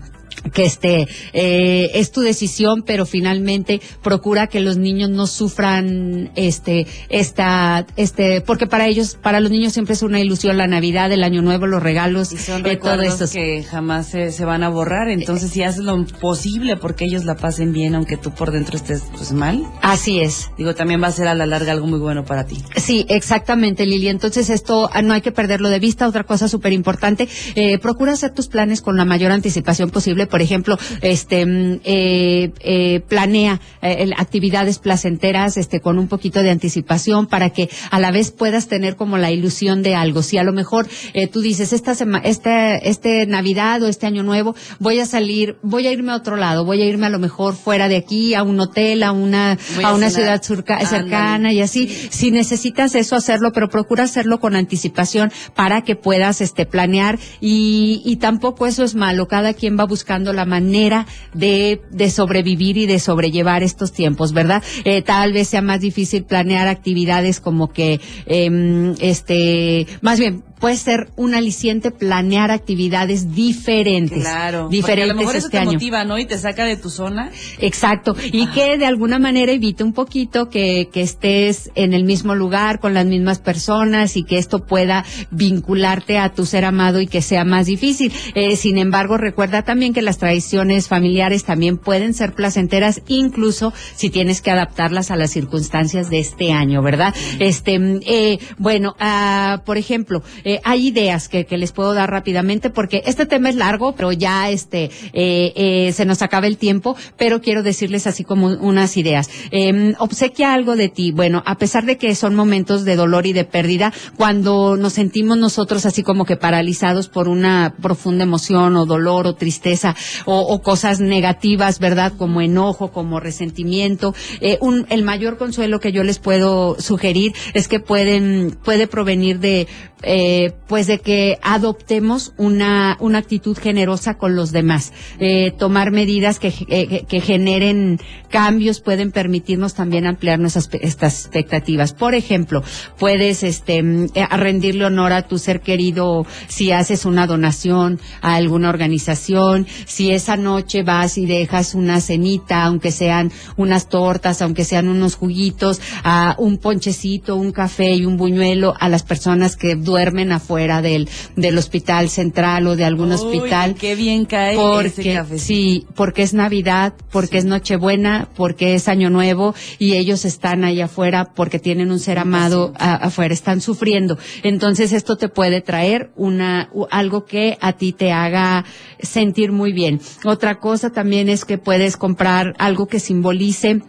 que 0.53 0.65
este 0.65 1.09
eh, 1.33 1.91
es 1.95 2.13
tu 2.13 2.21
decisión, 2.21 2.83
pero 2.83 3.07
finalmente 3.07 3.81
procura 4.03 4.47
que 4.47 4.61
los 4.61 4.77
niños 4.77 5.11
no 5.11 5.27
sufran 5.27 6.31
este 6.37 6.87
esta 7.09 7.87
este 7.97 8.41
porque 8.41 8.67
para 8.67 8.87
ellos 8.87 9.17
para 9.21 9.41
los 9.41 9.51
niños 9.51 9.73
siempre 9.73 9.95
es 9.95 10.03
una 10.03 10.21
ilusión 10.21 10.57
la 10.57 10.67
Navidad, 10.67 11.11
el 11.13 11.25
Año 11.25 11.43
Nuevo, 11.43 11.67
los 11.67 11.83
regalos, 11.83 12.33
Y 12.33 12.39
son 12.39 12.61
eh, 12.61 12.71
recuerdos 12.71 13.31
que 13.31 13.63
jamás 13.63 14.09
se, 14.09 14.31
se 14.33 14.45
van 14.45 14.63
a 14.63 14.69
borrar. 14.69 15.09
Entonces, 15.09 15.51
si 15.51 15.63
haces 15.63 15.85
lo 15.85 16.05
posible 16.21 16.77
porque 16.77 17.05
ellos 17.05 17.25
la 17.25 17.37
pasen 17.37 17.73
bien, 17.73 17.95
aunque 17.95 18.17
tú 18.17 18.31
por 18.31 18.53
dentro 18.53 18.77
estés 18.77 19.03
pues 19.13 19.33
mal, 19.33 19.65
Así 19.83 20.21
es. 20.21 20.51
digo, 20.57 20.75
también 20.75 21.03
va 21.03 21.09
a 21.09 21.13
ser 21.13 21.29
a 21.29 21.35
la 21.35 21.47
larga 21.47 21.73
algo 21.73 21.87
muy 21.87 21.99
bueno 21.99 22.25
para 22.25 22.47
ti. 22.47 22.63
Sí, 22.77 23.07
exactamente, 23.09 23.87
Lili. 23.87 24.09
Entonces 24.09 24.51
esto 24.51 24.89
ah, 24.93 25.03
no 25.03 25.15
hay 25.15 25.21
que 25.21 25.33
perderlo 25.33 25.69
de 25.69 25.79
vista. 25.79 26.09
Otra 26.09 26.25
cosa 26.25 26.49
súper 26.49 26.73
importante, 26.73 27.29
eh, 27.55 27.79
procura 27.79 28.13
hacer 28.13 28.33
tus 28.33 28.49
planes 28.49 28.81
con 28.81 28.97
la 28.97 29.05
mayor 29.05 29.33
anticipación 29.33 29.91
posible. 29.91 30.16
Por 30.25 30.41
ejemplo, 30.41 30.79
este, 31.03 31.45
mm, 31.45 31.81
eh, 31.85 32.51
eh, 32.61 33.01
planea 33.09 33.61
eh, 33.83 34.11
actividades 34.17 34.79
placenteras, 34.79 35.59
este, 35.59 35.81
con 35.81 35.99
un 35.99 36.09
poquito 36.09 36.43
de 36.43 36.51
anticipación 36.51 37.27
para 37.27 37.51
que 37.51 37.69
a 37.91 38.01
la 38.01 38.11
vez 38.11 38.31
puedas 38.31 38.69
tener 38.69 38.97
como 38.97 39.19
la 39.19 39.31
ilusión 39.31 39.83
de 39.83 39.95
algo. 39.95 40.23
Si 40.23 40.39
a 40.39 40.45
lo 40.45 40.53
mejor 40.53 40.87
eh, 41.13 41.27
tú 41.27 41.41
dices 41.43 41.73
esta 41.75 41.95
sema- 41.95 42.23
este, 42.25 42.89
este 42.89 43.27
Navidad 43.27 43.83
o 43.83 43.89
este 43.89 44.07
Año 44.07 44.23
Nuevo 44.23 44.55
voy 44.79 45.01
a 45.01 45.07
salir, 45.07 45.57
voy 45.63 45.87
a 45.87 45.93
irme 45.93 46.13
a 46.13 46.17
otro 46.17 46.37
lado, 46.37 46.65
voy 46.65 46.81
a 46.83 46.87
irme 46.87 47.07
a 47.07 47.11
lo 47.11 47.19
mejor 47.19 47.55
fuera 47.55 47.89
de 47.89 47.97
aquí 47.97 48.35
a 48.35 48.43
un 48.43 48.59
hotel, 48.61 49.03
a 49.03 49.13
una, 49.13 49.59
Voy 49.75 49.85
a 49.85 49.89
a 49.89 49.95
una 49.95 50.09
ciudad 50.11 50.43
surca- 50.43 50.79
cercana 50.87 51.53
y 51.53 51.61
así. 51.61 51.87
Si 52.11 52.31
necesitas 52.31 52.95
eso, 52.95 53.17
hacerlo, 53.17 53.53
pero 53.53 53.69
procura 53.69 54.05
hacerlo 54.05 54.39
con 54.41 54.55
anticipación 54.57 55.33
para 55.55 55.83
que 55.83 55.97
puedas 55.97 56.41
este, 56.41 56.67
planear 56.67 57.19
y, 57.41 58.03
y 58.05 58.17
tampoco 58.17 58.67
eso 58.67 58.85
es 58.85 58.95
malo. 58.95 59.27
Cada 59.29 59.55
quien 59.55 59.79
va 59.79 59.85
buscando 60.07 60.33
la 60.33 60.45
manera 60.45 61.05
de, 61.35 61.81
de 61.91 62.11
sobrevivir 62.11 62.77
y 62.77 62.87
de 62.87 63.01
sobrellevar 63.01 63.65
estos 63.65 63.93
tiempos, 63.93 64.33
¿verdad? 64.33 64.63
Eh, 64.85 65.03
tal 65.03 65.33
vez 65.33 65.49
sea 65.49 65.63
más 65.63 65.81
difícil 65.81 66.23
planear 66.23 66.69
actividades 66.69 67.41
como 67.41 67.73
que, 67.73 68.01
em, 68.27 68.95
este, 69.01 69.89
más 70.03 70.21
bien, 70.21 70.45
puede 70.59 70.77
ser 70.77 71.11
un 71.17 71.35
aliciente 71.35 71.91
planear 71.91 72.51
actividades 72.51 73.35
diferentes. 73.35 74.23
Claro. 74.23 74.69
Diferentes 74.69 75.11
a 75.11 75.15
lo 75.15 75.21
mejor 75.21 75.37
eso 75.37 75.47
este 75.47 75.59
te 75.59 75.63
año. 75.63 75.73
motiva, 75.73 76.05
¿no? 76.05 76.19
Y 76.19 76.27
te 76.27 76.39
saca 76.39 76.65
de 76.65 76.77
tu 76.77 76.91
zona. 76.91 77.31
Exacto. 77.59 78.17
Y 78.33 78.47
que 78.49 78.79
de 78.79 78.87
alguna 78.87 79.19
manera 79.19 79.53
evite 79.53 79.85
un 79.85 79.93
poquito 79.93 80.49
que, 80.49 80.89
que 80.93 81.03
estés 81.03 81.71
en 81.75 81.93
el 81.93 82.05
mismo 82.05 82.35
lugar 82.35 82.81
con 82.81 82.95
las 82.95 83.07
mismas 83.07 83.39
personas 83.39 84.17
y 84.17 84.25
que 84.25 84.39
esto 84.39 84.65
pueda 84.65 85.05
vincularte 85.31 86.19
a 86.19 86.31
tu 86.33 86.47
ser 86.47 86.65
amado 86.65 87.01
y 87.01 87.07
que 87.07 87.23
sea 87.23 87.45
más 87.45 87.67
difícil. 87.67 88.13
Eh, 88.35 88.57
sin 88.57 88.79
embargo, 88.79 89.17
recuerda 89.17 89.63
también 89.63 89.93
que 89.93 90.03
las 90.03 90.19
tradiciones 90.19 90.89
familiares 90.89 91.45
también 91.45 91.79
pueden 91.79 92.15
ser 92.15 92.33
placenteras, 92.33 93.03
incluso 93.09 93.73
si 93.95 94.11
tienes 94.11 94.41
que 94.41 94.51
adaptarlas 94.51 95.11
a 95.11 95.17
las 95.17 95.31
circunstancias 95.31 96.11
de 96.11 96.19
este 96.19 96.53
año, 96.53 96.83
¿verdad? 96.83 97.15
Este, 97.39 97.79
eh, 98.07 98.39
bueno, 98.59 98.95
ah, 98.99 99.63
por 99.65 99.79
ejemplo, 99.79 100.23
eh, 100.47 100.61
hay 100.63 100.87
ideas 100.87 101.29
que, 101.29 101.45
que 101.45 101.59
les 101.59 101.73
puedo 101.73 101.93
dar 101.93 102.09
rápidamente 102.09 102.71
porque 102.71 103.03
este 103.05 103.27
tema 103.27 103.49
es 103.49 103.57
largo, 103.57 103.97
pero 103.97 104.13
ya 104.13 104.49
este 104.49 104.91
eh, 105.13 105.53
eh, 105.57 105.93
se 105.93 106.05
nos 106.05 106.23
acaba 106.23 106.47
el 106.47 106.57
tiempo, 106.57 106.97
pero 107.17 107.41
quiero 107.41 107.65
decirles 107.65 108.07
así 108.07 108.23
como 108.23 108.47
unas 108.47 108.97
ideas. 108.97 109.29
Eh, 109.51 109.95
obsequia 109.99 110.55
algo 110.55 110.77
de 110.77 110.89
ti. 110.89 111.11
Bueno, 111.11 111.43
a 111.47 111.59
pesar 111.59 111.85
de 111.85 111.99
que 111.99 112.15
son 112.15 112.37
momentos 112.37 112.85
de 112.85 112.95
dolor 112.95 113.27
y 113.27 113.33
de 113.33 113.45
pérdida, 113.45 113.93
cuando 114.17 114.77
nos 114.77 114.93
sentimos 114.93 115.37
nosotros 115.37 115.85
así 115.85 116.05
como 116.05 116.25
que 116.25 116.37
paralizados 116.37 117.09
por 117.09 117.29
una 117.29 117.75
profunda 117.83 118.23
emoción 118.23 118.77
o 118.77 118.87
dolor 118.87 119.27
o 119.27 119.35
tristeza 119.35 119.97
o, 120.27 120.39
o 120.39 120.63
cosas 120.63 121.01
negativas, 121.01 121.81
¿verdad? 121.81 122.13
Como 122.17 122.41
enojo, 122.41 122.93
como 122.93 123.19
resentimiento, 123.19 124.15
eh, 124.41 124.59
un, 124.61 124.87
el 124.91 125.03
mayor 125.03 125.39
consuelo 125.39 125.81
que 125.81 125.91
yo 125.91 126.05
les 126.05 126.21
puedo 126.21 126.81
sugerir 126.81 127.35
es 127.53 127.67
que 127.67 127.81
pueden, 127.81 128.57
puede 128.63 128.87
provenir 128.87 129.41
de, 129.41 129.67
eh, 130.03 130.36
pues 130.67 130.87
de 130.87 130.99
que 130.99 131.39
adoptemos 131.43 132.33
una, 132.37 132.97
una 133.01 133.19
actitud 133.19 133.57
generosa 133.57 134.15
con 134.19 134.37
los 134.37 134.53
demás. 134.53 134.93
Eh, 135.19 135.53
tomar 135.59 135.91
medidas 135.91 136.39
que, 136.39 136.53
eh, 136.69 136.87
que, 136.89 137.05
que 137.07 137.21
generen 137.21 138.01
cambios 138.29 138.81
pueden 138.81 139.13
permitirnos 139.13 139.75
también 139.75 140.07
ampliar 140.07 140.39
nuestras 140.39 140.69
estas 140.81 141.25
expectativas. 141.25 141.93
Por 141.93 142.15
ejemplo, 142.15 142.63
puedes 142.99 143.43
este, 143.43 143.83
mm, 143.83 144.07
eh, 144.15 144.27
rendirle 144.37 144.85
honor 144.85 145.13
a 145.13 145.23
tu 145.23 145.39
ser 145.39 145.61
querido 145.61 146.27
si 146.49 146.73
haces 146.73 147.05
una 147.05 147.27
donación 147.27 148.01
a 148.21 148.35
alguna 148.35 148.69
organización, 148.69 149.67
si 149.87 150.11
esa 150.11 150.37
noche 150.37 150.83
vas 150.83 151.19
y 151.19 151.27
dejas 151.27 151.75
una 151.75 152.01
cenita, 152.01 152.65
aunque 152.65 152.93
sean 152.93 153.33
unas 153.57 153.89
tortas, 153.89 154.43
aunque 154.43 154.65
sean 154.65 154.89
unos 154.89 155.15
juguitos, 155.15 155.81
a 156.05 156.35
un 156.39 156.59
ponchecito, 156.59 157.37
un 157.37 157.53
café 157.53 157.95
y 157.95 158.05
un 158.05 158.17
buñuelo 158.17 158.75
a 158.79 158.89
las 158.89 159.03
personas 159.03 159.57
que 159.57 159.75
duermen 159.77 160.26
afuera 160.33 160.83
del, 160.83 161.09
del 161.37 161.57
hospital 161.59 162.09
central 162.09 162.67
o 162.67 162.77
de 162.77 162.85
algún 162.85 163.09
Uy, 163.09 163.15
hospital. 163.15 163.75
Qué 163.75 163.95
bien 163.95 164.25
cae 164.25 164.55
ese 164.55 164.61
Porque, 164.61 165.39
sí, 165.39 165.87
porque 165.95 166.23
es 166.23 166.35
Navidad, 166.35 166.95
porque 167.11 167.39
es 167.39 167.45
Nochebuena, 167.45 168.29
porque 168.37 168.75
es 168.75 168.89
Año 168.89 169.11
Nuevo 169.11 169.55
y 169.79 169.95
ellos 169.95 170.25
están 170.25 170.65
ahí 170.65 170.81
afuera 170.81 171.33
porque 171.35 171.59
tienen 171.59 171.91
un 171.91 171.99
ser 171.99 172.19
amado 172.19 172.73
a- 172.79 172.95
afuera, 172.95 173.35
están 173.35 173.61
sufriendo. 173.61 174.19
Entonces 174.43 174.93
esto 174.93 175.17
te 175.17 175.29
puede 175.29 175.61
traer 175.61 176.11
una, 176.17 176.71
algo 176.91 177.25
que 177.25 177.59
a 177.61 177.73
ti 177.75 177.93
te 177.93 178.13
haga 178.13 178.65
sentir 179.01 179.53
muy 179.53 179.73
bien. 179.73 180.01
Otra 180.25 180.59
cosa 180.59 180.91
también 180.91 181.29
es 181.29 181.45
que 181.45 181.59
puedes 181.59 181.97
comprar 181.97 182.55
algo 182.59 182.87
que 182.87 183.01
simbolice 183.01 183.83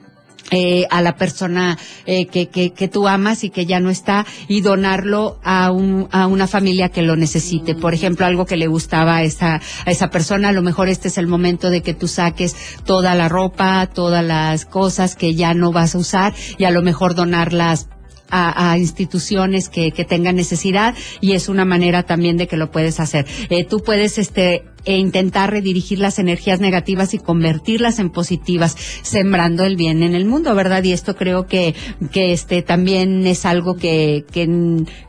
eh, 0.52 0.88
a 0.90 1.02
la 1.02 1.16
persona 1.16 1.78
eh, 2.06 2.28
que, 2.28 2.48
que, 2.48 2.72
que 2.72 2.88
tú 2.88 3.08
amas 3.08 3.44
y 3.44 3.50
que 3.50 3.66
ya 3.66 3.80
no 3.80 3.90
está 3.90 4.26
y 4.48 4.62
donarlo 4.62 5.40
a, 5.44 5.72
un, 5.72 6.08
a 6.12 6.28
una 6.28 6.48
familia 6.48 6.90
que 6.90 7.02
lo 7.02 7.16
necesite. 7.16 7.76
Por 7.76 7.94
ejemplo, 7.94 8.26
algo 8.26 8.46
que 8.46 8.56
le 8.56 8.68
gustaba 8.68 9.18
a 9.18 9.24
esa, 9.24 9.56
a 9.86 9.92
esa 9.92 10.10
persona, 10.10 10.50
a 10.50 10.54
lo 10.54 10.62
mejor 10.62 10.88
este 10.88 11.10
es 11.10 11.18
el 11.18 11.28
momento 11.28 11.70
de 11.70 11.82
que 11.82 11.94
tú 11.94 12.08
saques 12.08 12.56
toda 12.86 13.14
la 13.14 13.28
ropa, 13.28 13.88
todas 13.88 14.24
las 14.24 14.66
cosas 14.66 15.16
que 15.16 15.36
ya 15.36 15.54
no 15.54 15.72
vas 15.72 15.96
a 15.96 15.98
usar 15.98 16.34
y 16.58 16.64
a 16.64 16.72
lo 16.72 16.82
mejor 16.82 17.14
donarlas 17.14 17.90
a, 18.30 18.78
instituciones 18.78 19.70
que, 19.70 19.92
que 19.92 20.06
tengan 20.06 20.36
necesidad 20.36 20.96
y 21.22 21.34
es 21.34 21.50
una 21.50 21.66
manera 21.66 22.04
también 22.04 22.38
de 22.38 22.48
que 22.48 22.58
lo 22.58 22.72
puedes 22.72 23.00
hacer. 23.00 23.26
Eh, 23.50 23.66
tú 23.66 23.82
puedes 23.82 24.18
este 24.18 24.64
e 24.88 24.98
intentar 24.98 25.52
redirigir 25.52 26.00
las 26.00 26.18
energías 26.18 26.62
negativas 26.62 27.14
y 27.14 27.20
convertirlas 27.20 28.00
en 28.00 28.10
positivas, 28.10 28.76
sembrando 29.02 29.66
el 29.66 29.76
bien 29.76 30.02
en 30.02 30.16
el 30.16 30.26
mundo, 30.26 30.56
¿verdad? 30.56 30.82
Y 30.86 30.94
esto 30.94 31.16
creo 31.18 31.46
que, 31.46 31.76
que 32.14 32.32
este 32.32 32.62
también 32.62 33.28
es 33.28 33.46
algo 33.46 33.76
que, 33.76 34.26
que, 34.32 34.48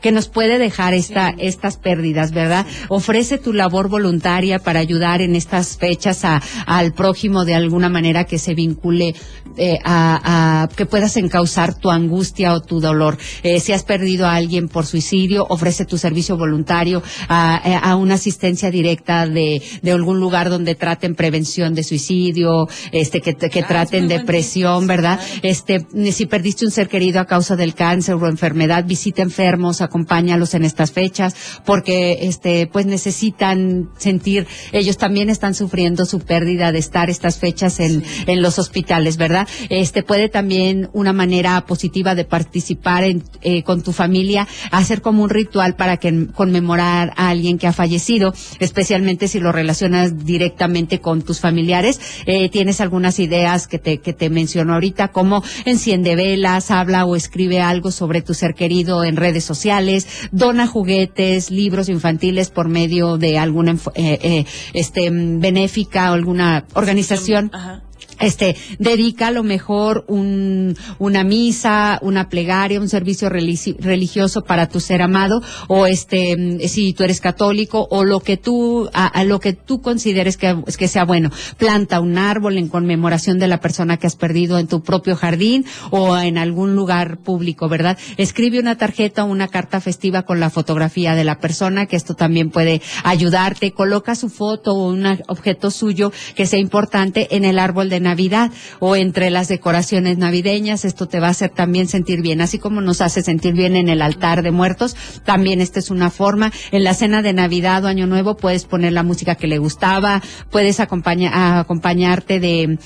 que 0.01 0.11
nos 0.11 0.27
puede 0.27 0.57
dejar 0.57 0.93
esta, 0.93 1.33
estas 1.37 1.77
pérdidas, 1.77 2.31
¿verdad? 2.31 2.65
Ofrece 2.89 3.37
tu 3.37 3.53
labor 3.53 3.87
voluntaria 3.87 4.59
para 4.59 4.81
ayudar 4.81 5.21
en 5.21 5.33
estas 5.33 5.77
fechas 5.77 6.25
a, 6.25 6.41
al 6.65 6.93
prójimo 6.93 7.45
de 7.45 7.55
alguna 7.55 7.87
manera 7.87 8.25
que 8.25 8.37
se 8.37 8.55
vincule 8.55 9.15
eh, 9.57 9.79
a, 9.83 10.63
a, 10.63 10.67
que 10.67 10.85
puedas 10.85 11.15
encauzar 11.15 11.73
tu 11.73 11.89
angustia 11.89 12.53
o 12.53 12.61
tu 12.61 12.81
dolor. 12.81 13.17
Eh, 13.43 13.61
si 13.61 13.71
has 13.71 13.83
perdido 13.83 14.27
a 14.27 14.35
alguien 14.35 14.67
por 14.67 14.85
suicidio, 14.85 15.45
ofrece 15.49 15.85
tu 15.85 15.97
servicio 15.97 16.37
voluntario 16.37 17.01
a, 17.29 17.61
eh, 17.63 17.79
a 17.81 17.95
una 17.95 18.15
asistencia 18.15 18.71
directa 18.71 19.25
de, 19.25 19.61
de, 19.81 19.91
algún 19.91 20.19
lugar 20.19 20.49
donde 20.49 20.75
traten 20.75 21.15
prevención 21.15 21.73
de 21.73 21.83
suicidio, 21.83 22.67
este, 22.91 23.21
que, 23.21 23.35
que 23.35 23.59
ah, 23.61 23.67
traten 23.67 24.07
depresión, 24.07 24.87
¿verdad? 24.87 25.19
Este, 25.41 25.85
si 26.11 26.25
perdiste 26.25 26.65
un 26.65 26.71
ser 26.71 26.87
querido 26.87 27.19
a 27.19 27.25
causa 27.25 27.55
del 27.55 27.73
cáncer 27.73 28.15
o 28.15 28.27
enfermedad, 28.27 28.85
visita 28.85 29.21
enfermos, 29.21 29.81
acompáñalos 29.81 30.53
en 30.53 30.63
estas 30.63 30.91
fechas, 30.91 31.35
porque 31.65 32.19
este, 32.21 32.67
pues 32.67 32.85
necesitan 32.85 33.89
sentir, 33.97 34.47
ellos 34.71 34.97
también 34.97 35.29
están 35.29 35.53
sufriendo 35.55 36.05
su 36.05 36.19
pérdida 36.19 36.71
de 36.71 36.79
estar 36.79 37.09
estas 37.09 37.37
fechas 37.37 37.79
en, 37.79 38.03
en 38.27 38.41
los 38.41 38.59
hospitales, 38.59 39.17
¿verdad? 39.17 39.47
Este 39.69 40.03
puede 40.03 40.29
también 40.29 40.89
una 40.93 41.13
manera 41.13 41.65
positiva 41.65 42.15
de 42.15 42.25
participar 42.25 43.03
en, 43.03 43.23
eh, 43.41 43.63
con 43.63 43.83
tu 43.83 43.91
familia, 43.91 44.47
hacer 44.71 45.01
como 45.01 45.23
un 45.23 45.29
ritual 45.29 45.75
para 45.75 45.97
que 45.97 46.27
conmemorar 46.33 47.13
a 47.15 47.29
alguien 47.29 47.57
que 47.57 47.67
ha 47.67 47.73
fallecido, 47.73 48.33
especialmente 48.59 49.27
si 49.27 49.39
lo 49.39 49.51
relacionas 49.59 50.25
directamente 50.25 51.01
con 51.01 51.21
tus 51.21 51.41
familiares. 51.41 51.99
Eh, 52.25 52.47
tienes 52.49 52.79
algunas 52.79 53.19
ideas 53.19 53.67
que 53.67 53.77
te, 53.77 53.97
que 53.97 54.13
te 54.13 54.29
menciono 54.29 54.73
ahorita, 54.73 55.09
como 55.09 55.43
enciende 55.65 56.15
velas, 56.15 56.71
habla 56.71 57.05
o 57.05 57.15
escribe 57.15 57.59
algo 57.59 57.91
sobre 57.91 58.21
tu 58.21 58.33
ser 58.33 58.55
querido 58.55 59.03
en 59.03 59.17
redes 59.17 59.43
sociales, 59.43 60.07
dona 60.31 60.65
juguetes, 60.65 61.51
libros 61.51 61.89
infantiles 61.89 62.49
por 62.49 62.69
medio 62.69 63.17
de 63.17 63.37
alguna 63.37 63.73
eh, 63.95 64.19
eh, 64.21 64.45
este 64.73 65.09
benéfica 65.11 66.11
o 66.11 66.13
alguna 66.13 66.65
organización. 66.73 67.51
Ajá 67.53 67.83
este, 68.19 68.55
dedica 68.77 69.27
a 69.27 69.31
lo 69.31 69.43
mejor 69.43 70.05
un, 70.07 70.75
una 70.97 71.23
misa, 71.23 71.99
una 72.01 72.29
plegaria, 72.29 72.79
un 72.79 72.89
servicio 72.89 73.29
religioso 73.29 74.43
para 74.43 74.67
tu 74.67 74.79
ser 74.79 75.01
amado, 75.01 75.41
o 75.67 75.85
este, 75.85 76.67
si 76.67 76.93
tú 76.93 77.03
eres 77.03 77.21
católico, 77.21 77.87
o 77.89 78.03
lo 78.03 78.19
que 78.19 78.37
tú, 78.37 78.89
a, 78.93 79.23
lo 79.23 79.39
que 79.39 79.53
tú 79.53 79.81
consideres 79.81 80.37
que, 80.37 80.55
que 80.77 80.87
sea 80.87 81.05
bueno. 81.05 81.31
Planta 81.57 81.99
un 81.99 82.17
árbol 82.17 82.57
en 82.57 82.67
conmemoración 82.67 83.39
de 83.39 83.47
la 83.47 83.59
persona 83.59 83.97
que 83.97 84.07
has 84.07 84.15
perdido 84.15 84.59
en 84.59 84.67
tu 84.67 84.81
propio 84.81 85.15
jardín 85.15 85.65
o 85.91 86.17
en 86.17 86.37
algún 86.37 86.75
lugar 86.75 87.19
público, 87.19 87.69
¿verdad? 87.69 87.97
Escribe 88.17 88.59
una 88.59 88.77
tarjeta 88.77 89.23
o 89.23 89.27
una 89.27 89.47
carta 89.47 89.81
festiva 89.81 90.23
con 90.23 90.39
la 90.39 90.49
fotografía 90.49 91.15
de 91.15 91.23
la 91.23 91.39
persona, 91.39 91.85
que 91.85 91.95
esto 91.95 92.15
también 92.15 92.49
puede 92.49 92.81
ayudarte. 93.03 93.71
Coloca 93.71 94.15
su 94.15 94.29
foto 94.29 94.73
o 94.73 94.89
un 94.89 95.05
objeto 95.27 95.71
suyo 95.71 96.11
que 96.35 96.45
sea 96.45 96.59
importante 96.59 97.35
en 97.35 97.45
el 97.45 97.59
árbol 97.59 97.89
de 97.89 97.99
Navidad 98.09 98.51
o 98.79 98.95
entre 98.95 99.29
las 99.29 99.47
decoraciones 99.47 100.17
navideñas. 100.17 100.83
Esto 100.83 101.07
te 101.07 101.19
va 101.19 101.27
a 101.27 101.31
hacer 101.31 101.51
también 101.51 101.87
sentir 101.87 102.21
bien, 102.21 102.41
así 102.41 102.57
como 102.57 102.81
nos 102.81 103.01
hace 103.01 103.21
sentir 103.21 103.53
bien 103.53 103.75
en 103.75 103.87
el 103.87 104.01
altar 104.01 104.41
de 104.41 104.51
muertos. 104.51 104.95
También 105.25 105.61
esta 105.61 105.79
es 105.79 105.91
una 105.91 106.09
forma. 106.09 106.51
En 106.71 106.83
la 106.83 106.95
cena 106.95 107.21
de 107.21 107.33
Navidad 107.33 107.85
o 107.85 107.87
Año 107.87 108.07
Nuevo 108.07 108.35
puedes 108.35 108.65
poner 108.65 108.93
la 108.93 109.03
música 109.03 109.35
que 109.35 109.47
le 109.47 109.59
gustaba, 109.59 110.23
puedes 110.49 110.79
acompañarte 110.79 112.39
de, 112.39 112.79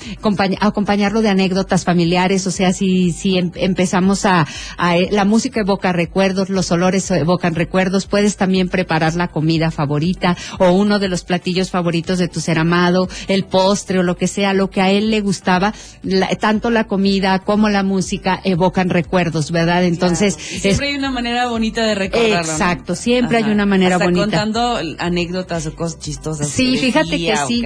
acompañarlo 0.60 1.22
de 1.22 1.28
anécdotas 1.30 1.84
familiares. 1.84 2.46
O 2.46 2.50
sea, 2.50 2.72
si, 2.72 3.12
si 3.12 3.38
em, 3.38 3.50
empezamos 3.54 4.26
a, 4.26 4.46
a, 4.76 4.96
la 5.10 5.24
música 5.24 5.60
evoca 5.60 5.92
recuerdos, 5.92 6.50
los 6.50 6.70
olores 6.70 7.10
evocan 7.10 7.54
recuerdos, 7.54 8.06
puedes 8.06 8.36
también 8.36 8.68
preparar 8.68 9.14
la 9.14 9.28
comida 9.28 9.70
favorita 9.70 10.36
o 10.58 10.70
uno 10.72 10.98
de 10.98 11.08
los 11.08 11.24
platillos 11.24 11.70
favoritos 11.70 12.18
de 12.18 12.28
tu 12.28 12.40
ser 12.40 12.58
amado, 12.58 13.08
el 13.28 13.44
postre 13.44 13.98
o 13.98 14.02
lo 14.02 14.16
que 14.16 14.26
sea, 14.26 14.52
lo 14.52 14.70
que 14.70 14.80
a 14.80 14.90
él 14.90 15.13
le 15.14 15.20
gustaba, 15.20 15.72
tanto 16.40 16.70
la 16.70 16.88
comida 16.88 17.38
como 17.38 17.68
la 17.68 17.84
música 17.84 18.40
evocan 18.42 18.90
recuerdos, 18.90 19.52
¿verdad? 19.52 19.84
Entonces. 19.84 20.34
Siempre 20.34 20.88
hay 20.88 20.96
una 20.96 21.12
manera 21.12 21.46
bonita 21.46 21.86
de 21.86 21.94
recordarlo. 21.94 22.50
Exacto, 22.50 22.96
siempre 22.96 23.38
hay 23.38 23.44
una 23.44 23.64
manera 23.64 23.94
Hasta 23.94 24.06
bonita. 24.06 24.24
contando 24.24 24.80
anécdotas 24.98 25.66
o 25.66 25.76
cosas 25.76 26.00
chistosas. 26.00 26.48
Sí, 26.48 26.76
fíjate 26.78 27.16
que 27.18 27.36
sí. 27.46 27.62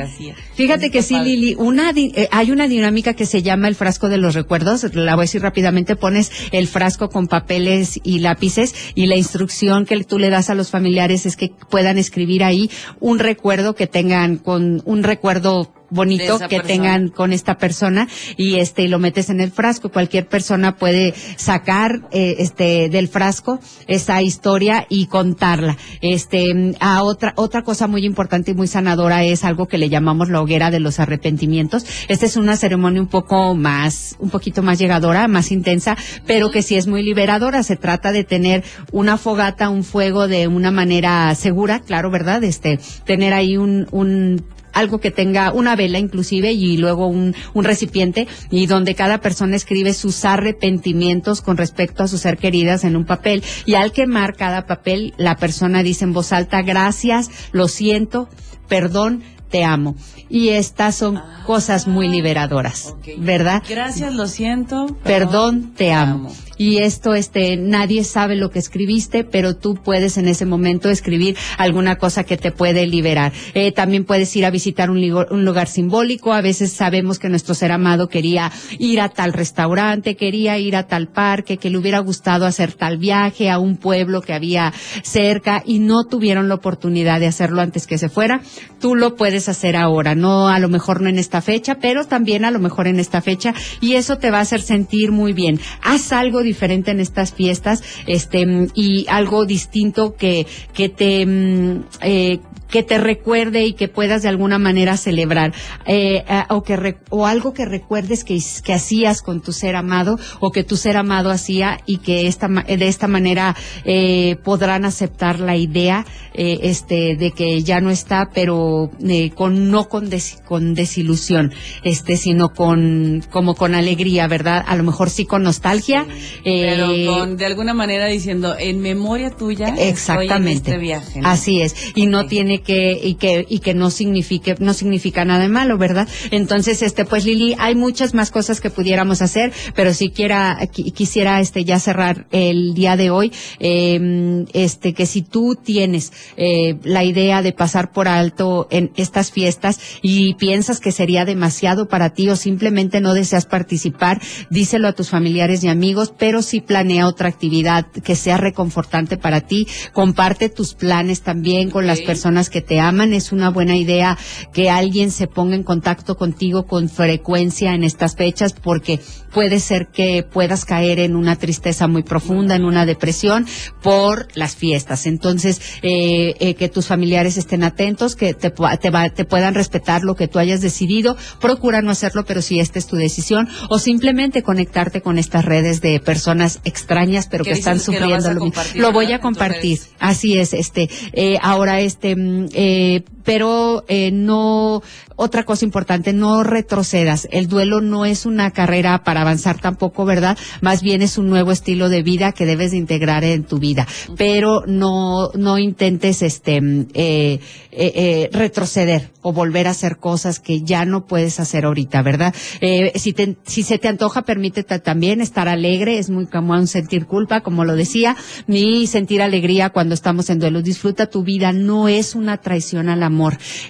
Fíjate 0.55 0.91
que 0.91 1.03
sí, 1.03 1.19
Lili. 1.19 1.55
Una, 1.59 1.91
eh, 1.97 2.29
hay 2.31 2.51
una 2.51 2.69
dinámica 2.69 3.15
que 3.15 3.25
se 3.25 3.43
llama 3.43 3.69
el 3.69 3.75
frasco 3.75 4.11
de 4.11 4.19
los 4.19 4.35
recuerdos. 4.35 4.85
La 4.95 5.15
voy 5.15 5.23
a 5.23 5.25
decir 5.25 5.41
rápidamente. 5.41 5.97
Pones 5.97 6.31
el 6.53 6.69
frasco 6.69 7.09
con 7.09 7.29
papeles 7.29 7.99
y 8.03 8.19
lápices 8.19 8.75
y 8.95 9.07
la 9.07 9.17
instrucción 9.17 9.87
que 9.87 10.05
tú 10.05 10.19
le 10.19 10.29
das 10.29 10.51
a 10.51 10.55
los 10.55 10.71
familiares 10.71 11.25
es 11.25 11.37
que 11.37 11.53
puedan 11.71 11.97
escribir 11.97 12.45
ahí 12.45 12.71
un 13.01 13.19
recuerdo 13.19 13.75
que 13.75 13.87
tengan 13.87 14.37
con 14.37 14.83
un 14.85 15.03
recuerdo 15.03 15.73
bonito 15.91 16.39
que 16.49 16.61
tengan 16.61 17.09
con 17.09 17.33
esta 17.33 17.59
persona 17.59 18.09
y 18.37 18.57
este 18.57 18.83
y 18.83 18.89
lo 18.89 18.99
metes 18.99 19.31
en 19.31 19.41
el 19.41 19.51
frasco. 19.51 19.91
Cualquier 19.91 20.29
persona 20.29 20.77
puede 20.77 21.15
sacar 21.37 22.03
eh, 22.13 22.37
este 22.39 22.89
del 22.89 23.09
frasco 23.09 23.61
esa 23.87 24.23
historia 24.23 24.87
y 24.89 25.07
contarla. 25.07 25.77
Este 26.01 26.75
a 26.81 27.03
otra 27.03 27.33
otra 27.37 27.63
cosa 27.63 27.87
muy 27.87 28.05
importante 28.05 28.51
y 28.51 28.55
muy 28.55 28.67
sanadora 28.67 29.25
es 29.25 29.45
algo 29.45 29.67
que 29.67 29.79
le 29.79 29.89
llamamos 29.89 30.29
la 30.29 30.41
hoguera 30.41 30.71
de 30.71 30.81
los 30.81 31.01
arrepentimientos. 31.01 31.85
Esta 32.09 32.27
es 32.27 32.37
una 32.37 32.57
ceremonia 32.57 33.01
un 33.01 33.09
poco 33.09 33.55
más 33.55 34.17
un 34.19 34.31
poquito 34.31 34.63
más 34.63 34.79
llegadora 34.79 35.29
más 35.29 35.51
intensa 35.53 35.97
pero 36.27 36.51
que 36.51 36.63
sí 36.63 36.77
es 36.77 36.87
muy 36.87 37.03
liberadora. 37.03 37.63
Se 37.63 37.77
trata 37.77 38.13
de 38.13 38.25
tener 38.25 38.65
una 38.93 39.17
fogata 39.17 39.69
un 39.69 39.85
fuego 39.85 40.29
de 40.29 40.49
una 40.49 40.71
manera 40.71 41.35
segura 41.35 41.81
claro 41.81 42.11
verdad 42.11 42.43
este 42.45 42.79
tener 43.05 43.33
ahí 43.33 43.57
un 43.57 43.87
un 43.91 44.45
algo 44.79 44.99
que 45.01 45.11
tenga 45.11 45.53
una 45.53 45.77
vela 45.77 45.99
inclusive 45.99 46.53
y 46.53 46.77
luego 46.77 47.07
un, 47.07 47.35
un 47.55 47.65
recipiente 47.65 48.27
y 48.51 48.67
donde 48.67 48.95
cada 48.95 49.21
persona 49.21 49.57
escribe 49.57 49.93
sus 49.93 50.25
arrepentimientos 50.25 51.41
con 51.41 51.57
respecto 51.57 52.03
a 52.03 52.09
sus 52.09 52.21
ser 52.21 52.39
queridas 52.39 52.85
en 52.85 52.97
un 52.97 53.05
papel 53.05 53.43
y 53.65 53.75
al 53.75 53.93
quemar 53.93 54.37
cada 54.37 54.67
papel 54.67 55.15
la 55.17 55.37
persona 55.37 55.83
dice 55.83 56.05
en 56.05 56.13
voz 56.13 56.33
alta 56.33 56.63
gracias, 56.63 57.31
lo 57.53 57.69
siento, 57.69 58.29
perdón, 58.69 59.23
te 59.51 59.65
amo. 59.65 59.97
Y 60.29 60.51
estas 60.51 60.95
son 60.95 61.17
ah, 61.17 61.43
cosas 61.47 61.87
muy 61.87 62.09
liberadoras, 62.09 62.95
¿verdad? 63.17 63.63
Gracias, 63.67 64.13
lo 64.13 64.27
siento. 64.27 64.87
Perdón, 65.05 65.73
te, 65.75 65.93
amo 65.93 66.31
y 66.59 66.79
esto, 66.79 67.15
este, 67.15 67.57
nadie 67.57 68.05
sabe 68.05 68.37
lo 68.37 68.51
que 68.51 68.59
escribiste, 68.59 69.25
pero 69.25 69.57
tú 69.57 69.77
puedes 69.77 70.19
en 70.19 70.29
ese 70.29 70.45
momento 70.45 70.91
escribir 70.91 71.37
alguna 71.57 71.97
cosa 71.97 72.25
que 72.25 72.37
te 72.37 72.53
puede 72.53 72.87
liberar. 72.87 73.33
Eh, 73.55 73.73
también 73.73 74.05
puedes 74.05 74.35
ir 74.37 74.45
a 74.45 74.51
visitar 74.51 74.91
un, 74.91 74.99
un 74.99 75.45
lugar 75.45 75.69
simbólico. 75.69 76.33
A 76.33 76.41
veces 76.41 76.73
sabemos 76.73 77.19
que 77.19 77.29
nuestro 77.29 77.55
ser 77.55 77.73
amado 77.73 78.09
quería 78.09 78.51
ir 78.79 79.01
a 79.01 79.09
tal 79.09 79.33
restaurante, 79.33 80.17
quería 80.17 80.59
ir 80.59 80.77
a 80.77 80.89
tal 80.89 81.09
parque, 81.09 81.57
que 81.57 81.71
le 81.71 81.79
hubiera 81.79 82.01
gustado 82.01 82.45
hacer 82.45 82.73
tal 82.73 82.99
viaje 82.99 83.51
a 83.51 83.59
un 83.59 83.77
pueblo 83.77 84.21
que 84.21 84.35
había 84.35 84.73
cerca 85.03 85.63
y 85.65 85.79
no 85.79 86.05
tuvieron 86.05 86.49
la 86.49 86.57
oportunidad 86.57 87.21
de 87.21 87.27
hacerlo 87.29 87.63
antes 87.63 87.87
que 87.87 87.99
se 87.99 88.09
fuera. 88.09 88.43
Tú 88.81 88.95
lo 88.95 89.15
puedes 89.17 89.49
hacer 89.49 89.77
ahora, 89.77 90.15
no 90.15 90.49
a 90.49 90.59
lo 90.59 90.69
mejor 90.69 91.01
no 91.01 91.09
en 91.09 91.19
esta 91.19 91.41
fecha, 91.41 91.77
pero 91.81 92.05
también 92.05 92.45
a 92.45 92.51
lo 92.51 92.59
mejor 92.59 92.87
en 92.89 92.99
esta 92.99 93.21
fecha 93.21 93.55
y 93.81 93.95
eso 93.95 94.19
te 94.19 94.31
va 94.31 94.39
a 94.39 94.43
hacer 94.43 94.61
sentir 94.61 95.13
muy 95.13 95.33
bien. 95.33 95.61
Haz 95.83 96.13
algo 96.13 96.43
diferente 96.49 96.91
en 96.91 97.01
estas 97.01 97.33
fiestas, 97.33 97.83
este, 98.07 98.45
y 98.75 99.07
algo 99.09 99.45
distinto 99.45 100.17
que, 100.17 100.47
que 100.75 100.89
te, 100.89 101.25
mm, 101.25 101.85
eh, 102.03 102.41
que 102.69 102.83
te 102.83 102.99
recuerde 102.99 103.65
y 103.65 103.73
que 103.73 103.89
puedas 103.89 104.23
de 104.23 104.29
alguna 104.29 104.59
manera 104.59 104.97
celebrar 104.97 105.53
eh, 105.87 106.25
eh, 106.29 106.43
o 106.51 106.63
que 106.63 106.97
o 107.11 107.27
algo 107.27 107.53
que 107.53 107.65
recuerdes 107.65 108.25
que, 108.25 108.39
que 108.65 108.73
hacías 108.73 109.23
con 109.23 109.41
tu 109.41 109.53
ser 109.53 109.77
amado 109.77 110.19
o 110.41 110.51
que 110.51 110.65
tu 110.65 110.77
ser 110.77 110.97
amado 110.97 111.31
hacía 111.31 111.81
y 111.87 111.99
que 111.99 112.27
esta 112.27 112.49
de 112.49 112.89
esta 112.89 113.09
manera 113.09 113.57
eh, 113.85 114.37
podrán 114.45 114.85
aceptar 114.85 115.41
la 115.41 115.57
idea 115.57 116.07
eh, 116.35 116.61
este 116.63 117.17
de 117.17 117.33
que 117.33 117.63
ya 117.63 117.81
no 117.81 117.91
está 117.91 118.31
pero 118.33 118.91
eh, 119.03 119.31
con 119.31 119.71
no 119.71 119.89
con 119.89 120.09
con 120.45 120.75
desilusión 120.75 121.53
este 121.83 122.17
sino 122.17 122.51
con 122.51 123.23
como 123.31 123.55
con 123.55 123.75
alegría 123.75 124.27
verdad 124.29 124.65
a 124.67 124.77
lo 124.77 124.85
mejor 124.85 125.11
sí 125.11 125.25
con 125.25 125.43
nostalgia 125.43 126.07
pero 126.45 126.89
con 127.07 127.37
de 127.37 127.47
alguna 127.47 127.75
manera 127.75 128.07
diciendo 128.07 128.55
en 128.59 128.81
memoria 128.81 129.31
tuya 129.31 129.75
exactamente 129.79 130.53
estoy 130.53 130.73
en 130.73 130.79
este 130.79 130.79
viaje 130.79 131.21
así 131.25 131.63
es. 131.63 131.75
Y 131.95 132.07
no 132.07 132.27
tiene 132.27 132.58
que 132.61 132.99
y 133.03 133.15
que 133.15 133.47
y 133.49 133.61
que 133.61 133.75
no 133.75 133.91
signifique 133.91 134.57
no 134.59 134.75
significa 134.75 135.25
nada 135.25 135.43
de 135.43 135.49
malo, 135.49 135.79
¿verdad? 135.79 136.09
Entonces, 136.31 136.83
este 136.83 137.05
pues 137.05 137.25
Lili, 137.25 137.55
hay 137.59 137.75
muchas 137.75 138.15
más 138.15 138.31
cosas 138.31 138.61
que 138.61 138.71
pudiéramos 138.71 139.23
hacer, 139.23 139.53
pero 139.75 139.95
si 139.95 140.11
quiera 140.11 140.59
quisiera 140.73 141.41
este 141.41 141.65
ya 141.65 141.79
cerrar 141.79 142.27
el 142.31 142.75
día 142.75 142.97
de 142.97 143.11
hoy 143.11 143.33
eh, 143.61 144.45
este 144.53 144.93
que 144.93 145.07
si 145.07 145.23
tú 145.23 145.57
tienes 145.57 146.13
eh, 146.37 146.77
la 146.83 147.05
idea 147.05 147.43
de 147.43 147.53
pasar 147.53 147.93
por 147.93 148.09
alto 148.09 148.67
en 148.71 148.91
estas 148.97 149.31
fiestas 149.31 149.81
y 150.03 150.35
piensas 150.35 150.81
que 150.81 150.93
sería 150.93 151.25
demasiado 151.25 151.89
para 151.89 152.11
ti 152.11 152.29
o 152.29 152.37
simplemente 152.37 153.01
no 153.01 153.15
deseas 153.15 153.47
participar, 153.47 154.21
díselo 154.51 154.89
a 154.89 154.93
tus 154.93 155.11
familiares 155.11 155.65
y 155.65 155.69
amigos, 155.69 156.13
pero 156.17 156.43
si 156.43 156.61
planea 156.61 157.07
otra 157.07 157.29
actividad 157.29 157.87
que 157.87 158.17
sea 158.17 158.37
reconfortante 158.37 159.17
para 159.17 159.41
ti, 159.43 159.67
comparte 159.93 160.49
tus 160.49 160.75
planes 160.75 161.23
también 161.23 161.71
con 161.71 161.87
las 161.87 162.01
personas 162.01 162.48
que 162.51 162.61
te 162.61 162.81
aman. 162.81 163.13
Es 163.13 163.33
una 163.33 163.51
buena 163.51 163.77
idea 163.77 164.19
que 164.53 164.71
alguien 164.71 165.11
se 165.11 165.27
ponga 165.27 165.55
en 165.55 165.63
contacto 165.63 166.17
contigo 166.17 166.67
con 166.67 166.89
frecuencia 166.89 167.75
en 167.75 167.85
estas 167.85 168.17
fechas 168.17 168.53
porque 168.53 169.01
puede 169.33 169.61
ser 169.61 169.89
que 169.89 170.23
puedas 170.23 170.65
caer 170.65 170.99
en 170.99 171.17
una 171.17 171.37
tristeza 171.37 171.87
muy 171.87 172.03
profunda, 172.03 172.57
en 172.57 172.65
una 172.65 172.87
depresión 172.87 173.47
por 173.83 174.29
las 174.35 174.57
fiestas. 174.57 175.07
Entonces, 175.07 175.61
eh, 175.83 176.35
eh, 176.41 176.55
que 176.55 176.69
tus 176.69 176.87
familiares 176.87 177.37
estén 177.37 177.63
atentos, 177.63 178.17
que 178.17 178.35
te, 178.35 178.51
te, 178.51 179.25
puedan 179.25 179.55
respetar 179.55 180.03
lo 180.03 180.15
que 180.15 180.29
tú 180.29 180.39
hayas 180.39 180.61
decidido. 180.61 181.17
Procura 181.41 181.83
no 181.83 181.91
hacerlo, 181.91 182.25
pero 182.25 182.43
si 182.43 182.61
esta 182.61 182.79
es 182.79 182.87
tu 182.87 182.97
decisión, 182.97 183.49
o 183.69 183.79
simplemente 183.79 184.43
conectarte 184.43 185.01
con 185.03 185.19
estas 185.19 185.45
redes 185.45 185.81
de 185.81 186.01
personas 186.01 186.61
extrañas, 186.65 187.29
pero 187.29 187.45
que 187.45 187.53
están 187.53 187.81
sufriendo 187.81 188.33
lo, 188.33 188.51
lo 188.75 188.93
voy 188.93 189.13
a 189.13 189.21
compartir. 189.21 189.79
Así 189.99 190.39
es, 190.39 190.53
este, 190.53 190.89
eh, 191.13 191.39
ahora 191.43 191.81
este, 191.81 192.17
mm, 192.17 192.38
eh, 192.53 193.03
pero 193.29 193.85
eh, 193.89 194.11
no, 194.11 194.83
otra 195.17 195.45
cosa 195.45 195.67
importante, 195.67 196.15
no 196.15 196.45
retrocedas. 196.45 197.29
El 197.31 197.47
duelo 197.47 197.83
no 197.83 198.07
es 198.07 198.25
una 198.25 198.53
carrera 198.53 199.05
para 199.05 199.21
avanzar 199.21 199.61
tampoco, 199.61 200.07
¿verdad? 200.07 200.39
Más 200.63 200.81
bien 200.81 201.03
es 201.03 201.19
un 201.19 201.29
nuevo 201.29 201.53
estilo 201.53 201.91
de 201.91 202.03
vida 202.03 202.33
que 202.33 202.47
debes 202.47 202.71
de 202.71 202.79
integrar 202.79 203.25
en 203.25 203.45
tu 203.45 203.59
vida. 203.59 203.87
Pero 204.17 204.63
no, 204.67 205.29
no 205.35 205.59
intentes 205.59 206.23
este, 206.23 206.63
mm, 206.63 206.87
eh, 206.95 207.41
eh, 207.71 207.93
eh, 207.95 208.31
retroceder 208.33 209.11
o 209.21 209.33
volver 209.33 209.67
a 209.67 209.73
hacer 209.73 209.99
cosas 209.99 210.41
que 210.41 210.63
ya 210.63 210.85
no 210.85 211.05
puedes 211.05 211.39
hacer 211.39 211.67
ahorita, 211.67 212.01
¿verdad? 212.03 212.35
Eh, 212.61 212.93
si, 212.99 213.13
te, 213.13 213.37
si 213.45 213.63
se 213.63 213.79
te 213.79 213.89
antoja, 213.89 214.23
permítete 214.23 214.79
también 214.79 215.21
estar 215.21 215.49
alegre, 215.49 215.99
es 215.99 216.09
muy 216.09 216.27
común 216.27 216.67
sentir 216.67 217.07
culpa, 217.07 217.43
como 217.43 217.65
lo 217.65 217.77
decía, 217.77 218.17
ni 218.47 218.87
sentir 218.87 219.21
alegría 219.21 219.71
cuando 219.71 219.95
estamos 219.95 220.31
en 220.31 220.39
duelo. 220.39 220.63
Disfruta 220.63 221.11
tu 221.11 221.25
vida, 221.25 221.53
no 221.53 221.89
es 221.89 222.15
una 222.15 222.39
traición 222.39 222.89
al 222.89 223.03
amor. 223.03 223.18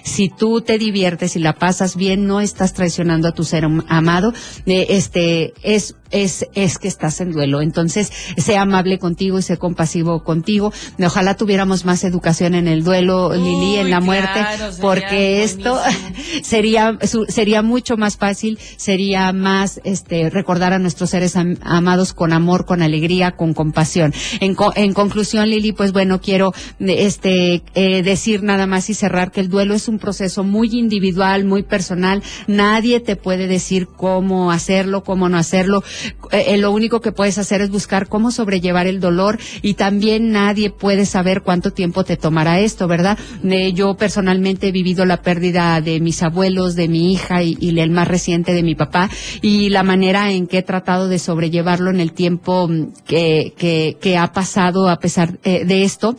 Si 0.03 0.29
tú 0.29 0.61
te 0.61 0.77
diviertes 0.77 1.35
y 1.35 1.39
la 1.39 1.53
pasas 1.53 1.95
bien, 1.95 2.25
no 2.25 2.41
estás 2.41 2.73
traicionando 2.73 3.27
a 3.27 3.33
tu 3.33 3.43
ser 3.43 3.65
amado, 3.87 4.33
eh, 4.65 4.87
este, 4.89 5.53
es 5.63 5.95
es, 6.11 6.45
es 6.53 6.77
que 6.77 6.87
estás 6.87 7.21
en 7.21 7.31
duelo. 7.31 7.61
Entonces, 7.61 8.11
sea 8.37 8.61
amable 8.63 8.99
contigo 8.99 9.39
y 9.39 9.41
sea 9.41 9.57
compasivo 9.57 10.23
contigo. 10.23 10.73
Ojalá 10.99 11.35
tuviéramos 11.35 11.85
más 11.85 12.03
educación 12.03 12.55
en 12.55 12.67
el 12.67 12.83
duelo, 12.83 13.33
Lili, 13.33 13.77
en 13.77 13.89
la 13.89 13.99
muerte, 14.01 14.45
porque 14.81 15.43
esto 15.43 15.79
sería, 16.43 16.97
sería 17.27 17.61
mucho 17.61 17.97
más 17.97 18.17
fácil, 18.17 18.59
sería 18.77 19.31
más, 19.33 19.81
este, 19.83 20.29
recordar 20.29 20.73
a 20.73 20.79
nuestros 20.79 21.11
seres 21.11 21.35
amados 21.35 22.13
con 22.13 22.33
amor, 22.33 22.65
con 22.65 22.81
alegría, 22.81 23.31
con 23.31 23.53
compasión. 23.53 24.13
En, 24.39 24.55
en 24.75 24.93
conclusión, 24.93 25.49
Lili, 25.49 25.71
pues 25.71 25.91
bueno, 25.91 26.21
quiero, 26.21 26.53
este, 26.79 27.63
eh, 27.75 28.03
decir 28.03 28.43
nada 28.43 28.67
más 28.67 28.89
y 28.89 28.93
cerrar 28.93 29.31
que 29.31 29.41
el 29.41 29.49
duelo 29.49 29.73
es 29.73 29.87
un 29.87 29.99
proceso 29.99 30.43
muy 30.43 30.69
individual, 30.77 31.45
muy 31.45 31.63
personal. 31.63 32.23
Nadie 32.47 32.99
te 32.99 33.15
puede 33.15 33.47
decir 33.47 33.87
cómo 33.87 34.51
hacerlo, 34.51 35.03
cómo 35.03 35.29
no 35.29 35.37
hacerlo 35.37 35.83
eh, 36.31 36.57
lo 36.57 36.71
único 36.71 37.01
que 37.01 37.11
puedes 37.11 37.37
hacer 37.37 37.61
es 37.61 37.69
buscar 37.69 38.07
cómo 38.07 38.31
sobrellevar 38.31 38.87
el 38.87 38.99
dolor 38.99 39.39
y 39.61 39.75
también 39.75 40.31
nadie 40.31 40.69
puede 40.69 41.05
saber 41.05 41.41
cuánto 41.41 41.71
tiempo 41.71 42.03
te 42.03 42.17
tomará 42.17 42.59
esto, 42.59 42.87
¿verdad? 42.87 43.17
Eh, 43.43 43.73
yo 43.73 43.95
personalmente 43.95 44.67
he 44.67 44.71
vivido 44.71 45.05
la 45.05 45.21
pérdida 45.21 45.81
de 45.81 45.99
mis 45.99 46.23
abuelos, 46.23 46.75
de 46.75 46.87
mi 46.87 47.11
hija 47.11 47.43
y, 47.43 47.57
el 47.79 47.91
más 47.91 48.07
reciente 48.07 48.53
de 48.53 48.63
mi 48.63 48.75
papá 48.75 49.09
y 49.41 49.69
la 49.69 49.83
manera 49.83 50.31
en 50.31 50.47
que 50.47 50.57
he 50.57 50.63
tratado 50.63 51.07
de 51.07 51.17
sobrellevarlo 51.17 51.89
en 51.91 52.01
el 52.01 52.11
tiempo 52.11 52.67
mm, 52.67 52.93
que, 53.05 53.53
que, 53.57 53.97
que 54.01 54.17
ha 54.17 54.33
pasado 54.33 54.89
a 54.89 54.99
pesar 54.99 55.39
eh, 55.43 55.63
de 55.65 55.83
esto 55.83 56.17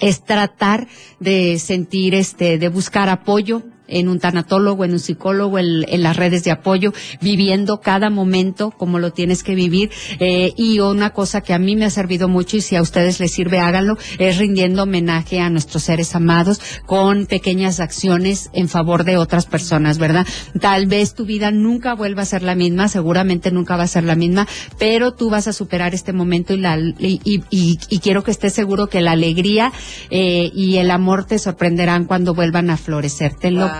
es 0.00 0.24
tratar 0.24 0.86
de 1.20 1.58
sentir 1.58 2.14
este, 2.14 2.58
de 2.58 2.68
buscar 2.68 3.08
apoyo, 3.08 3.62
en 3.88 4.08
un 4.08 4.18
tanatólogo, 4.18 4.84
en 4.84 4.92
un 4.92 4.98
psicólogo, 4.98 5.58
en, 5.58 6.02
las 6.02 6.16
redes 6.16 6.44
de 6.44 6.50
apoyo, 6.50 6.92
viviendo 7.20 7.80
cada 7.80 8.10
momento 8.10 8.70
como 8.70 8.98
lo 8.98 9.12
tienes 9.12 9.42
que 9.42 9.54
vivir. 9.54 9.90
Eh, 10.20 10.52
y 10.56 10.80
una 10.80 11.10
cosa 11.10 11.40
que 11.40 11.54
a 11.54 11.58
mí 11.58 11.76
me 11.76 11.84
ha 11.84 11.90
servido 11.90 12.28
mucho 12.28 12.56
y 12.56 12.60
si 12.60 12.76
a 12.76 12.82
ustedes 12.82 13.20
les 13.20 13.32
sirve, 13.32 13.58
háganlo, 13.58 13.96
es 14.18 14.38
rindiendo 14.38 14.82
homenaje 14.82 15.40
a 15.40 15.50
nuestros 15.50 15.84
seres 15.84 16.14
amados 16.14 16.60
con 16.86 17.26
pequeñas 17.26 17.80
acciones 17.80 18.50
en 18.52 18.68
favor 18.68 19.04
de 19.04 19.16
otras 19.16 19.46
personas, 19.46 19.98
¿verdad? 19.98 20.26
Tal 20.60 20.86
vez 20.86 21.14
tu 21.14 21.24
vida 21.24 21.50
nunca 21.50 21.94
vuelva 21.94 22.22
a 22.22 22.26
ser 22.26 22.42
la 22.42 22.54
misma, 22.54 22.88
seguramente 22.88 23.50
nunca 23.50 23.76
va 23.76 23.84
a 23.84 23.88
ser 23.88 24.04
la 24.04 24.14
misma, 24.14 24.46
pero 24.78 25.12
tú 25.12 25.30
vas 25.30 25.48
a 25.48 25.52
superar 25.52 25.94
este 25.94 26.12
momento 26.12 26.54
y, 26.54 26.58
la, 26.58 26.78
y, 26.98 28.00
quiero 28.02 28.22
que 28.22 28.30
estés 28.30 28.52
seguro 28.52 28.88
que 28.88 29.00
la 29.00 29.12
alegría 29.12 29.72
eh, 30.10 30.50
y 30.54 30.76
el 30.76 30.90
amor 30.90 31.24
te 31.24 31.38
sorprenderán 31.38 32.04
cuando 32.04 32.34
vuelvan 32.34 32.70
a 32.70 32.76
florecer 32.76 33.34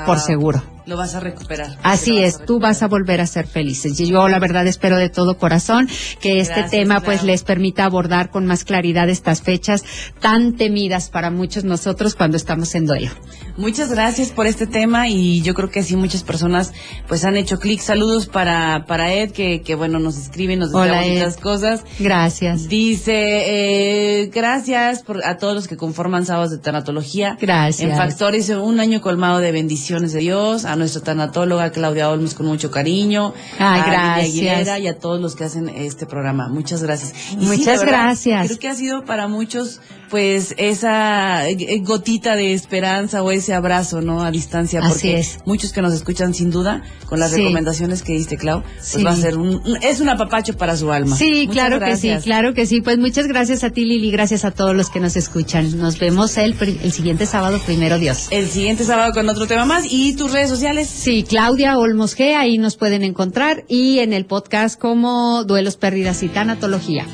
por 0.06 0.18
seguro. 0.18 0.62
Lo 0.86 0.96
vas 0.96 1.14
a 1.14 1.20
recuperar. 1.20 1.78
Así 1.82 2.18
es, 2.18 2.44
tú 2.44 2.60
vas 2.60 2.82
a 2.82 2.88
volver 2.88 3.20
a 3.20 3.26
ser 3.26 3.46
felices. 3.46 3.98
Y 4.00 4.08
yo 4.08 4.28
la 4.28 4.38
verdad 4.38 4.66
espero 4.66 4.96
de 4.96 5.08
todo 5.08 5.38
corazón 5.38 5.88
que 6.20 6.40
este 6.40 6.64
tema 6.64 7.00
pues 7.00 7.22
les 7.22 7.42
permita 7.42 7.84
abordar 7.84 8.30
con 8.30 8.44
más 8.46 8.64
claridad 8.64 9.08
estas 9.08 9.40
fechas 9.40 9.84
tan 10.20 10.56
temidas 10.56 11.08
para 11.08 11.30
muchos 11.30 11.64
nosotros 11.64 12.14
cuando 12.14 12.36
estamos 12.36 12.74
en 12.74 12.86
duelo. 12.86 13.10
Muchas 13.56 13.90
gracias 13.90 14.30
por 14.30 14.46
este 14.46 14.66
tema 14.66 15.08
y 15.08 15.40
yo 15.42 15.54
creo 15.54 15.70
que 15.70 15.82
sí 15.82 15.96
muchas 15.96 16.22
personas 16.22 16.72
pues 17.08 17.24
han 17.24 17.36
hecho 17.36 17.58
clic. 17.58 17.80
Saludos 17.80 18.26
para, 18.26 18.84
para 18.86 19.14
Ed 19.14 19.30
que, 19.30 19.62
que 19.62 19.74
bueno 19.74 19.98
nos 19.98 20.18
escribe, 20.18 20.56
nos 20.56 20.72
dice 20.72 21.10
muchas 21.10 21.36
cosas. 21.36 21.84
Gracias. 21.98 22.68
Dice, 22.68 24.22
eh, 24.22 24.30
gracias 24.34 25.02
por, 25.02 25.24
a 25.24 25.38
todos 25.38 25.54
los 25.54 25.68
que 25.68 25.76
conforman 25.76 26.26
Sábados 26.26 26.50
de 26.50 26.58
Tanatología. 26.58 27.38
Gracias. 27.40 27.90
En 27.90 27.96
Factores, 27.96 28.48
un 28.50 28.80
año 28.80 29.00
colmado 29.00 29.38
de 29.38 29.52
bendiciones 29.52 30.12
de 30.12 30.20
Dios 30.20 30.64
a 30.74 30.76
nuestra 30.76 31.02
tanatóloga 31.02 31.70
Claudia 31.70 32.10
Olmos 32.10 32.34
con 32.34 32.46
mucho 32.46 32.70
cariño, 32.70 33.32
Ay, 33.58 33.80
a 33.80 33.86
gracias. 33.86 34.78
y 34.80 34.88
a 34.88 34.98
todos 34.98 35.20
los 35.20 35.34
que 35.34 35.44
hacen 35.44 35.68
este 35.68 36.04
programa. 36.04 36.48
Muchas 36.48 36.82
gracias. 36.82 37.14
Muchas 37.38 37.84
gracias. 37.84 38.46
Creo 38.46 38.58
que 38.58 38.68
ha 38.68 38.74
sido 38.74 39.04
para 39.04 39.28
muchos 39.28 39.80
pues 40.14 40.54
esa 40.58 41.48
eh, 41.48 41.80
gotita 41.82 42.36
de 42.36 42.54
esperanza 42.54 43.24
o 43.24 43.32
ese 43.32 43.52
abrazo, 43.52 44.00
¿no? 44.00 44.22
A 44.22 44.30
distancia, 44.30 44.80
porque 44.80 45.18
es. 45.18 45.40
muchos 45.44 45.72
que 45.72 45.82
nos 45.82 45.92
escuchan 45.92 46.32
sin 46.34 46.52
duda, 46.52 46.84
con 47.06 47.18
las 47.18 47.32
recomendaciones 47.32 48.04
que 48.04 48.12
diste, 48.12 48.36
Clau, 48.36 48.62
pues 48.62 49.04
va 49.04 49.10
a 49.10 49.16
ser 49.16 49.36
un, 49.36 49.60
es 49.82 49.98
un 49.98 50.08
apapacho 50.08 50.56
para 50.56 50.76
su 50.76 50.92
alma. 50.92 51.16
Sí, 51.16 51.48
claro 51.50 51.80
que 51.80 51.96
sí, 51.96 52.12
claro 52.22 52.54
que 52.54 52.64
sí. 52.64 52.80
Pues 52.80 52.96
muchas 52.96 53.26
gracias 53.26 53.64
a 53.64 53.70
ti, 53.70 53.84
Lili, 53.84 54.12
gracias 54.12 54.44
a 54.44 54.52
todos 54.52 54.76
los 54.76 54.88
que 54.88 55.00
nos 55.00 55.16
escuchan. 55.16 55.80
Nos 55.80 55.98
vemos 55.98 56.36
el, 56.36 56.54
el 56.60 56.92
siguiente 56.92 57.26
sábado, 57.26 57.60
primero 57.66 57.98
Dios. 57.98 58.28
El 58.30 58.48
siguiente 58.48 58.84
sábado 58.84 59.12
con 59.14 59.28
otro 59.28 59.48
tema 59.48 59.64
más. 59.64 59.84
¿Y 59.90 60.14
tus 60.14 60.30
redes 60.30 60.48
sociales? 60.48 60.88
Sí, 60.88 61.24
Claudia 61.28 61.76
Olmos 61.76 62.16
G, 62.16 62.36
ahí 62.36 62.56
nos 62.56 62.76
pueden 62.76 63.02
encontrar, 63.02 63.64
y 63.66 63.98
en 63.98 64.12
el 64.12 64.26
podcast 64.26 64.78
como 64.78 65.42
Duelos, 65.42 65.76
Pérdidas 65.76 66.22
y 66.22 66.28
Tanatología. 66.28 67.04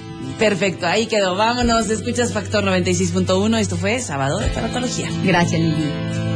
Perfecto, 0.41 0.86
ahí 0.86 1.07
quedó. 1.07 1.36
Vámonos, 1.36 1.91
escuchas 1.91 2.32
Factor 2.32 2.64
96.1. 2.64 3.59
Esto 3.59 3.76
fue 3.76 4.01
Sábado 4.01 4.38
de 4.38 4.49
Tanatología. 4.49 5.11
Gracias, 5.22 5.61
Lili. 5.61 6.30